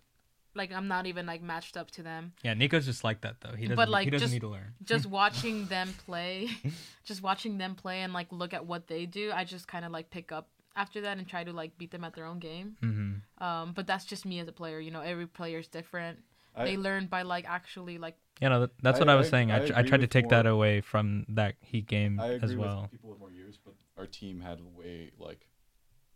like 0.55 0.71
I'm 0.73 0.87
not 0.89 1.07
even 1.07 1.25
like 1.27 1.43
matched 1.43 1.77
up 1.77 1.91
to 1.93 2.03
them. 2.03 2.33
Yeah, 2.43 2.55
Nico's 2.55 2.85
just 2.85 3.05
like 3.05 3.23
that 3.23 3.37
though. 3.41 3.55
He 3.57 3.65
doesn't. 3.65 3.77
But, 3.77 3.89
like, 3.89 4.05
he 4.05 4.11
doesn't 4.11 4.27
just- 4.27 4.33
need 4.33 4.41
to 4.41 4.49
learn. 4.49 4.75
Just 4.85 5.07
watching 5.21 5.67
them 5.67 5.95
play, 6.07 6.49
just 7.05 7.23
watching 7.23 7.59
them 7.59 7.75
play 7.75 8.01
and 8.01 8.13
like 8.13 8.29
look 8.31 8.53
at 8.53 8.67
what 8.67 8.87
they 8.87 9.07
do, 9.07 9.33
I 9.35 9.45
just 9.45 9.67
kind 9.67 9.85
of 9.85 9.93
like 9.93 10.11
pick 10.11 10.31
up 10.33 10.49
after 10.77 11.03
that 11.03 11.19
and 11.19 11.27
try 11.29 11.45
to 11.45 11.53
like 11.53 11.77
beat 11.79 11.91
them 11.91 12.05
at 12.05 12.15
their 12.15 12.27
own 12.27 12.39
game. 12.39 12.77
hmm 12.81 13.13
Um, 13.45 13.73
but 13.75 13.87
that's 13.87 14.05
just 14.05 14.25
me 14.27 14.41
as 14.41 14.49
a 14.49 14.53
player. 14.53 14.79
You 14.81 14.91
know, 14.91 15.01
every 15.01 15.27
player 15.27 15.59
is 15.59 15.69
different. 15.69 16.19
I, 16.55 16.65
they 16.65 16.77
learn 16.77 17.07
by 17.07 17.23
like 17.23 17.47
actually 17.49 17.97
like 17.97 18.17
Yeah, 18.41 18.49
know, 18.49 18.61
that- 18.61 18.79
that's 18.83 18.99
what 18.99 19.09
I 19.09 19.15
was 19.15 19.29
I- 19.29 19.31
saying. 19.31 19.51
I, 19.51 19.59
I 19.59 19.81
I 19.81 19.83
tried 19.83 19.99
to 19.99 19.99
with 19.99 20.11
take 20.11 20.29
that 20.31 20.47
away 20.47 20.81
from 20.81 21.25
that 21.29 21.55
Heat 21.61 21.87
game 21.87 22.19
I 22.21 22.29
agree 22.29 22.51
as 22.51 22.57
well. 22.57 22.83
with 22.83 22.91
people 22.91 23.11
with 23.11 23.19
more 23.19 23.31
years, 23.31 23.59
but 23.65 23.75
our 23.97 24.07
team 24.07 24.41
had 24.41 24.61
way 24.61 25.11
like 25.19 25.49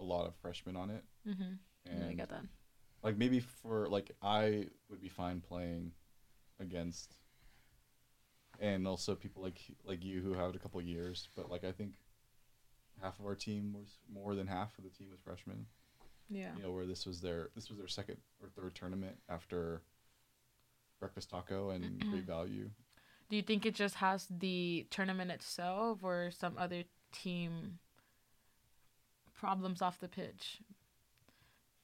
a 0.00 0.04
lot 0.04 0.26
of 0.26 0.34
freshmen 0.36 0.76
on 0.76 0.90
it, 0.90 1.04
mm-hmm. 1.28 1.90
and 1.90 2.10
I 2.10 2.14
got 2.14 2.28
that. 2.30 2.42
like 3.02 3.16
maybe 3.16 3.40
for 3.40 3.88
like 3.88 4.10
I 4.22 4.66
would 4.90 5.00
be 5.00 5.08
fine 5.08 5.40
playing 5.40 5.92
against, 6.58 7.16
and 8.60 8.86
also 8.88 9.14
people 9.14 9.42
like 9.42 9.60
like 9.84 10.04
you 10.04 10.20
who 10.20 10.32
have 10.34 10.54
a 10.54 10.58
couple 10.58 10.80
years, 10.80 11.28
but 11.36 11.50
like 11.50 11.64
I 11.64 11.72
think 11.72 11.92
half 13.00 13.18
of 13.20 13.26
our 13.26 13.34
team 13.34 13.74
was 13.74 13.98
more 14.12 14.34
than 14.34 14.46
half 14.46 14.76
of 14.78 14.84
the 14.84 14.90
team 14.90 15.08
was 15.10 15.20
freshmen. 15.20 15.66
Yeah. 16.28 16.50
you 16.56 16.62
know, 16.64 16.72
where 16.72 16.86
this 16.86 17.06
was 17.06 17.20
their 17.20 17.50
this 17.54 17.68
was 17.68 17.78
their 17.78 17.86
second 17.86 18.16
or 18.42 18.48
third 18.48 18.74
tournament 18.74 19.16
after 19.28 19.82
Breakfast 21.00 21.30
Taco 21.30 21.70
and 21.70 22.00
Great 22.10 22.26
Value. 22.26 22.70
Do 23.28 23.36
you 23.36 23.42
think 23.42 23.66
it 23.66 23.74
just 23.74 23.96
has 23.96 24.26
the 24.30 24.86
tournament 24.90 25.30
itself 25.30 25.98
or 26.02 26.30
some 26.30 26.56
other 26.58 26.84
team 27.12 27.78
problems 29.34 29.82
off 29.82 29.98
the 29.98 30.08
pitch? 30.08 30.60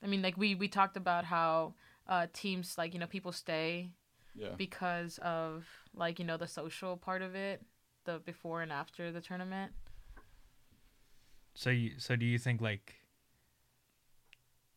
I 0.02 0.06
mean, 0.06 0.22
like 0.22 0.36
we 0.36 0.54
we 0.54 0.68
talked 0.68 0.96
about 0.96 1.24
how 1.24 1.74
uh, 2.08 2.26
teams 2.32 2.76
like 2.78 2.94
you 2.94 3.00
know 3.00 3.06
people 3.06 3.32
stay 3.32 3.90
Yeah, 4.34 4.54
because 4.56 5.18
of 5.18 5.66
like 5.94 6.18
you 6.18 6.24
know 6.24 6.36
the 6.36 6.46
social 6.48 6.96
part 6.96 7.22
of 7.22 7.34
it, 7.34 7.62
the 8.04 8.18
before 8.18 8.62
and 8.62 8.72
after 8.72 9.12
the 9.12 9.20
tournament. 9.20 9.72
So 11.54 11.70
you 11.70 11.92
so 11.98 12.16
do 12.16 12.24
you 12.24 12.38
think 12.38 12.60
like 12.60 12.94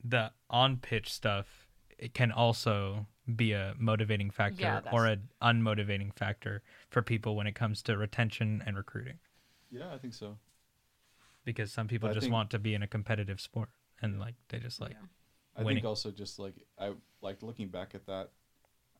the 0.04 0.32
on 0.50 0.78
pitch 0.78 1.12
stuff 1.12 1.67
it 1.98 2.13
can 2.13 2.32
also 2.32 3.08
be 3.34 3.54
a 3.54 3.73
motivating 3.78 4.30
factor 4.30 4.62
Yeah, 4.62 4.82
or 4.92 5.06
an 5.08 5.30
unmotivating 5.42 6.13
factor 6.13 6.62
for 6.90 7.02
people 7.02 7.36
when 7.36 7.48
it 7.48 7.56
comes 7.56 7.82
to 7.84 7.98
retention 7.98 8.62
and 8.65 8.78
recruiting? 8.78 9.19
yeah, 9.71 9.94
I 9.94 9.98
think 9.98 10.13
so. 10.13 10.38
Because 11.44 11.71
some 11.71 11.88
people 11.88 12.10
I 12.10 12.13
just 12.13 12.26
think- 12.26 12.34
want 12.34 12.50
to 12.52 12.60
be 12.60 12.73
in 12.73 12.82
a 12.84 12.88
competitive 12.88 13.40
sport 13.42 13.69
and 14.02 14.19
like 14.19 14.36
they 14.50 14.60
just 14.60 14.80
like 14.82 14.92
yeah. 14.92 14.98
I 15.58 15.63
Winning. 15.63 15.78
think 15.78 15.86
also 15.88 16.12
just 16.12 16.38
like 16.40 16.54
I 16.80 16.94
like 17.21 17.42
looking 17.44 17.69
back 17.69 17.96
at 17.96 18.06
that, 18.08 18.30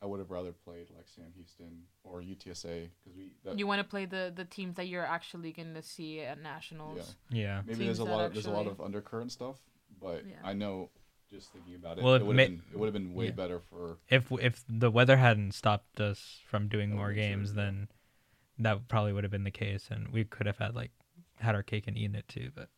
I 0.02 0.06
would 0.06 0.20
have 0.20 0.32
rather 0.32 0.52
played 0.52 0.90
like 0.96 1.08
Sam 1.08 1.32
Houston 1.36 1.84
or 2.04 2.22
UTSA 2.22 2.90
because 3.04 3.18
we 3.18 3.32
that, 3.44 3.58
You 3.60 3.68
want 3.68 3.80
to 3.80 3.84
play 3.88 4.06
the 4.06 4.32
the 4.36 4.46
teams 4.46 4.76
that 4.76 4.88
you're 4.88 5.06
actually 5.06 5.52
going 5.52 5.74
to 5.74 5.82
see 5.82 6.22
at 6.22 6.42
nationals. 6.42 7.16
yeah. 7.30 7.62
maybe 7.66 7.80
teams 7.80 7.86
there's 7.86 8.00
a 8.00 8.04
that 8.06 8.10
lot 8.12 8.26
of 8.26 8.34
there's 8.34 8.46
a 8.46 8.52
lot 8.52 8.68
of 8.68 8.80
undercurrent 8.80 9.32
stuff, 9.32 9.58
but 10.00 10.26
Yeah. 10.26 10.36
I 10.44 10.54
know 10.54 10.90
just 11.32 11.52
thinking 11.52 11.76
about 11.76 11.98
it, 11.98 12.04
Well, 12.04 12.14
it 12.16 12.22
it 12.22 12.26
would 12.26 12.36
may- 12.36 12.44
have 12.44 12.52
been 12.52 12.64
it 12.74 12.78
would 12.80 12.86
have 12.88 12.94
been 12.94 13.14
way 13.14 13.26
yeah. 13.26 13.32
better 13.32 13.60
for 13.60 13.98
If 14.10 14.32
if 14.42 14.64
the 14.70 14.92
weather 14.92 15.18
hadn't 15.18 15.54
stopped 15.54 16.00
us 16.00 16.42
from 16.46 16.68
doing 16.68 16.90
That 16.92 16.96
more 16.96 17.08
would've 17.08 17.16
been 17.18 17.26
true, 17.32 17.36
games, 17.38 17.50
yeah. 17.56 17.64
then 17.64 17.88
that 18.60 18.88
probably 18.88 19.12
would 19.14 19.24
have 19.24 19.32
been 19.32 19.44
the 19.44 19.52
case, 19.52 19.90
and 19.92 20.10
we 20.10 20.24
could 20.24 20.46
have 20.48 20.58
had 20.60 20.76
like 20.76 20.92
had 21.40 21.56
our 21.56 21.64
cake 21.64 21.88
and 21.88 21.98
eaten 21.98 22.16
it 22.16 22.28
too. 22.28 22.52
But 22.56 22.70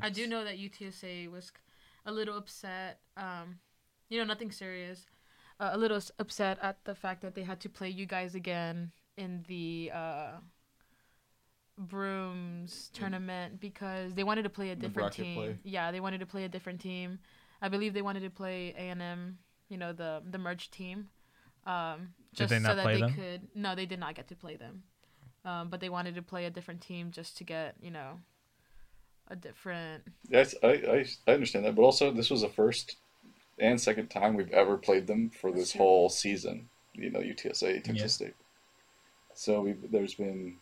I 0.00 0.08
do 0.10 0.26
know 0.26 0.44
that 0.44 0.58
UTSA 0.58 1.30
was 1.30 1.52
a 2.06 2.12
little 2.12 2.36
upset. 2.38 3.00
Um, 3.16 3.58
you 4.08 4.18
know, 4.18 4.24
nothing 4.24 4.50
serious. 4.50 5.06
Uh, 5.60 5.70
a 5.72 5.78
little 5.78 6.00
upset 6.18 6.58
at 6.62 6.82
the 6.84 6.94
fact 6.94 7.20
that 7.22 7.34
they 7.34 7.42
had 7.42 7.60
to 7.60 7.68
play 7.68 7.88
you 7.88 8.06
guys 8.06 8.34
again 8.34 8.90
in 9.16 9.44
the 9.48 9.90
uh, 9.94 10.32
Brooms 11.78 12.90
tournament 12.92 13.60
because 13.60 14.14
they 14.14 14.24
wanted 14.24 14.42
to 14.42 14.50
play 14.50 14.70
a 14.70 14.76
different 14.76 15.12
team. 15.12 15.34
play? 15.36 15.58
Yeah, 15.64 15.90
they 15.90 16.00
wanted 16.00 16.20
to 16.20 16.26
play 16.26 16.44
a 16.44 16.48
different 16.48 16.80
team. 16.80 17.18
I 17.60 17.68
believe 17.68 17.94
they 17.94 18.02
wanted 18.02 18.20
to 18.20 18.30
play 18.30 18.74
A 18.76 18.88
and 18.90 19.00
M. 19.02 19.38
You 19.68 19.78
know, 19.78 19.92
the 19.92 20.22
the 20.30 20.38
merged 20.38 20.72
team. 20.72 21.08
Um, 21.66 22.14
Did 22.34 22.48
just 22.48 22.50
they 22.50 22.58
so 22.58 22.62
not 22.68 22.76
that 22.76 22.82
play 22.82 22.94
they 22.94 23.00
them? 23.00 23.14
could. 23.14 23.48
No, 23.54 23.74
they 23.74 23.86
did 23.86 23.98
not 24.00 24.14
get 24.14 24.28
to 24.28 24.36
play 24.36 24.56
them. 24.56 24.82
Um, 25.44 25.68
but 25.70 25.80
they 25.80 25.88
wanted 25.88 26.14
to 26.16 26.22
play 26.22 26.44
a 26.46 26.50
different 26.50 26.80
team 26.80 27.10
just 27.10 27.36
to 27.38 27.44
get 27.44 27.74
you 27.80 27.90
know 27.90 28.20
a 29.28 29.36
different 29.36 30.02
Yes, 30.28 30.54
I, 30.62 30.68
I, 30.68 31.06
I 31.26 31.32
understand 31.34 31.64
that, 31.64 31.74
but 31.74 31.82
also 31.82 32.10
this 32.10 32.30
was 32.30 32.42
the 32.42 32.48
first 32.48 32.96
and 33.58 33.80
second 33.80 34.08
time 34.08 34.34
we've 34.34 34.50
ever 34.52 34.76
played 34.76 35.06
them 35.06 35.30
for 35.30 35.50
That's 35.50 35.62
this 35.62 35.72
true. 35.72 35.78
whole 35.78 36.08
season. 36.08 36.68
You 36.94 37.10
know, 37.10 37.20
UTSA, 37.20 37.82
Texas 37.82 37.96
Yeah. 38.00 38.06
State. 38.26 38.34
So 39.34 39.62
we 39.62 39.72
there's 39.72 40.14
been 40.14 40.56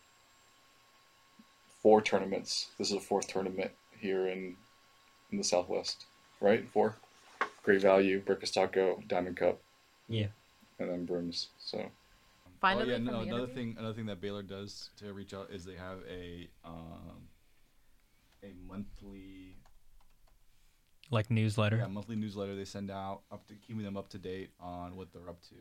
four 1.82 2.00
tournaments. 2.02 2.68
This 2.78 2.88
is 2.88 2.94
the 2.94 3.00
fourth 3.00 3.28
tournament 3.28 3.70
here 3.98 4.28
in 4.28 4.56
in 5.32 5.38
the 5.38 5.44
Southwest, 5.44 6.06
right? 6.40 6.68
Four. 6.68 6.96
Great 7.62 7.82
Value, 7.82 8.22
Birkenstock 8.22 9.06
Diamond 9.06 9.36
Cup, 9.36 9.60
Yeah. 10.08 10.28
and 10.78 10.88
then 10.90 11.04
Brooms. 11.04 11.48
So 11.58 11.90
Finally, 12.60 12.86
oh 12.86 12.96
yeah, 12.96 12.98
no, 12.98 13.20
another 13.20 13.46
thing, 13.46 13.76
another 13.78 13.94
thing 13.94 14.06
that 14.06 14.20
Baylor 14.20 14.42
does 14.42 14.90
to 14.98 15.12
reach 15.12 15.32
out 15.34 15.50
is 15.50 15.64
they 15.64 15.76
have 15.76 15.98
a 16.10 16.48
um, 16.64 17.28
a 18.42 18.52
monthly 18.66 19.56
Like 21.10 21.30
newsletter. 21.30 21.76
yeah 21.76 21.86
monthly 21.86 22.16
newsletter 22.16 22.54
they 22.56 22.64
send 22.64 22.90
out 22.90 23.22
up 23.30 23.46
to 23.48 23.54
keeping 23.54 23.82
them 23.82 23.96
up 23.96 24.08
to 24.10 24.18
date 24.18 24.50
on 24.60 24.96
what 24.96 25.12
they're 25.12 25.28
up 25.28 25.40
to, 25.48 25.54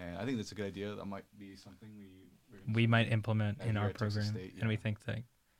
and 0.00 0.16
I 0.18 0.24
think 0.24 0.36
that's 0.36 0.52
a 0.52 0.54
good 0.54 0.66
idea. 0.66 0.94
That 0.94 1.06
might 1.06 1.24
be 1.38 1.56
something 1.56 1.88
we 1.98 2.08
we're 2.50 2.74
we 2.74 2.86
might 2.86 3.10
implement 3.12 3.60
in 3.62 3.76
our 3.76 3.90
program, 3.90 4.24
State, 4.26 4.54
and 4.60 4.68
we 4.68 4.76
think 4.76 5.04
that 5.04 5.18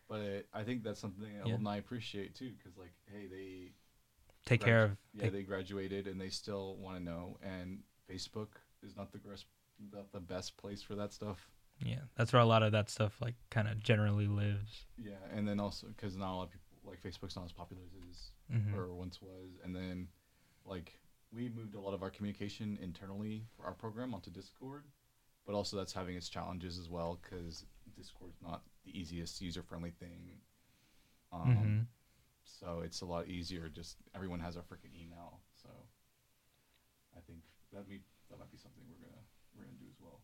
But 0.08 0.20
it, 0.20 0.48
I 0.52 0.62
think 0.62 0.82
that's 0.84 1.00
something 1.00 1.22
that 1.24 1.46
Yeah. 1.46 1.52
alumni 1.54 1.76
appreciate 1.76 2.34
too, 2.34 2.52
because 2.56 2.76
like, 2.76 2.94
hey, 3.10 3.26
they 3.26 3.72
take 4.44 4.60
gradu- 4.60 4.64
care 4.64 4.84
of. 4.84 4.96
yeah 5.12 5.22
take- 5.24 5.32
they 5.32 5.42
graduated 5.42 6.06
and 6.06 6.20
they 6.20 6.28
still 6.30 6.76
want 6.76 6.96
to 6.98 7.02
know, 7.02 7.38
and 7.42 7.82
Facebook 8.08 8.48
is 8.82 8.96
not 8.96 9.10
the 9.12 9.18
gres- 9.18 9.44
not 9.92 10.12
the 10.12 10.20
best 10.20 10.56
place 10.56 10.80
for 10.82 10.94
that 10.94 11.12
stuff. 11.12 11.50
yeah, 11.80 12.00
that's 12.14 12.32
where 12.32 12.40
a 12.40 12.46
lot 12.46 12.62
of 12.62 12.72
that 12.72 12.88
stuff 12.88 13.20
like 13.20 13.34
kind 13.50 13.68
of 13.68 13.78
generally 13.80 14.26
lives. 14.26 14.86
Yeah, 14.96 15.18
and 15.32 15.46
then 15.46 15.60
also 15.60 15.88
because 15.88 16.16
not 16.16 16.32
a 16.32 16.36
lot 16.36 16.42
of 16.44 16.50
people 16.50 16.62
like 16.84 17.02
Facebook's 17.02 17.34
not 17.36 17.44
as 17.44 17.52
popular 17.52 17.82
as 17.84 17.92
it 17.94 18.04
is 18.08 18.32
Mhm. 18.50 18.74
or 18.74 18.94
once 18.94 19.20
was, 19.20 19.58
and 19.64 19.74
then 19.74 20.08
like 20.64 21.00
we 21.32 21.48
moved 21.48 21.74
a 21.74 21.80
lot 21.80 21.92
of 21.92 22.02
our 22.02 22.10
communication 22.10 22.78
internally 22.80 23.44
for 23.56 23.64
our 23.66 23.74
program 23.74 24.14
onto 24.14 24.30
Discord, 24.30 24.84
but 25.44 25.54
also 25.54 25.76
that's 25.76 25.92
having 25.92 26.16
its 26.16 26.28
challenges 26.28 26.78
as 26.78 26.88
well 26.88 27.18
because 27.20 27.66
Discord's 27.96 28.40
not 28.42 28.62
the 28.84 28.98
easiest 28.98 29.40
user 29.40 29.62
friendly 29.62 29.90
thing. 29.92 30.40
Um, 31.32 31.56
Mhm. 31.56 31.86
So 32.44 32.80
it's 32.80 33.00
a 33.00 33.06
lot 33.06 33.26
easier. 33.28 33.68
Just 33.68 33.96
everyone 34.14 34.38
has 34.40 34.56
our 34.56 34.62
freaking 34.62 34.94
email, 34.94 35.40
so 35.56 35.68
I 37.16 37.20
think 37.20 37.40
that 37.72 37.88
be 37.88 38.00
that 38.30 38.38
might 38.38 38.50
be 38.52 38.56
something 38.58 38.82
we're 38.88 39.04
gonna 39.04 39.22
we're 39.54 39.64
gonna 39.64 39.76
do 39.78 39.86
as 39.90 40.00
well. 40.00 40.20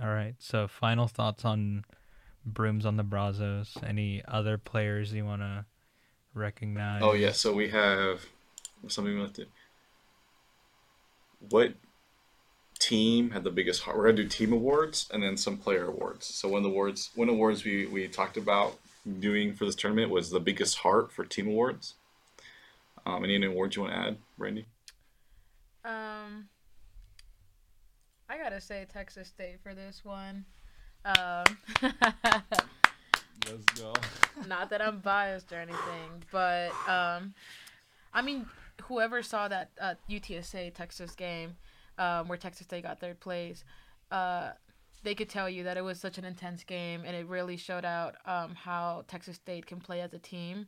All 0.00 0.14
right. 0.14 0.34
So 0.38 0.66
final 0.68 1.06
thoughts 1.06 1.44
on 1.44 1.84
brooms 2.46 2.86
on 2.86 2.96
the 2.96 3.02
Brazos. 3.02 3.76
Any 3.82 4.24
other 4.24 4.56
players 4.56 5.12
you 5.12 5.24
want 5.26 5.42
to 5.42 5.66
recognize? 6.32 7.02
Oh 7.02 7.12
yeah, 7.12 7.32
so 7.32 7.52
we 7.52 7.68
have 7.68 8.24
something 8.88 9.14
we 9.14 9.20
have 9.20 9.32
to. 9.34 9.46
What 11.40 11.74
team 12.90 13.30
had 13.30 13.44
the 13.44 13.50
biggest 13.50 13.82
heart? 13.82 13.96
We're 13.96 14.06
gonna 14.06 14.16
do 14.16 14.28
team 14.28 14.52
awards 14.52 15.08
and 15.12 15.22
then 15.22 15.36
some 15.36 15.56
player 15.56 15.86
awards. 15.86 16.26
So 16.26 16.48
one 16.48 16.58
of 16.58 16.64
the 16.64 16.70
awards, 16.70 17.10
one 17.14 17.28
awards 17.28 17.64
we 17.64 17.86
we 17.86 18.08
talked 18.08 18.36
about 18.36 18.78
doing 19.20 19.54
for 19.54 19.64
this 19.64 19.76
tournament 19.76 20.10
was 20.10 20.30
the 20.30 20.40
biggest 20.40 20.78
heart 20.78 21.12
for 21.12 21.24
team 21.24 21.46
awards. 21.46 21.94
Um, 23.06 23.24
any 23.24 23.44
awards 23.46 23.76
you 23.76 23.82
want 23.82 23.94
to 23.94 24.00
add, 24.00 24.16
Randy? 24.38 24.66
Um, 25.84 26.48
I 28.28 28.36
gotta 28.36 28.60
say 28.60 28.86
Texas 28.92 29.28
State 29.28 29.60
for 29.62 29.72
this 29.72 30.04
one. 30.04 30.44
Um, 31.04 31.44
Let's 31.82 33.64
go. 33.80 33.94
not 34.48 34.68
that 34.70 34.82
I'm 34.82 34.98
biased 34.98 35.52
or 35.52 35.60
anything, 35.60 36.24
but 36.32 36.72
um, 36.88 37.34
I 38.12 38.20
mean, 38.20 38.46
whoever 38.82 39.22
saw 39.22 39.46
that 39.46 39.70
uh, 39.80 39.94
UTSA 40.10 40.74
Texas 40.74 41.14
game, 41.14 41.56
um, 41.98 42.28
where 42.28 42.38
Texas 42.38 42.66
State 42.66 42.84
got 42.84 43.00
third 43.00 43.20
place, 43.20 43.64
uh, 44.10 44.50
they 45.02 45.14
could 45.14 45.28
tell 45.28 45.48
you 45.48 45.64
that 45.64 45.76
it 45.76 45.82
was 45.82 45.98
such 45.98 46.18
an 46.18 46.24
intense 46.24 46.64
game, 46.64 47.02
and 47.06 47.16
it 47.16 47.26
really 47.26 47.56
showed 47.56 47.84
out 47.84 48.16
um, 48.26 48.54
how 48.54 49.04
Texas 49.08 49.36
State 49.36 49.66
can 49.66 49.80
play 49.80 50.00
as 50.00 50.12
a 50.12 50.18
team. 50.18 50.66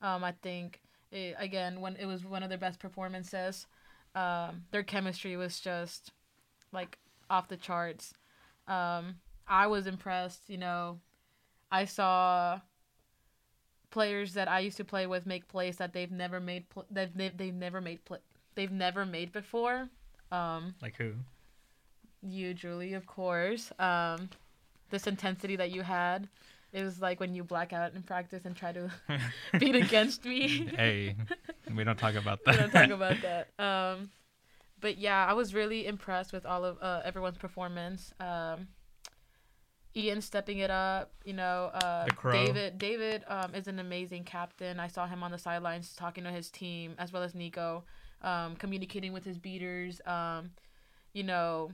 Um, 0.00 0.24
I 0.24 0.32
think 0.42 0.80
it, 1.10 1.34
again, 1.38 1.80
when 1.80 1.96
it 1.96 2.06
was 2.06 2.24
one 2.24 2.42
of 2.42 2.48
their 2.48 2.58
best 2.58 2.78
performances, 2.78 3.66
um, 4.14 4.64
their 4.70 4.82
chemistry 4.82 5.36
was 5.36 5.60
just 5.60 6.12
like 6.72 6.98
off 7.28 7.48
the 7.48 7.56
charts. 7.56 8.14
Um, 8.68 9.16
I 9.46 9.66
was 9.66 9.86
impressed. 9.86 10.42
You 10.48 10.58
know, 10.58 11.00
I 11.70 11.84
saw 11.84 12.60
players 13.90 14.34
that 14.34 14.48
I 14.48 14.60
used 14.60 14.76
to 14.78 14.84
play 14.84 15.06
with 15.06 15.26
make 15.26 15.46
plays 15.48 15.76
that 15.76 15.92
they've 15.92 16.10
never 16.10 16.40
made. 16.40 16.68
Pl- 16.68 16.86
they've, 16.90 17.14
they've 17.14 17.36
they've 17.36 17.54
never 17.54 17.80
made. 17.80 18.04
Pl- 18.04 18.18
they've 18.54 18.72
never 18.72 19.04
made 19.04 19.32
before. 19.32 19.88
Um, 20.34 20.74
Like 20.82 20.96
who? 20.96 21.12
you, 22.22 22.54
Julie, 22.54 22.94
of 22.94 23.06
course. 23.06 23.70
Um, 23.78 24.30
this 24.90 25.06
intensity 25.06 25.56
that 25.56 25.70
you 25.70 25.82
had. 25.82 26.28
It 26.72 26.82
was 26.82 27.00
like 27.00 27.20
when 27.20 27.34
you 27.34 27.44
black 27.44 27.72
out 27.72 27.94
in 27.94 28.02
practice 28.02 28.44
and 28.44 28.56
try 28.56 28.72
to 28.72 28.90
beat 29.58 29.76
against 29.76 30.24
me. 30.24 30.70
hey, 30.76 31.14
we 31.74 31.84
don't 31.84 31.98
talk 31.98 32.14
about 32.14 32.44
that. 32.44 32.54
we 32.54 32.60
don't 32.60 32.72
talk 32.72 32.90
about 32.90 33.16
that. 33.22 33.48
Um, 33.64 34.10
but 34.80 34.98
yeah, 34.98 35.24
I 35.24 35.34
was 35.34 35.54
really 35.54 35.86
impressed 35.86 36.32
with 36.32 36.44
all 36.44 36.64
of 36.64 36.78
uh, 36.80 37.02
everyone's 37.04 37.38
performance. 37.38 38.12
Um, 38.18 38.68
Ian 39.96 40.20
stepping 40.20 40.58
it 40.58 40.70
up, 40.70 41.12
you 41.24 41.32
know. 41.34 41.70
Uh. 41.72 42.06
David, 42.32 42.78
David 42.78 43.22
um, 43.28 43.54
is 43.54 43.68
an 43.68 43.78
amazing 43.78 44.24
captain. 44.24 44.80
I 44.80 44.88
saw 44.88 45.06
him 45.06 45.22
on 45.22 45.30
the 45.30 45.38
sidelines 45.38 45.94
talking 45.94 46.24
to 46.24 46.30
his 46.32 46.50
team 46.50 46.94
as 46.98 47.12
well 47.12 47.22
as 47.22 47.34
Nico, 47.34 47.84
um, 48.24 48.56
communicating 48.56 49.12
with 49.12 49.24
his 49.24 49.38
beaters. 49.38 50.00
Um, 50.06 50.50
you 51.12 51.22
know, 51.22 51.70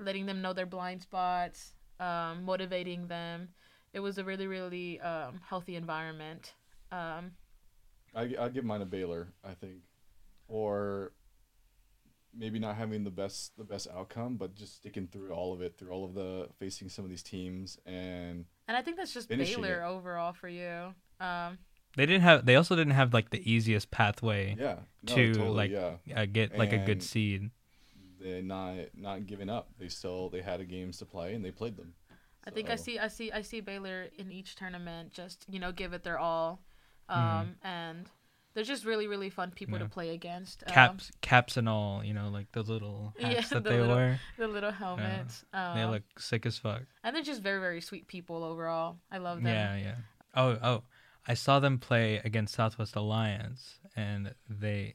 letting 0.00 0.26
them 0.26 0.42
know 0.42 0.52
their 0.52 0.66
blind 0.66 1.02
spots, 1.02 1.74
um, 2.00 2.44
motivating 2.44 3.06
them. 3.06 3.50
It 3.92 4.00
was 4.00 4.18
a 4.18 4.24
really, 4.24 4.48
really 4.48 5.00
um, 5.00 5.40
healthy 5.48 5.76
environment. 5.76 6.54
Um, 6.90 7.32
I 8.14 8.34
I'll 8.38 8.50
give 8.50 8.64
mine 8.64 8.82
a 8.82 8.86
Baylor, 8.86 9.28
I 9.44 9.54
think, 9.54 9.82
or 10.48 11.12
maybe 12.34 12.58
not 12.58 12.76
having 12.76 13.04
the 13.04 13.10
best 13.10 13.56
the 13.56 13.64
best 13.64 13.86
outcome, 13.94 14.36
but 14.36 14.54
just 14.54 14.76
sticking 14.76 15.06
through 15.06 15.30
all 15.32 15.52
of 15.52 15.60
it, 15.62 15.78
through 15.78 15.90
all 15.90 16.04
of 16.04 16.14
the 16.14 16.48
facing 16.58 16.88
some 16.88 17.04
of 17.04 17.10
these 17.10 17.22
teams, 17.22 17.78
and 17.86 18.46
And 18.66 18.76
I 18.76 18.82
think 18.82 18.96
that's 18.96 19.14
just 19.14 19.28
Baylor 19.28 19.82
it. 19.82 19.86
overall 19.86 20.32
for 20.32 20.48
you. 20.48 20.94
Um, 21.20 21.58
They 21.96 22.06
didn't 22.06 22.22
have. 22.22 22.46
They 22.46 22.56
also 22.56 22.74
didn't 22.76 22.94
have 22.94 23.12
like 23.12 23.30
the 23.30 23.50
easiest 23.50 23.90
pathway 23.90 24.56
yeah, 24.58 24.76
no, 25.08 25.14
to 25.14 25.32
totally, 25.34 25.50
like 25.54 25.70
yeah, 25.70 26.20
uh, 26.22 26.26
get 26.26 26.56
like 26.56 26.72
a 26.72 26.78
good 26.78 27.02
seed. 27.02 27.50
they 28.20 28.40
not 28.40 28.74
not 28.96 29.26
giving 29.26 29.50
up. 29.50 29.68
They 29.78 29.88
still 29.88 30.30
they 30.30 30.40
had 30.40 30.60
a 30.60 30.64
games 30.64 30.98
to 30.98 31.04
play 31.06 31.34
and 31.34 31.44
they 31.44 31.50
played 31.50 31.76
them. 31.76 31.94
I 32.46 32.50
think 32.50 32.70
I 32.70 32.76
see 32.76 32.98
I 32.98 33.08
see 33.08 33.30
I 33.30 33.42
see 33.42 33.60
Baylor 33.60 34.06
in 34.18 34.32
each 34.32 34.56
tournament 34.56 35.12
just 35.12 35.44
you 35.48 35.60
know 35.60 35.70
give 35.72 35.92
it 35.92 36.02
their 36.02 36.18
all, 36.18 36.62
um, 37.08 37.20
Mhm. 37.20 37.54
and 37.62 38.06
they're 38.54 38.64
just 38.64 38.84
really 38.84 39.06
really 39.06 39.28
fun 39.30 39.50
people 39.50 39.74
Yeah. 39.78 39.84
to 39.84 39.88
play 39.90 40.10
against. 40.14 40.62
Um, 40.66 40.72
Caps, 40.72 41.10
caps 41.20 41.56
and 41.58 41.68
all. 41.68 42.02
You 42.02 42.14
know, 42.14 42.30
like 42.30 42.50
the 42.52 42.62
little 42.62 43.12
hats 43.20 43.34
Yeah, 43.34 43.40
that 43.58 43.64
the 43.64 43.70
they 43.70 43.80
little- 43.80 43.94
wear. 43.96 44.20
the 44.38 44.48
little 44.48 44.72
helmets. 44.72 45.44
um, 45.52 45.76
They 45.76 45.84
look 45.84 46.18
sick 46.18 46.46
as 46.46 46.56
fuck. 46.58 46.82
and 47.04 47.14
they're 47.14 47.22
just 47.22 47.42
very 47.42 47.60
very 47.60 47.80
sweet 47.82 48.08
people 48.08 48.42
overall. 48.44 48.96
I 49.10 49.18
love 49.18 49.42
them. 49.42 49.46
Yeah, 49.54 49.76
yeah. 49.76 49.94
Oh, 50.34 50.58
oh. 50.62 50.82
I 51.26 51.34
saw 51.34 51.60
them 51.60 51.78
play 51.78 52.20
against 52.24 52.54
Southwest 52.54 52.96
Alliance, 52.96 53.78
and 53.96 54.34
they, 54.48 54.94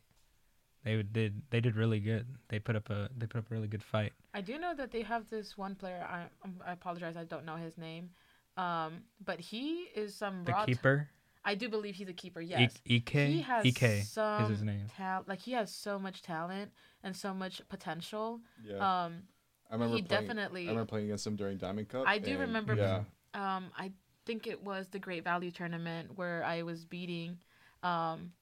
they 0.84 1.02
did 1.04 1.42
they 1.50 1.62
did 1.62 1.76
really 1.76 2.00
good. 2.00 2.28
They 2.50 2.60
put 2.60 2.76
up 2.76 2.90
a 2.90 3.10
they 3.18 3.26
put 3.28 3.40
up 3.40 3.52
a 3.52 3.54
really 3.54 3.68
good 3.68 3.84
fight. 3.84 4.14
I 4.34 4.42
do 4.42 4.58
know 4.58 4.74
that 4.76 4.92
they 4.92 5.04
have 5.04 5.30
this 5.30 5.58
one 5.58 5.76
player. 5.76 6.06
I 6.10 6.24
um, 6.44 6.56
I 6.66 6.74
apologize, 6.74 7.16
I 7.18 7.24
don't 7.24 7.46
know 7.46 7.56
his 7.56 7.78
name, 7.78 8.10
um, 8.58 9.04
but 9.24 9.40
he 9.40 9.88
is 9.96 10.16
some 10.16 10.44
The 10.44 10.52
raw. 10.52 10.66
keeper, 10.66 11.10
I 11.46 11.56
do 11.56 11.70
believe 11.70 11.96
he's 11.96 12.10
a 12.10 12.14
keeper. 12.14 12.42
E- 12.42 12.48
Yes. 12.48 12.74
Ek, 12.86 13.10
he 13.10 13.42
has 13.42 13.66
Ek 13.66 14.04
some 14.04 14.44
is 14.44 14.50
his 14.50 14.64
name. 14.64 14.88
tal- 14.98 15.24
like 15.28 15.40
he 15.40 15.54
has 15.54 15.72
so 15.74 15.98
much 15.98 16.22
talent 16.24 16.72
and 17.04 17.16
so 17.16 17.34
much 17.34 17.62
potential. 17.70 18.42
Yeah, 18.64 18.76
Um, 19.06 19.24
I 19.70 19.74
remember 19.76 19.96
he 19.96 20.02
playing, 20.02 20.24
definitely. 20.28 20.66
I 20.68 20.70
remember 20.72 20.90
playing 20.90 21.06
against 21.06 21.26
him 21.28 21.36
during 21.38 21.58
Diamond 21.58 21.88
Cup. 21.90 22.04
I 22.06 22.18
do 22.20 22.32
and, 22.32 22.40
remember- 22.42 22.76
Yeah, 22.76 23.04
um, 23.34 23.72
I 23.78 23.92
think 24.28 24.46
it 24.48 24.62
was 24.64 24.88
the 24.90 25.00
Great 25.00 25.24
Value 25.24 25.52
tournament 25.52 26.06
where 26.18 26.44
I 26.44 26.62
was 26.64 26.86
beating 26.86 27.40
Um, 27.84 28.34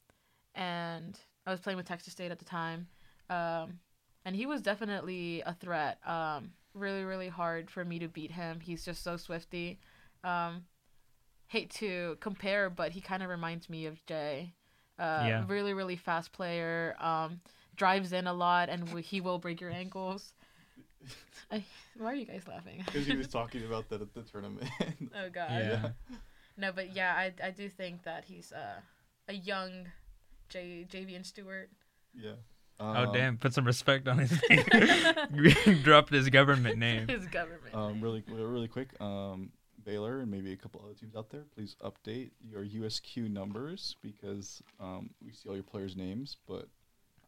and 0.55 1.19
I 1.45 1.51
was 1.51 1.59
playing 1.59 1.77
with 1.77 1.88
Texas 1.88 2.13
State 2.13 2.31
at 2.31 2.39
the 2.39 2.45
time. 2.45 2.88
Um, 3.29 3.79
and 4.25 4.36
he 4.36 4.45
was 4.45 4.61
definitely 4.61 5.41
a 5.45 5.53
threat. 5.53 5.99
Um, 6.07 6.51
really, 6.73 7.03
really 7.03 7.27
hard 7.29 7.69
for 7.69 7.83
me 7.86 7.99
to 7.99 8.07
beat 8.07 8.31
him. 8.31 8.59
He's 8.61 8.83
just 8.86 9.03
so 9.03 9.17
swifty. 9.17 9.79
Um, 10.23 10.65
hate 11.47 11.69
to 11.71 12.17
compare, 12.21 12.69
but 12.69 12.91
he 12.93 13.01
kind 13.01 13.21
of 13.23 13.29
reminds 13.29 13.69
me 13.69 13.86
of 13.86 14.03
Jay. 14.05 14.53
Uh, 14.97 15.25
Yeah. 15.27 15.45
Really, 15.47 15.73
really 15.73 15.97
fast 15.97 16.31
player. 16.31 16.95
Um, 16.99 17.41
drives 17.75 18.13
in 18.13 18.25
a 18.27 18.33
lot, 18.33 18.69
and 18.69 18.86
w- 18.86 19.03
he 19.03 19.19
will 19.21 19.38
break 19.39 19.59
your 19.61 19.71
ankles. 19.71 20.33
I, 21.51 21.63
why 21.97 22.07
are 22.11 22.15
you 22.15 22.25
guys 22.25 22.43
laughing? 22.47 22.81
Because 22.85 23.05
he 23.05 23.15
was 23.15 23.27
talking 23.39 23.63
about 23.65 23.89
that 23.89 24.01
at 24.01 24.13
the 24.13 24.21
tournament. 24.23 24.69
oh 25.15 25.29
God. 25.29 25.49
Yeah. 25.51 25.89
No, 26.57 26.71
but 26.71 26.95
yeah, 26.95 27.13
I 27.15 27.33
I 27.43 27.51
do 27.51 27.69
think 27.69 28.03
that 28.03 28.25
he's 28.25 28.51
uh, 28.51 28.79
a 29.27 29.33
young 29.33 29.87
J 30.49 30.85
Javian 30.89 31.25
Stewart. 31.25 31.69
yeah. 32.17 32.31
oh 32.79 32.85
Um, 33.07 33.13
damn! 33.13 33.37
Put 33.37 33.53
some 33.53 33.65
respect 33.65 34.07
on 34.07 34.17
his 34.19 34.39
name. 34.49 35.81
Dropped 35.83 36.11
his 36.13 36.29
government 36.29 36.77
name. 36.77 37.07
His 37.07 37.25
government. 37.27 37.73
Um, 37.75 38.01
really, 38.01 38.23
really 38.27 38.67
quick. 38.67 38.89
Um, 39.01 39.51
Baylor 39.83 40.21
and 40.21 40.31
maybe 40.31 40.51
a 40.51 40.55
couple 40.57 40.81
other 40.83 40.95
teams 40.95 41.15
out 41.15 41.29
there, 41.29 41.43
please 41.53 41.75
update 41.83 42.31
your 42.41 42.65
USQ 42.65 43.29
numbers 43.29 43.95
because 44.01 44.63
um, 44.79 45.11
we 45.23 45.31
see 45.31 45.47
all 45.47 45.53
your 45.55 45.63
players' 45.63 45.95
names, 45.95 46.37
but 46.47 46.67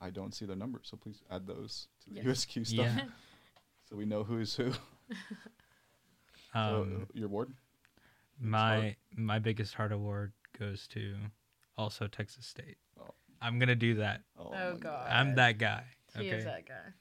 I 0.01 0.09
don't 0.09 0.33
see 0.33 0.45
their 0.45 0.55
numbers. 0.55 0.87
So 0.89 0.97
please 0.97 1.21
add 1.29 1.45
those 1.45 1.87
to 2.03 2.09
the 2.09 2.15
Yes. 2.27 2.45
USQ 2.45 2.65
stuff 2.65 2.85
Yeah. 2.95 3.03
So 3.89 3.95
we 3.95 4.05
know 4.05 4.23
who's 4.23 4.55
who. 4.55 4.71
so, 6.53 6.59
Um, 6.59 7.07
your 7.13 7.27
ward? 7.29 7.51
my 8.39 8.95
my 9.15 9.39
biggest 9.39 9.73
heart 9.73 9.91
award 9.91 10.33
goes 10.57 10.87
to 10.89 11.15
also 11.77 12.07
Texas 12.07 12.45
State. 12.45 12.77
Oh. 12.99 13.13
I'm 13.41 13.59
gonna 13.59 13.75
do 13.75 13.95
that. 13.95 14.23
Oh, 14.37 14.51
my 14.51 14.77
God. 14.79 15.07
I'm 15.09 15.35
that 15.35 15.57
guy. 15.57 15.83
He 16.15 16.21
Okay. 16.27 16.37
is 16.37 16.45
that 16.45 16.65
guy. 16.67 16.93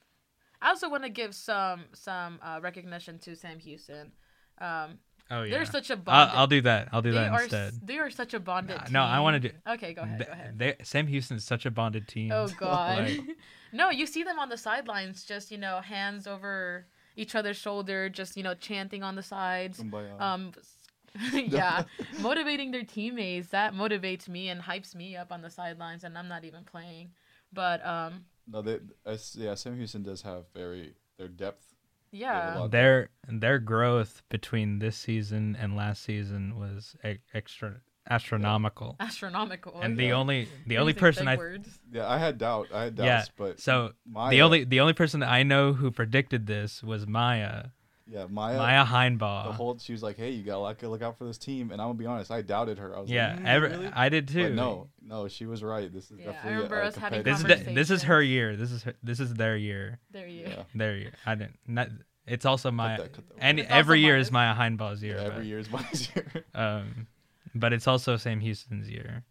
I 0.60 0.70
also 0.70 0.88
want 0.88 1.02
to 1.04 1.10
give 1.10 1.34
some 1.34 1.84
some 1.92 2.38
uh, 2.42 2.60
recognition 2.62 3.18
to 3.20 3.36
Sam 3.36 3.58
Houston. 3.58 4.12
Um, 4.58 4.98
oh 5.30 5.42
yeah. 5.42 5.50
They're 5.50 5.64
such 5.66 5.90
a 5.90 5.94
I'll, 5.94 5.98
bonded. 5.98 6.36
I'll 6.36 6.46
do 6.46 6.60
that. 6.62 6.88
I'll 6.92 7.02
do 7.02 7.12
they 7.12 7.18
that 7.18 7.32
are 7.32 7.42
instead. 7.42 7.74
they 7.82 7.98
are 7.98 8.10
such 8.10 8.34
a 8.34 8.40
bonded. 8.40 8.76
Nah, 8.76 8.84
team. 8.84 8.92
no, 8.92 9.02
I 9.02 9.20
wanna 9.20 9.40
do- 9.40 9.50
Okay, 9.68 9.94
go 9.94 10.02
ahead. 10.02 10.18
Th- 10.18 10.26
Go 10.28 10.32
ahead. 10.32 10.58
They, 10.58 10.76
Sam 10.82 11.06
Houston's 11.06 11.44
such 11.44 11.66
a 11.66 11.70
bonded 11.70 12.08
team. 12.08 12.32
Oh 12.32 12.48
God. 12.58 12.98
Like, 13.04 13.20
no, 13.72 13.90
you 13.90 14.06
see 14.06 14.22
them 14.22 14.38
on 14.38 14.48
the 14.48 14.56
sidelines, 14.56 15.24
just 15.24 15.50
you 15.50 15.58
know, 15.58 15.80
hands 15.80 16.26
over 16.26 16.86
each 17.16 17.34
other's 17.34 17.56
shoulder, 17.56 18.08
just 18.08 18.36
you 18.36 18.42
know, 18.42 18.54
chanting 18.54 19.02
on 19.02 19.16
the 19.16 19.22
sides. 19.22 19.82
Um, 20.18 20.52
yeah, 21.32 21.84
motivating 22.20 22.70
their 22.72 22.84
teammates. 22.84 23.48
That 23.48 23.74
motivates 23.74 24.28
me 24.28 24.48
and 24.50 24.60
hypes 24.60 24.94
me 24.94 25.16
up 25.16 25.32
on 25.32 25.40
the 25.42 25.50
sidelines, 25.50 26.04
and 26.04 26.16
I'm 26.18 26.28
not 26.28 26.44
even 26.44 26.64
playing. 26.64 27.10
But 27.52 27.84
um, 27.86 28.26
no, 28.46 28.60
they, 28.60 28.78
as, 29.04 29.34
yeah, 29.36 29.54
Sam 29.54 29.76
Houston 29.76 30.02
does 30.02 30.22
have 30.22 30.44
very 30.54 30.94
their 31.18 31.28
depth. 31.28 31.64
Yeah, 32.10 32.66
their 32.70 33.10
their 33.28 33.58
growth 33.58 34.22
between 34.28 34.78
this 34.78 34.96
season 34.96 35.56
and 35.58 35.76
last 35.76 36.02
season 36.02 36.58
was 36.58 36.96
e- 37.04 37.18
extra 37.34 37.80
astronomical. 38.08 38.96
astronomical. 39.00 39.80
And 39.80 39.98
the 39.98 40.12
only 40.12 40.48
the 40.66 40.78
only 40.78 40.94
person 40.94 41.28
I 41.28 41.36
words. 41.36 41.78
Yeah, 41.92 42.08
I 42.08 42.18
had 42.18 42.38
doubt. 42.38 42.68
I 42.72 42.84
had 42.84 42.96
doubts, 42.96 43.06
yeah 43.06 43.24
but 43.36 43.60
so 43.60 43.92
Maya, 44.06 44.30
the 44.30 44.42
only 44.42 44.64
the 44.64 44.80
only 44.80 44.92
person 44.92 45.20
that 45.20 45.30
I 45.30 45.42
know 45.42 45.72
who 45.72 45.90
predicted 45.90 46.46
this 46.46 46.82
was 46.82 47.06
Maya 47.06 47.66
yeah 48.08 48.26
Maya, 48.30 48.56
Maya 48.56 48.84
the 49.18 49.52
whole 49.52 49.78
she 49.78 49.92
was 49.92 50.02
like, 50.02 50.16
"Hey, 50.16 50.30
you 50.30 50.42
gotta 50.44 50.60
look, 50.60 50.82
look 50.82 51.02
out 51.02 51.18
for 51.18 51.24
this 51.24 51.38
team." 51.38 51.70
And 51.70 51.80
I'm 51.80 51.88
gonna 51.88 51.98
be 51.98 52.06
honest, 52.06 52.30
I 52.30 52.42
doubted 52.42 52.78
her. 52.78 52.96
I 52.96 53.00
was 53.00 53.10
yeah, 53.10 53.34
like, 53.34 53.42
mm, 53.42 53.46
every, 53.46 53.68
really? 53.70 53.86
I 53.92 54.08
did 54.08 54.28
too. 54.28 54.44
But 54.44 54.52
no, 54.52 54.88
no, 55.02 55.28
she 55.28 55.46
was 55.46 55.62
right. 55.62 55.92
This 55.92 56.10
is 56.10 56.20
Yeah, 56.20 56.32
I 56.42 56.48
remember 56.50 56.80
a, 56.80 56.84
a 56.84 56.88
us 56.88 56.96
having 56.96 57.22
This 57.22 57.38
is 57.38 57.44
the, 57.44 57.72
this 57.72 57.90
is 57.90 58.02
her 58.04 58.22
year. 58.22 58.56
This 58.56 58.70
is 58.70 58.84
her, 58.84 58.94
this 59.02 59.18
is 59.20 59.34
their 59.34 59.56
year. 59.56 59.98
There 60.12 60.28
you. 60.28 60.46
Yeah. 60.46 60.62
Their 60.74 60.96
year. 60.96 61.12
I 61.24 61.34
didn't. 61.34 61.58
Not, 61.66 61.88
it's 62.26 62.44
also 62.44 62.70
Maya. 62.70 62.98
that, 62.98 63.12
cut 63.12 63.28
that 63.28 63.36
and 63.38 63.60
It's 63.60 63.70
every 63.70 64.00
year 64.00 64.14
Maya's. 64.14 64.28
is 64.28 64.32
Maya 64.32 64.54
Heinbaugh's 64.54 65.02
Yeah, 65.02 65.10
year. 65.10 65.18
every 65.18 65.36
but- 65.38 65.46
year 65.46 65.58
is 65.58 65.70
my 65.70 65.84
year. 65.92 66.44
um, 66.54 67.06
but 67.54 67.72
it's 67.72 67.86
also 67.86 68.16
Sam 68.16 68.40
Houston's 68.40 68.88
year. 68.88 69.24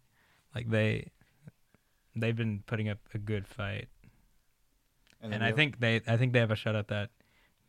Like 0.54 0.68
they, 0.70 1.10
they've 2.14 2.36
been 2.36 2.62
putting 2.66 2.88
up 2.88 2.98
a 3.14 3.18
good 3.18 3.46
fight, 3.46 3.88
then 5.22 5.34
and 5.34 5.42
I 5.44 5.48
have- 5.48 5.56
think 5.56 5.80
they, 5.80 6.00
I 6.06 6.16
think 6.16 6.32
they 6.32 6.40
have 6.40 6.50
a 6.50 6.56
shot 6.56 6.74
at 6.76 6.88
that 6.88 7.10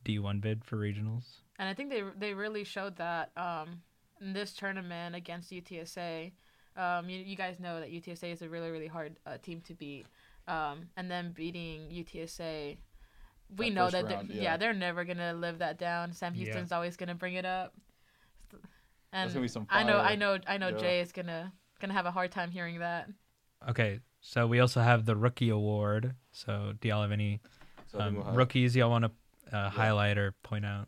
D 0.07 0.19
one 0.19 0.39
bid 0.39 0.63
for 0.63 0.77
regionals. 0.77 1.25
And 1.59 1.67
I 1.67 1.73
think 1.73 1.89
they 1.89 2.01
they 2.17 2.33
really 2.33 2.63
showed 2.63 2.95
that 2.95 3.31
um, 3.35 3.81
in 4.21 4.31
this 4.31 4.53
tournament 4.53 5.15
against 5.15 5.51
UTSA. 5.51 6.31
Um, 6.77 7.09
you, 7.09 7.19
you 7.19 7.35
guys 7.35 7.59
know 7.59 7.81
that 7.81 7.91
UTSA 7.91 8.31
is 8.31 8.41
a 8.41 8.47
really 8.47 8.71
really 8.71 8.87
hard 8.87 9.17
uh, 9.25 9.37
team 9.43 9.61
to 9.67 9.73
beat, 9.73 10.05
um, 10.47 10.87
and 10.95 11.11
then 11.11 11.33
beating 11.33 11.89
UTSA, 11.91 12.77
we 13.57 13.69
That 13.69 13.75
know 13.75 13.89
that 13.89 14.05
round, 14.05 14.29
they're, 14.29 14.37
yeah. 14.37 14.43
yeah. 14.43 14.57
they're 14.57 14.73
never 14.73 15.03
gonna 15.03 15.33
live 15.33 15.59
that 15.59 15.77
down. 15.77 16.13
Sam 16.13 16.33
Yeah. 16.33 16.45
Houston's 16.45 16.71
always 16.71 16.95
gonna 16.95 17.15
bring 17.15 17.33
it 17.33 17.45
up, 17.45 17.73
and 19.11 19.29
gonna 19.29 19.41
be 19.41 19.49
some 19.49 19.67
I 19.69 19.83
know 19.83 19.97
I 19.97 20.15
know 20.15 20.39
I 20.47 20.57
know 20.57 20.69
Yeah. 20.69 20.77
Jay 20.77 21.01
is 21.01 21.11
gonna 21.11 21.51
gonna 21.81 21.93
have 21.93 22.05
a 22.05 22.11
hard 22.11 22.31
time 22.31 22.49
hearing 22.49 22.79
that. 22.79 23.09
Okay, 23.67 23.99
so 24.21 24.47
we 24.47 24.61
also 24.61 24.79
have 24.79 25.03
the 25.03 25.17
rookie 25.17 25.49
award. 25.49 26.15
So 26.31 26.73
do 26.79 26.87
y'all 26.87 27.01
have 27.01 27.11
any 27.11 27.41
so 27.87 27.99
I 27.99 28.05
think 28.05 28.19
um, 28.19 28.25
we'll 28.25 28.35
rookies 28.35 28.73
y'all 28.73 28.89
want 28.89 29.03
to 29.03 29.11
uh, 29.51 29.69
highlight 29.69 30.17
or 30.17 30.33
point 30.43 30.65
out? 30.65 30.87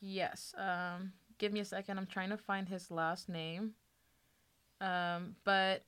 Yes. 0.00 0.54
Um, 0.56 1.12
give 1.38 1.52
me 1.52 1.60
a 1.60 1.64
second. 1.64 1.98
I'm 1.98 2.06
trying 2.06 2.30
to 2.30 2.36
find 2.36 2.68
his 2.68 2.90
last 2.90 3.28
name. 3.28 3.72
Um, 4.80 5.36
but 5.44 5.84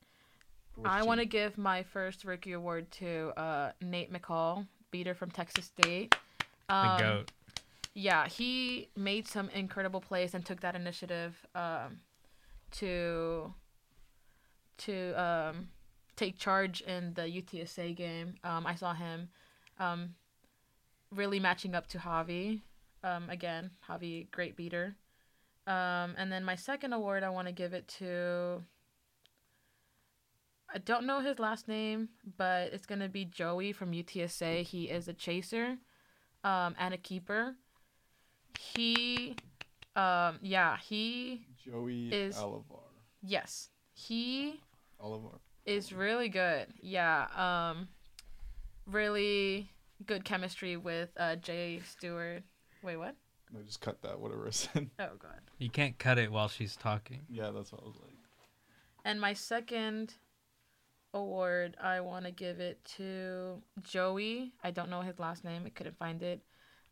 for 0.74 0.86
I 0.86 1.02
want 1.02 1.20
to 1.20 1.26
give 1.26 1.58
my 1.58 1.82
first 1.82 2.24
rookie 2.24 2.52
award 2.52 2.90
to 2.92 3.32
uh, 3.36 3.72
Nate 3.82 4.12
McCall, 4.12 4.66
beater 4.90 5.14
from 5.14 5.30
Texas 5.30 5.66
State. 5.66 6.14
The 6.68 6.74
Um, 6.74 7.00
goat. 7.00 7.32
Yeah, 7.94 8.28
he 8.28 8.88
made 8.96 9.26
some 9.26 9.48
incredible 9.50 10.00
plays 10.00 10.32
and 10.34 10.44
took 10.44 10.60
that 10.60 10.74
initiative 10.76 11.44
um, 11.54 12.00
to 12.72 13.52
to 14.78 15.12
um, 15.20 15.68
take 16.14 16.38
charge 16.38 16.80
in 16.82 17.12
the 17.14 17.22
UTSA 17.22 17.96
game. 17.96 18.34
Um, 18.44 18.66
I 18.66 18.76
saw 18.76 18.94
him 18.94 19.28
um, 19.80 20.14
really 21.14 21.40
matching 21.40 21.74
up 21.74 21.86
to 21.88 21.98
Javi. 21.98 22.60
Um, 23.04 23.30
again, 23.30 23.70
Javi, 23.88 24.30
great 24.30 24.56
beater. 24.56 24.96
Um, 25.66 26.14
and 26.16 26.32
then 26.32 26.44
my 26.44 26.54
second 26.56 26.92
award, 26.92 27.22
I 27.22 27.30
want 27.30 27.46
to 27.48 27.52
give 27.52 27.72
it 27.74 27.86
to. 27.98 28.62
I 30.74 30.78
don't 30.78 31.06
know 31.06 31.20
his 31.20 31.38
last 31.38 31.66
name, 31.68 32.10
but 32.36 32.72
it's 32.74 32.84
gonna 32.86 33.08
be 33.08 33.24
Joey 33.24 33.72
from 33.72 33.92
UTSA. 33.92 34.62
He 34.64 34.84
is 34.84 35.08
a 35.08 35.14
chaser, 35.14 35.78
um, 36.44 36.74
and 36.78 36.92
a 36.92 36.98
keeper. 36.98 37.54
He, 38.58 39.36
um, 39.96 40.38
yeah, 40.42 40.76
he 40.76 41.46
Joey 41.64 42.12
is- 42.12 42.36
Olivar. 42.36 42.82
yes, 43.22 43.70
he 43.94 44.60
Olivar. 45.02 45.38
is 45.64 45.92
really 45.92 46.28
good. 46.28 46.66
Yeah, 46.82 47.28
um, 47.34 47.88
really 48.86 49.70
good 50.06 50.24
chemistry 50.24 50.76
with 50.76 51.10
uh, 51.16 51.36
Jay 51.36 51.80
Stewart. 51.88 52.42
Wait, 52.82 52.96
what? 52.96 53.14
No, 53.52 53.60
just 53.62 53.80
cut 53.80 54.00
that. 54.02 54.20
Whatever 54.20 54.46
I 54.46 54.50
said. 54.50 54.90
Oh 55.00 55.16
god. 55.18 55.40
You 55.58 55.70
can't 55.70 55.98
cut 55.98 56.18
it 56.18 56.30
while 56.30 56.48
she's 56.48 56.76
talking. 56.76 57.20
yeah, 57.30 57.50
that's 57.50 57.72
what 57.72 57.82
I 57.82 57.86
was 57.86 57.96
like. 57.96 58.14
And 59.04 59.20
my 59.20 59.32
second 59.32 60.14
award, 61.14 61.76
I 61.82 62.00
want 62.00 62.26
to 62.26 62.30
give 62.30 62.60
it 62.60 62.84
to 62.96 63.62
Joey. 63.82 64.52
I 64.62 64.70
don't 64.70 64.90
know 64.90 65.00
his 65.00 65.18
last 65.18 65.44
name. 65.44 65.62
I 65.64 65.70
couldn't 65.70 65.98
find 65.98 66.22
it. 66.22 66.42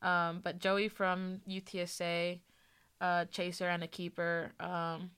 Um, 0.02 0.40
but 0.42 0.58
Joey 0.58 0.88
from 0.88 1.40
UTSA, 1.48 2.40
uh, 3.00 3.24
chaser 3.26 3.68
and 3.68 3.82
a 3.82 3.86
keeper, 3.88 4.52
um, 4.60 5.10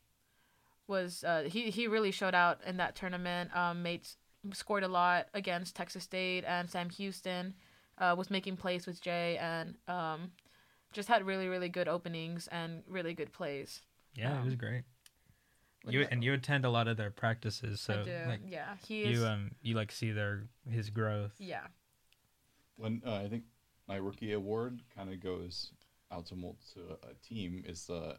was 0.86 1.22
uh, 1.22 1.42
he 1.46 1.70
he 1.70 1.86
really 1.86 2.10
showed 2.10 2.34
out 2.34 2.60
in 2.66 2.78
that 2.78 2.96
tournament. 2.96 3.54
Um, 3.56 3.82
made 3.82 4.08
scored 4.52 4.82
a 4.84 4.88
lot 4.88 5.26
against 5.34 5.76
Texas 5.76 6.04
State 6.04 6.44
and 6.46 6.70
Sam 6.70 6.90
Houston. 6.90 7.54
Uh, 8.00 8.14
was 8.16 8.30
making 8.30 8.56
plays 8.56 8.86
with 8.86 9.00
Jay 9.00 9.36
and 9.38 9.74
um, 9.88 10.30
just 10.92 11.08
had 11.08 11.26
really 11.26 11.48
really 11.48 11.68
good 11.68 11.88
openings 11.88 12.48
and 12.52 12.82
really 12.88 13.14
good 13.14 13.32
plays. 13.32 13.82
Yeah, 14.14 14.38
it 14.40 14.44
was 14.44 14.54
Um, 14.54 14.58
great. 14.58 14.82
You 15.86 16.06
and 16.10 16.22
you 16.22 16.32
attend 16.34 16.64
a 16.64 16.70
lot 16.70 16.86
of 16.88 16.96
their 16.96 17.10
practices, 17.10 17.80
so 17.80 18.00
I 18.00 18.04
do. 18.04 18.18
like 18.28 18.40
yeah, 18.46 18.76
he 18.86 19.02
is. 19.04 19.18
you 19.20 19.26
um 19.26 19.52
you 19.62 19.74
like 19.74 19.90
see 19.92 20.12
their 20.12 20.48
his 20.68 20.90
growth. 20.90 21.32
yeah. 21.38 21.66
When 22.76 23.02
uh, 23.06 23.14
I 23.16 23.28
think 23.28 23.44
my 23.88 23.96
rookie 23.96 24.32
award 24.32 24.82
kind 24.94 25.10
of 25.12 25.20
goes 25.20 25.72
out 26.12 26.26
to 26.26 26.36
mul- 26.36 26.58
to 26.74 26.80
a 27.08 27.14
team 27.26 27.64
is 27.66 27.88
uh, 27.90 28.16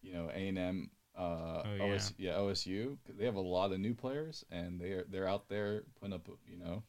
you 0.00 0.12
know 0.12 0.30
A 0.30 0.48
and 0.48 0.58
M. 0.58 0.90
Uh, 1.16 1.62
Oh, 1.66 1.74
yeah. 1.76 1.84
OS, 1.94 2.12
yeah, 2.16 2.32
OSU. 2.38 2.96
'cause 3.04 3.16
They 3.18 3.26
have 3.26 3.34
a 3.34 3.40
lot 3.40 3.72
of 3.72 3.80
new 3.80 3.94
players, 3.94 4.44
and 4.50 4.80
they're 4.80 5.04
they're 5.08 5.28
out 5.28 5.48
there 5.48 5.82
putting 6.00 6.14
up, 6.14 6.26
you 6.46 6.56
know, 6.56 6.82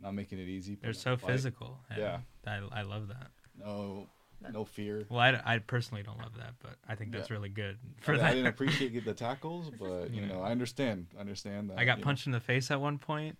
not 0.00 0.14
making 0.14 0.38
it 0.38 0.48
easy. 0.48 0.76
They're 0.80 0.92
so 0.92 1.14
up 1.14 1.20
fight. 1.20 1.32
physical. 1.32 1.78
Yeah. 1.96 2.18
I 2.46 2.60
I 2.72 2.82
love 2.82 3.08
that. 3.08 3.28
No, 3.58 4.06
no 4.52 4.64
fear. 4.64 5.04
Well, 5.10 5.20
I, 5.20 5.40
I 5.44 5.58
personally 5.58 6.02
don't 6.02 6.18
love 6.18 6.34
that, 6.38 6.54
but 6.62 6.76
I 6.88 6.94
think 6.94 7.12
that's 7.12 7.28
Yeah. 7.28 7.34
really 7.36 7.50
good 7.50 7.78
I, 7.98 8.02
for 8.02 8.12
mean, 8.12 8.20
that. 8.20 8.30
I 8.30 8.34
didn't 8.34 8.46
appreciate 8.54 9.04
the 9.04 9.12
tackles, 9.14 9.70
but 9.78 10.10
you 10.10 10.22
Yeah. 10.22 10.28
know, 10.28 10.40
I 10.42 10.50
understand. 10.50 11.08
Understand 11.18 11.70
that. 11.70 11.78
I 11.78 11.84
got 11.84 11.98
you 11.98 12.02
know. 12.02 12.06
punched 12.06 12.26
in 12.26 12.32
the 12.32 12.40
face 12.40 12.70
at 12.70 12.80
one 12.80 12.98
point. 12.98 13.36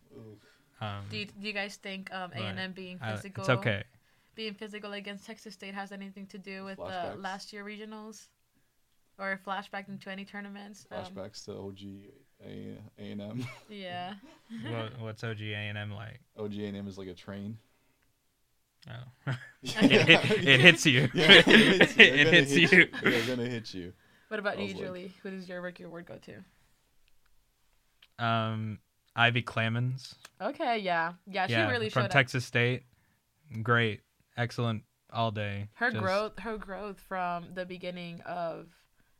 Um, 0.82 1.04
Do 1.10 1.18
you, 1.18 1.26
do 1.26 1.46
you 1.46 1.52
guys 1.52 1.76
think 1.76 2.12
um, 2.14 2.32
A&M 2.34 2.72
being 2.72 2.98
I- 3.02 3.14
physical, 3.16 3.42
it's 3.42 3.50
okay. 3.50 3.84
being 4.34 4.54
physical 4.54 4.92
against 4.92 5.26
Texas 5.26 5.52
State 5.54 5.74
has 5.74 5.92
anything 5.92 6.26
to 6.28 6.38
do 6.38 6.64
with 6.64 6.76
the 6.78 6.84
Flashbacks? 6.84 7.22
last 7.22 7.52
year 7.52 7.64
regionals, 7.64 8.28
or 9.18 9.38
flashback 9.46 9.88
into 9.88 10.10
any 10.10 10.24
tournaments? 10.24 10.86
Um, 10.90 11.04
Flashbacks 11.04 11.44
to 11.46 11.52
OG 11.52 12.12
A 12.46 12.76
and 12.98 13.20
M. 13.20 13.46
yeah. 13.68 14.14
what, 14.70 14.98
what's 15.00 15.24
OG 15.24 15.40
A&M 15.40 15.92
like? 15.92 16.20
OG 16.38 16.54
A 16.58 16.64
and 16.66 16.76
M 16.76 16.88
is 16.88 16.96
like 16.98 17.08
a 17.08 17.14
train. 17.14 17.58
Oh, 18.88 18.92
it, 19.62 19.70
hit, 19.72 20.48
it 20.48 20.60
hits 20.60 20.86
you. 20.86 21.08
Yeah, 21.12 21.32
it 21.32 21.44
hits 21.46 21.96
you. 21.96 22.06
it 22.06 22.08
They're 22.08 22.24
gonna 22.24 22.30
hits 22.30 22.52
hit 22.52 22.72
you. 22.72 22.88
They're 23.02 23.26
gonna 23.36 23.48
hit 23.48 23.74
you. 23.74 23.92
What 24.28 24.40
about 24.40 24.58
you, 24.58 24.64
was 24.64 24.74
like- 24.74 24.82
Julie? 24.84 25.12
Who 25.22 25.30
does 25.30 25.48
your 25.48 25.60
rookie 25.60 25.82
award 25.82 26.06
go 26.06 26.16
to? 28.18 28.24
Um, 28.24 28.78
Ivy 29.16 29.42
Clemens. 29.42 30.14
Okay, 30.40 30.78
yeah, 30.78 31.12
yeah. 31.26 31.46
She 31.46 31.52
yeah, 31.54 31.68
really 31.70 31.90
from 31.90 32.02
showed 32.02 32.06
up. 32.06 32.10
Texas 32.12 32.44
State. 32.44 32.84
Great, 33.62 34.00
excellent 34.36 34.82
all 35.12 35.30
day. 35.30 35.68
her 35.74 35.90
Just- 35.90 36.02
growth 36.02 36.38
her 36.38 36.56
growth 36.56 37.00
from 37.00 37.46
the 37.54 37.66
beginning 37.66 38.20
of 38.22 38.68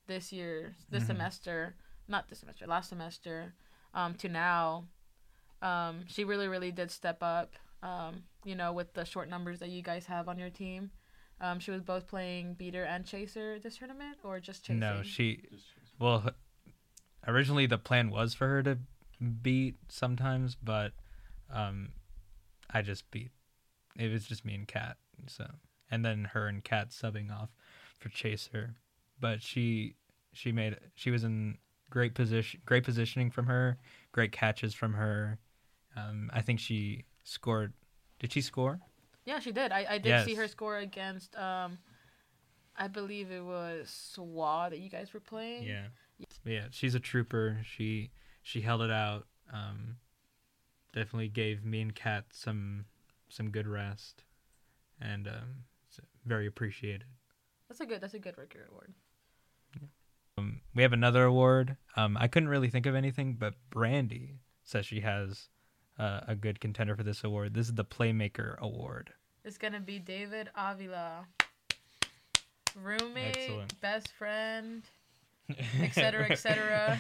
this 0.07 0.33
year 0.33 0.75
this 0.89 1.03
Mhm. 1.05 1.09
semester 1.09 1.75
not 2.11 2.29
this 2.29 2.41
semester 2.41 2.67
last 2.67 2.89
semester 2.89 3.55
um, 3.95 4.15
to 4.15 4.29
now 4.29 4.85
um, 5.63 6.05
she 6.07 6.25
really 6.25 6.49
really 6.49 6.73
did 6.73 6.91
step 6.91 7.19
up 7.23 7.55
um, 7.83 8.25
you 8.45 8.55
know 8.55 8.73
with 8.73 8.93
the 8.95 9.05
short 9.05 9.29
numbers 9.29 9.61
that 9.61 9.69
you 9.69 9.83
guys 9.83 10.07
have 10.07 10.29
on 10.29 10.39
your 10.39 10.51
team 10.51 10.91
um, 11.41 11.59
she 11.59 11.71
was 11.71 11.81
both 11.81 12.07
playing 12.07 12.55
beater 12.55 12.85
and 12.85 13.07
chaser 13.07 13.59
this 13.59 13.79
tournament 13.79 14.19
or 14.23 14.41
just 14.41 14.65
chasing 14.65 14.81
No, 14.81 15.03
she. 15.03 15.45
Well, 15.99 16.31
originally 17.27 17.67
the 17.67 17.79
plan 17.79 18.11
was 18.11 18.35
for 18.35 18.47
her 18.47 18.63
to 18.63 18.79
beat 19.43 19.77
sometimes, 19.89 20.55
but 20.55 20.93
um, 21.53 21.91
I 22.71 22.83
just 22.83 23.11
beat. 23.11 23.31
It 23.99 24.13
was 24.13 24.27
just 24.27 24.45
me 24.45 24.55
and 24.55 24.69
Kat. 24.69 24.97
So, 25.29 25.47
and 25.91 26.05
then 26.05 26.29
her 26.33 26.47
and 26.47 26.63
Kat 26.63 26.91
subbing 26.91 27.31
off 27.31 27.49
for 27.99 28.11
Chaser, 28.11 28.75
but 29.19 29.43
she 29.43 29.95
she 30.33 30.53
made 30.53 30.77
she 30.95 31.11
was 31.11 31.25
in 31.25 31.57
great 31.91 32.15
position, 32.15 32.61
great 32.65 32.85
positioning 32.85 33.31
from 33.31 33.47
her, 33.47 33.79
great 34.13 34.33
catches 34.33 34.73
from 34.73 34.95
her. 34.95 35.39
Um, 35.97 36.31
I 36.33 36.41
think 36.41 36.61
she 36.61 37.05
scored. 37.25 37.73
Did 38.19 38.33
she 38.33 38.41
score? 38.41 38.81
yeah 39.27 39.39
she 39.39 39.53
did 39.53 39.71
i, 39.71 39.85
I 39.89 39.99
did 39.99 40.25
see 40.25 40.35
her 40.35 40.49
score 40.49 40.79
against 40.79 41.37
um, 41.37 41.79
i 42.75 42.89
believe 42.89 43.31
it 43.31 43.45
was 43.45 43.87
swa 44.17 44.71
that 44.71 44.79
you 44.79 44.89
guys 44.89 45.13
were 45.13 45.21
playing 45.21 45.65
Yeah. 45.65 45.89
Yeah, 46.45 46.67
she's 46.71 46.95
a 46.95 47.01
trooper. 47.01 47.59
She 47.65 48.11
she 48.43 48.61
held 48.61 48.83
it 48.83 48.91
out. 48.91 49.27
Um, 49.53 49.97
definitely 50.93 51.29
gave 51.29 51.65
me 51.65 51.81
and 51.81 51.95
Kat 51.95 52.25
some 52.31 52.85
some 53.29 53.51
good 53.51 53.67
rest, 53.67 54.25
and 55.01 55.29
um, 55.29 55.65
very 56.27 56.47
appreciated. 56.47 57.05
that's 57.69 57.81
a 57.81 57.87
good 57.87 58.01
that's 58.01 58.15
a 58.15 58.19
good 58.19 58.37
rookie 58.37 58.59
award 58.71 58.93
we 60.75 60.83
have 60.83 60.93
another 60.93 61.25
award. 61.25 61.77
Um, 61.97 62.17
I 62.17 62.29
couldn't 62.29 62.49
really 62.49 62.71
think 62.71 62.87
of 62.87 62.95
anything, 62.95 63.35
but 63.35 63.55
Brandy 63.71 64.39
says 64.63 64.87
she 64.87 65.01
has 65.01 65.49
uh, 65.99 66.21
a 66.27 66.35
good 66.35 66.61
contender 66.61 66.97
for 66.97 67.03
this 67.03 67.25
award. 67.25 67.55
This 67.55 67.67
is 67.69 67.75
the 67.75 67.85
Playmaker 67.85 68.59
Award. 68.59 69.11
It's 69.45 69.59
gonna 69.59 69.81
be 69.81 69.99
David 69.99 70.51
Avila. 70.55 71.27
Roommate, 72.81 73.37
Excellent. 73.37 73.81
best 73.81 74.13
friend, 74.13 74.83
etc., 75.83 76.31
etc. 76.31 76.99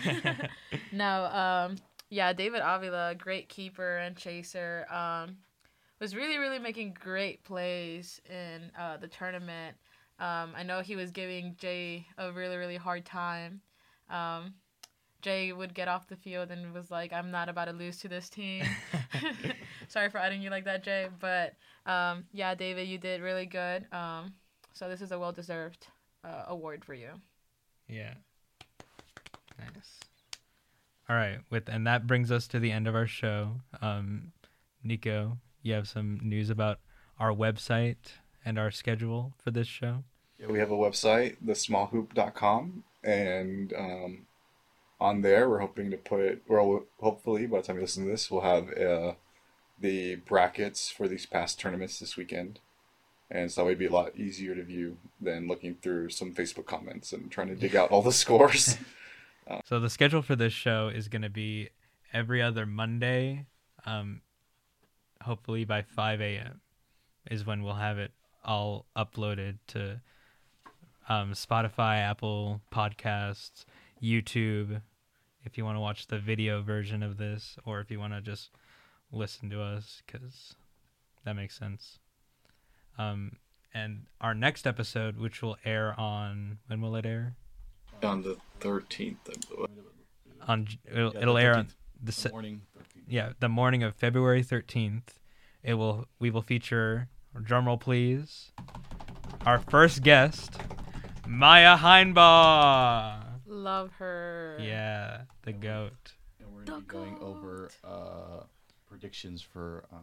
no, 0.92 1.24
um, 1.26 1.76
yeah, 2.08 2.32
David 2.32 2.60
Avila, 2.64 3.14
great 3.14 3.48
keeper 3.48 3.98
and 3.98 4.16
chaser. 4.16 4.86
Um, 4.90 5.36
was 6.00 6.16
really, 6.16 6.38
really 6.38 6.58
making 6.58 6.96
great 7.00 7.44
plays 7.44 8.20
in 8.28 8.72
uh, 8.76 8.96
the 8.96 9.06
tournament. 9.06 9.76
Um, 10.20 10.52
I 10.54 10.62
know 10.62 10.82
he 10.82 10.96
was 10.96 11.10
giving 11.10 11.56
Jay 11.58 12.06
a 12.18 12.30
really, 12.30 12.56
really 12.56 12.76
hard 12.76 13.06
time. 13.06 13.62
Um, 14.10 14.54
Jay 15.22 15.52
would 15.52 15.74
get 15.74 15.88
off 15.88 16.08
the 16.08 16.16
field 16.16 16.50
and 16.50 16.72
was 16.72 16.90
like, 16.90 17.12
"I'm 17.12 17.30
not 17.30 17.48
about 17.48 17.66
to 17.66 17.72
lose 17.72 17.98
to 18.00 18.08
this 18.08 18.28
team." 18.28 18.64
Sorry 19.88 20.10
for 20.10 20.18
adding 20.18 20.42
you 20.42 20.50
like 20.50 20.64
that, 20.64 20.84
Jay, 20.84 21.08
but 21.18 21.54
um, 21.86 22.24
yeah, 22.32 22.54
David, 22.54 22.86
you 22.86 22.98
did 22.98 23.20
really 23.20 23.46
good. 23.46 23.86
Um, 23.92 24.34
so 24.72 24.88
this 24.88 25.00
is 25.00 25.10
a 25.10 25.18
well-deserved 25.18 25.86
uh, 26.24 26.44
award 26.48 26.84
for 26.84 26.94
you. 26.94 27.10
Yeah. 27.88 28.14
Nice. 29.58 29.98
All 31.08 31.16
right, 31.16 31.38
with 31.50 31.68
and 31.68 31.86
that 31.86 32.06
brings 32.06 32.30
us 32.30 32.46
to 32.48 32.60
the 32.60 32.70
end 32.70 32.86
of 32.86 32.94
our 32.94 33.06
show. 33.06 33.56
Um, 33.82 34.32
Nico, 34.84 35.38
you 35.62 35.74
have 35.74 35.88
some 35.88 36.20
news 36.22 36.50
about 36.50 36.78
our 37.18 37.32
website 37.32 38.12
and 38.44 38.58
our 38.58 38.70
schedule 38.70 39.34
for 39.42 39.50
this 39.50 39.66
show. 39.66 40.04
Yeah, 40.40 40.46
we 40.46 40.58
have 40.58 40.70
a 40.70 40.76
website, 40.76 41.36
thesmallhoop.com, 41.44 42.84
and 43.04 43.72
um, 43.76 44.26
on 44.98 45.20
there 45.20 45.50
we're 45.50 45.58
hoping 45.58 45.90
to 45.90 45.98
put, 45.98 46.42
well, 46.48 46.84
hopefully 46.98 47.46
by 47.46 47.58
the 47.58 47.66
time 47.66 47.76
you 47.76 47.82
listen 47.82 48.04
to 48.04 48.10
this, 48.10 48.30
we'll 48.30 48.40
have 48.40 48.72
uh, 48.72 49.12
the 49.78 50.16
brackets 50.16 50.88
for 50.88 51.08
these 51.08 51.26
past 51.26 51.60
tournaments 51.60 51.98
this 51.98 52.16
weekend. 52.16 52.58
And 53.30 53.52
so 53.52 53.60
that 53.60 53.66
would 53.66 53.78
be 53.78 53.86
a 53.86 53.92
lot 53.92 54.16
easier 54.16 54.54
to 54.54 54.62
view 54.62 54.96
than 55.20 55.46
looking 55.46 55.76
through 55.82 56.08
some 56.08 56.34
Facebook 56.34 56.66
comments 56.66 57.12
and 57.12 57.30
trying 57.30 57.48
to 57.48 57.54
dig 57.54 57.76
out 57.76 57.90
all 57.90 58.02
the 58.02 58.12
scores. 58.12 58.76
So 59.64 59.80
the 59.80 59.90
schedule 59.90 60.22
for 60.22 60.36
this 60.36 60.52
show 60.52 60.92
is 60.94 61.08
going 61.08 61.22
to 61.22 61.28
be 61.28 61.70
every 62.12 62.40
other 62.40 62.66
Monday, 62.66 63.46
um, 63.84 64.20
hopefully 65.22 65.64
by 65.64 65.82
5 65.82 66.20
a.m. 66.20 66.60
is 67.28 67.44
when 67.44 67.64
we'll 67.64 67.74
have 67.74 67.98
it 67.98 68.12
all 68.44 68.86
uploaded 68.96 69.58
to 69.68 70.00
um, 71.10 71.32
Spotify, 71.32 71.98
Apple 71.98 72.60
Podcasts, 72.72 73.64
YouTube. 74.02 74.80
If 75.44 75.58
you 75.58 75.64
want 75.64 75.76
to 75.76 75.80
watch 75.80 76.06
the 76.06 76.18
video 76.18 76.62
version 76.62 77.02
of 77.02 77.16
this, 77.18 77.56
or 77.66 77.80
if 77.80 77.90
you 77.90 77.98
want 77.98 78.12
to 78.14 78.20
just 78.22 78.50
listen 79.12 79.50
to 79.50 79.60
us, 79.60 80.02
because 80.06 80.54
that 81.24 81.34
makes 81.34 81.58
sense. 81.58 81.98
Um, 82.98 83.36
and 83.74 84.06
our 84.20 84.34
next 84.34 84.66
episode, 84.66 85.16
which 85.18 85.42
will 85.42 85.56
air 85.64 85.98
on 85.98 86.58
when 86.68 86.80
will 86.80 86.96
it 86.96 87.04
air? 87.04 87.34
on 88.02 88.22
the 88.22 88.36
13th, 88.60 89.16
On 90.48 90.66
it'll, 90.90 91.12
Yeah, 91.12 91.20
it'll 91.20 91.34
the 91.34 91.42
air 91.42 91.54
on 91.56 91.68
the 92.02 92.12
the 92.12 92.30
morning. 92.30 92.62
13th. 92.78 93.02
yeah 93.08 93.32
the 93.40 93.48
morning 93.48 93.82
of 93.82 93.94
February 93.94 94.42
thirteenth. 94.42 95.18
It 95.62 95.74
will 95.74 96.06
we 96.18 96.30
will 96.30 96.40
feature 96.40 97.08
drumroll 97.36 97.78
please 97.78 98.52
our 99.44 99.58
first 99.58 100.02
guest 100.02 100.56
Maya 101.30 101.76
Heinbaugh. 101.76 103.22
Love 103.46 103.92
her. 103.98 104.58
Yeah, 104.60 105.22
the 105.42 105.52
goat 105.52 106.12
And 106.40 106.52
we're 106.52 106.64
gonna 106.64 106.80
be 106.80 106.86
going 106.86 107.18
over 107.20 107.70
uh, 107.84 108.42
predictions 108.88 109.40
for 109.40 109.84
um, 109.92 110.00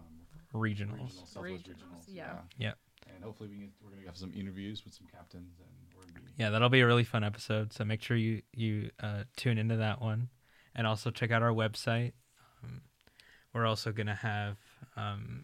regionals. 0.53 0.93
regional, 0.93 1.09
Southwest 1.25 1.65
Regionals, 1.65 1.67
regionals. 1.67 2.03
yeah. 2.07 2.33
Yeah. 2.57 2.71
And 3.13 3.23
hopefully 3.25 3.49
we 3.49 3.57
can, 3.57 3.71
we're 3.83 3.89
gonna 3.91 4.05
have 4.05 4.15
some 4.15 4.31
interviews 4.33 4.85
with 4.85 4.93
some 4.93 5.05
captains, 5.13 5.59
and 5.59 5.67
we're 5.97 6.03
gonna 6.13 6.25
be 6.25 6.31
Yeah, 6.37 6.49
that'll 6.49 6.69
be 6.69 6.79
a 6.79 6.87
really 6.87 7.03
fun 7.03 7.25
episode. 7.25 7.73
So 7.73 7.83
make 7.83 8.01
sure 8.01 8.15
you 8.15 8.41
you 8.53 8.91
uh, 9.01 9.23
tune 9.35 9.57
into 9.57 9.75
that 9.75 10.01
one, 10.01 10.29
and 10.75 10.87
also 10.87 11.11
check 11.11 11.31
out 11.31 11.41
our 11.43 11.51
website. 11.51 12.13
Um, 12.63 12.81
we're 13.53 13.65
also 13.65 13.91
gonna 13.91 14.15
have 14.15 14.57
um, 14.95 15.43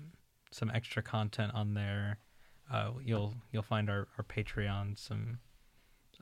some 0.51 0.71
extra 0.73 1.01
content 1.03 1.51
on 1.53 1.73
there. 1.73 2.19
Uh, 2.71 2.91
you'll 3.03 3.33
you'll 3.51 3.63
find 3.63 3.89
our 3.89 4.07
our 4.17 4.23
Patreon, 4.23 4.97
some 4.97 5.39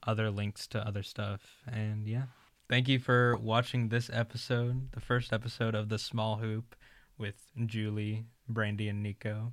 other 0.06 0.32
links 0.32 0.68
to 0.68 0.86
other 0.86 1.04
stuff, 1.04 1.41
and 1.68 2.08
yeah. 2.08 2.24
Thank 2.70 2.88
you 2.88 2.99
for 2.99 3.36
watching 3.36 3.89
this 3.89 4.10
episode, 4.14 4.93
the 4.93 5.02
first 5.02 5.34
episode 5.34 5.76
of 5.76 5.89
the 5.89 5.99
Small 5.99 6.38
Hoop 6.38 6.74
with 7.18 7.36
Julie, 7.66 8.26
Brandy, 8.47 8.88
and 8.88 9.04
Nico. 9.04 9.52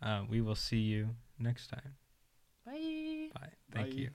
Uh, 0.00 0.22
we 0.28 0.40
will 0.40 0.54
see 0.54 0.78
you 0.78 1.10
next 1.38 1.66
time. 1.66 1.96
Bye. 2.64 3.30
Bye. 3.34 3.48
Thank 3.72 3.90
Bye. 3.90 3.96
you. 3.96 4.10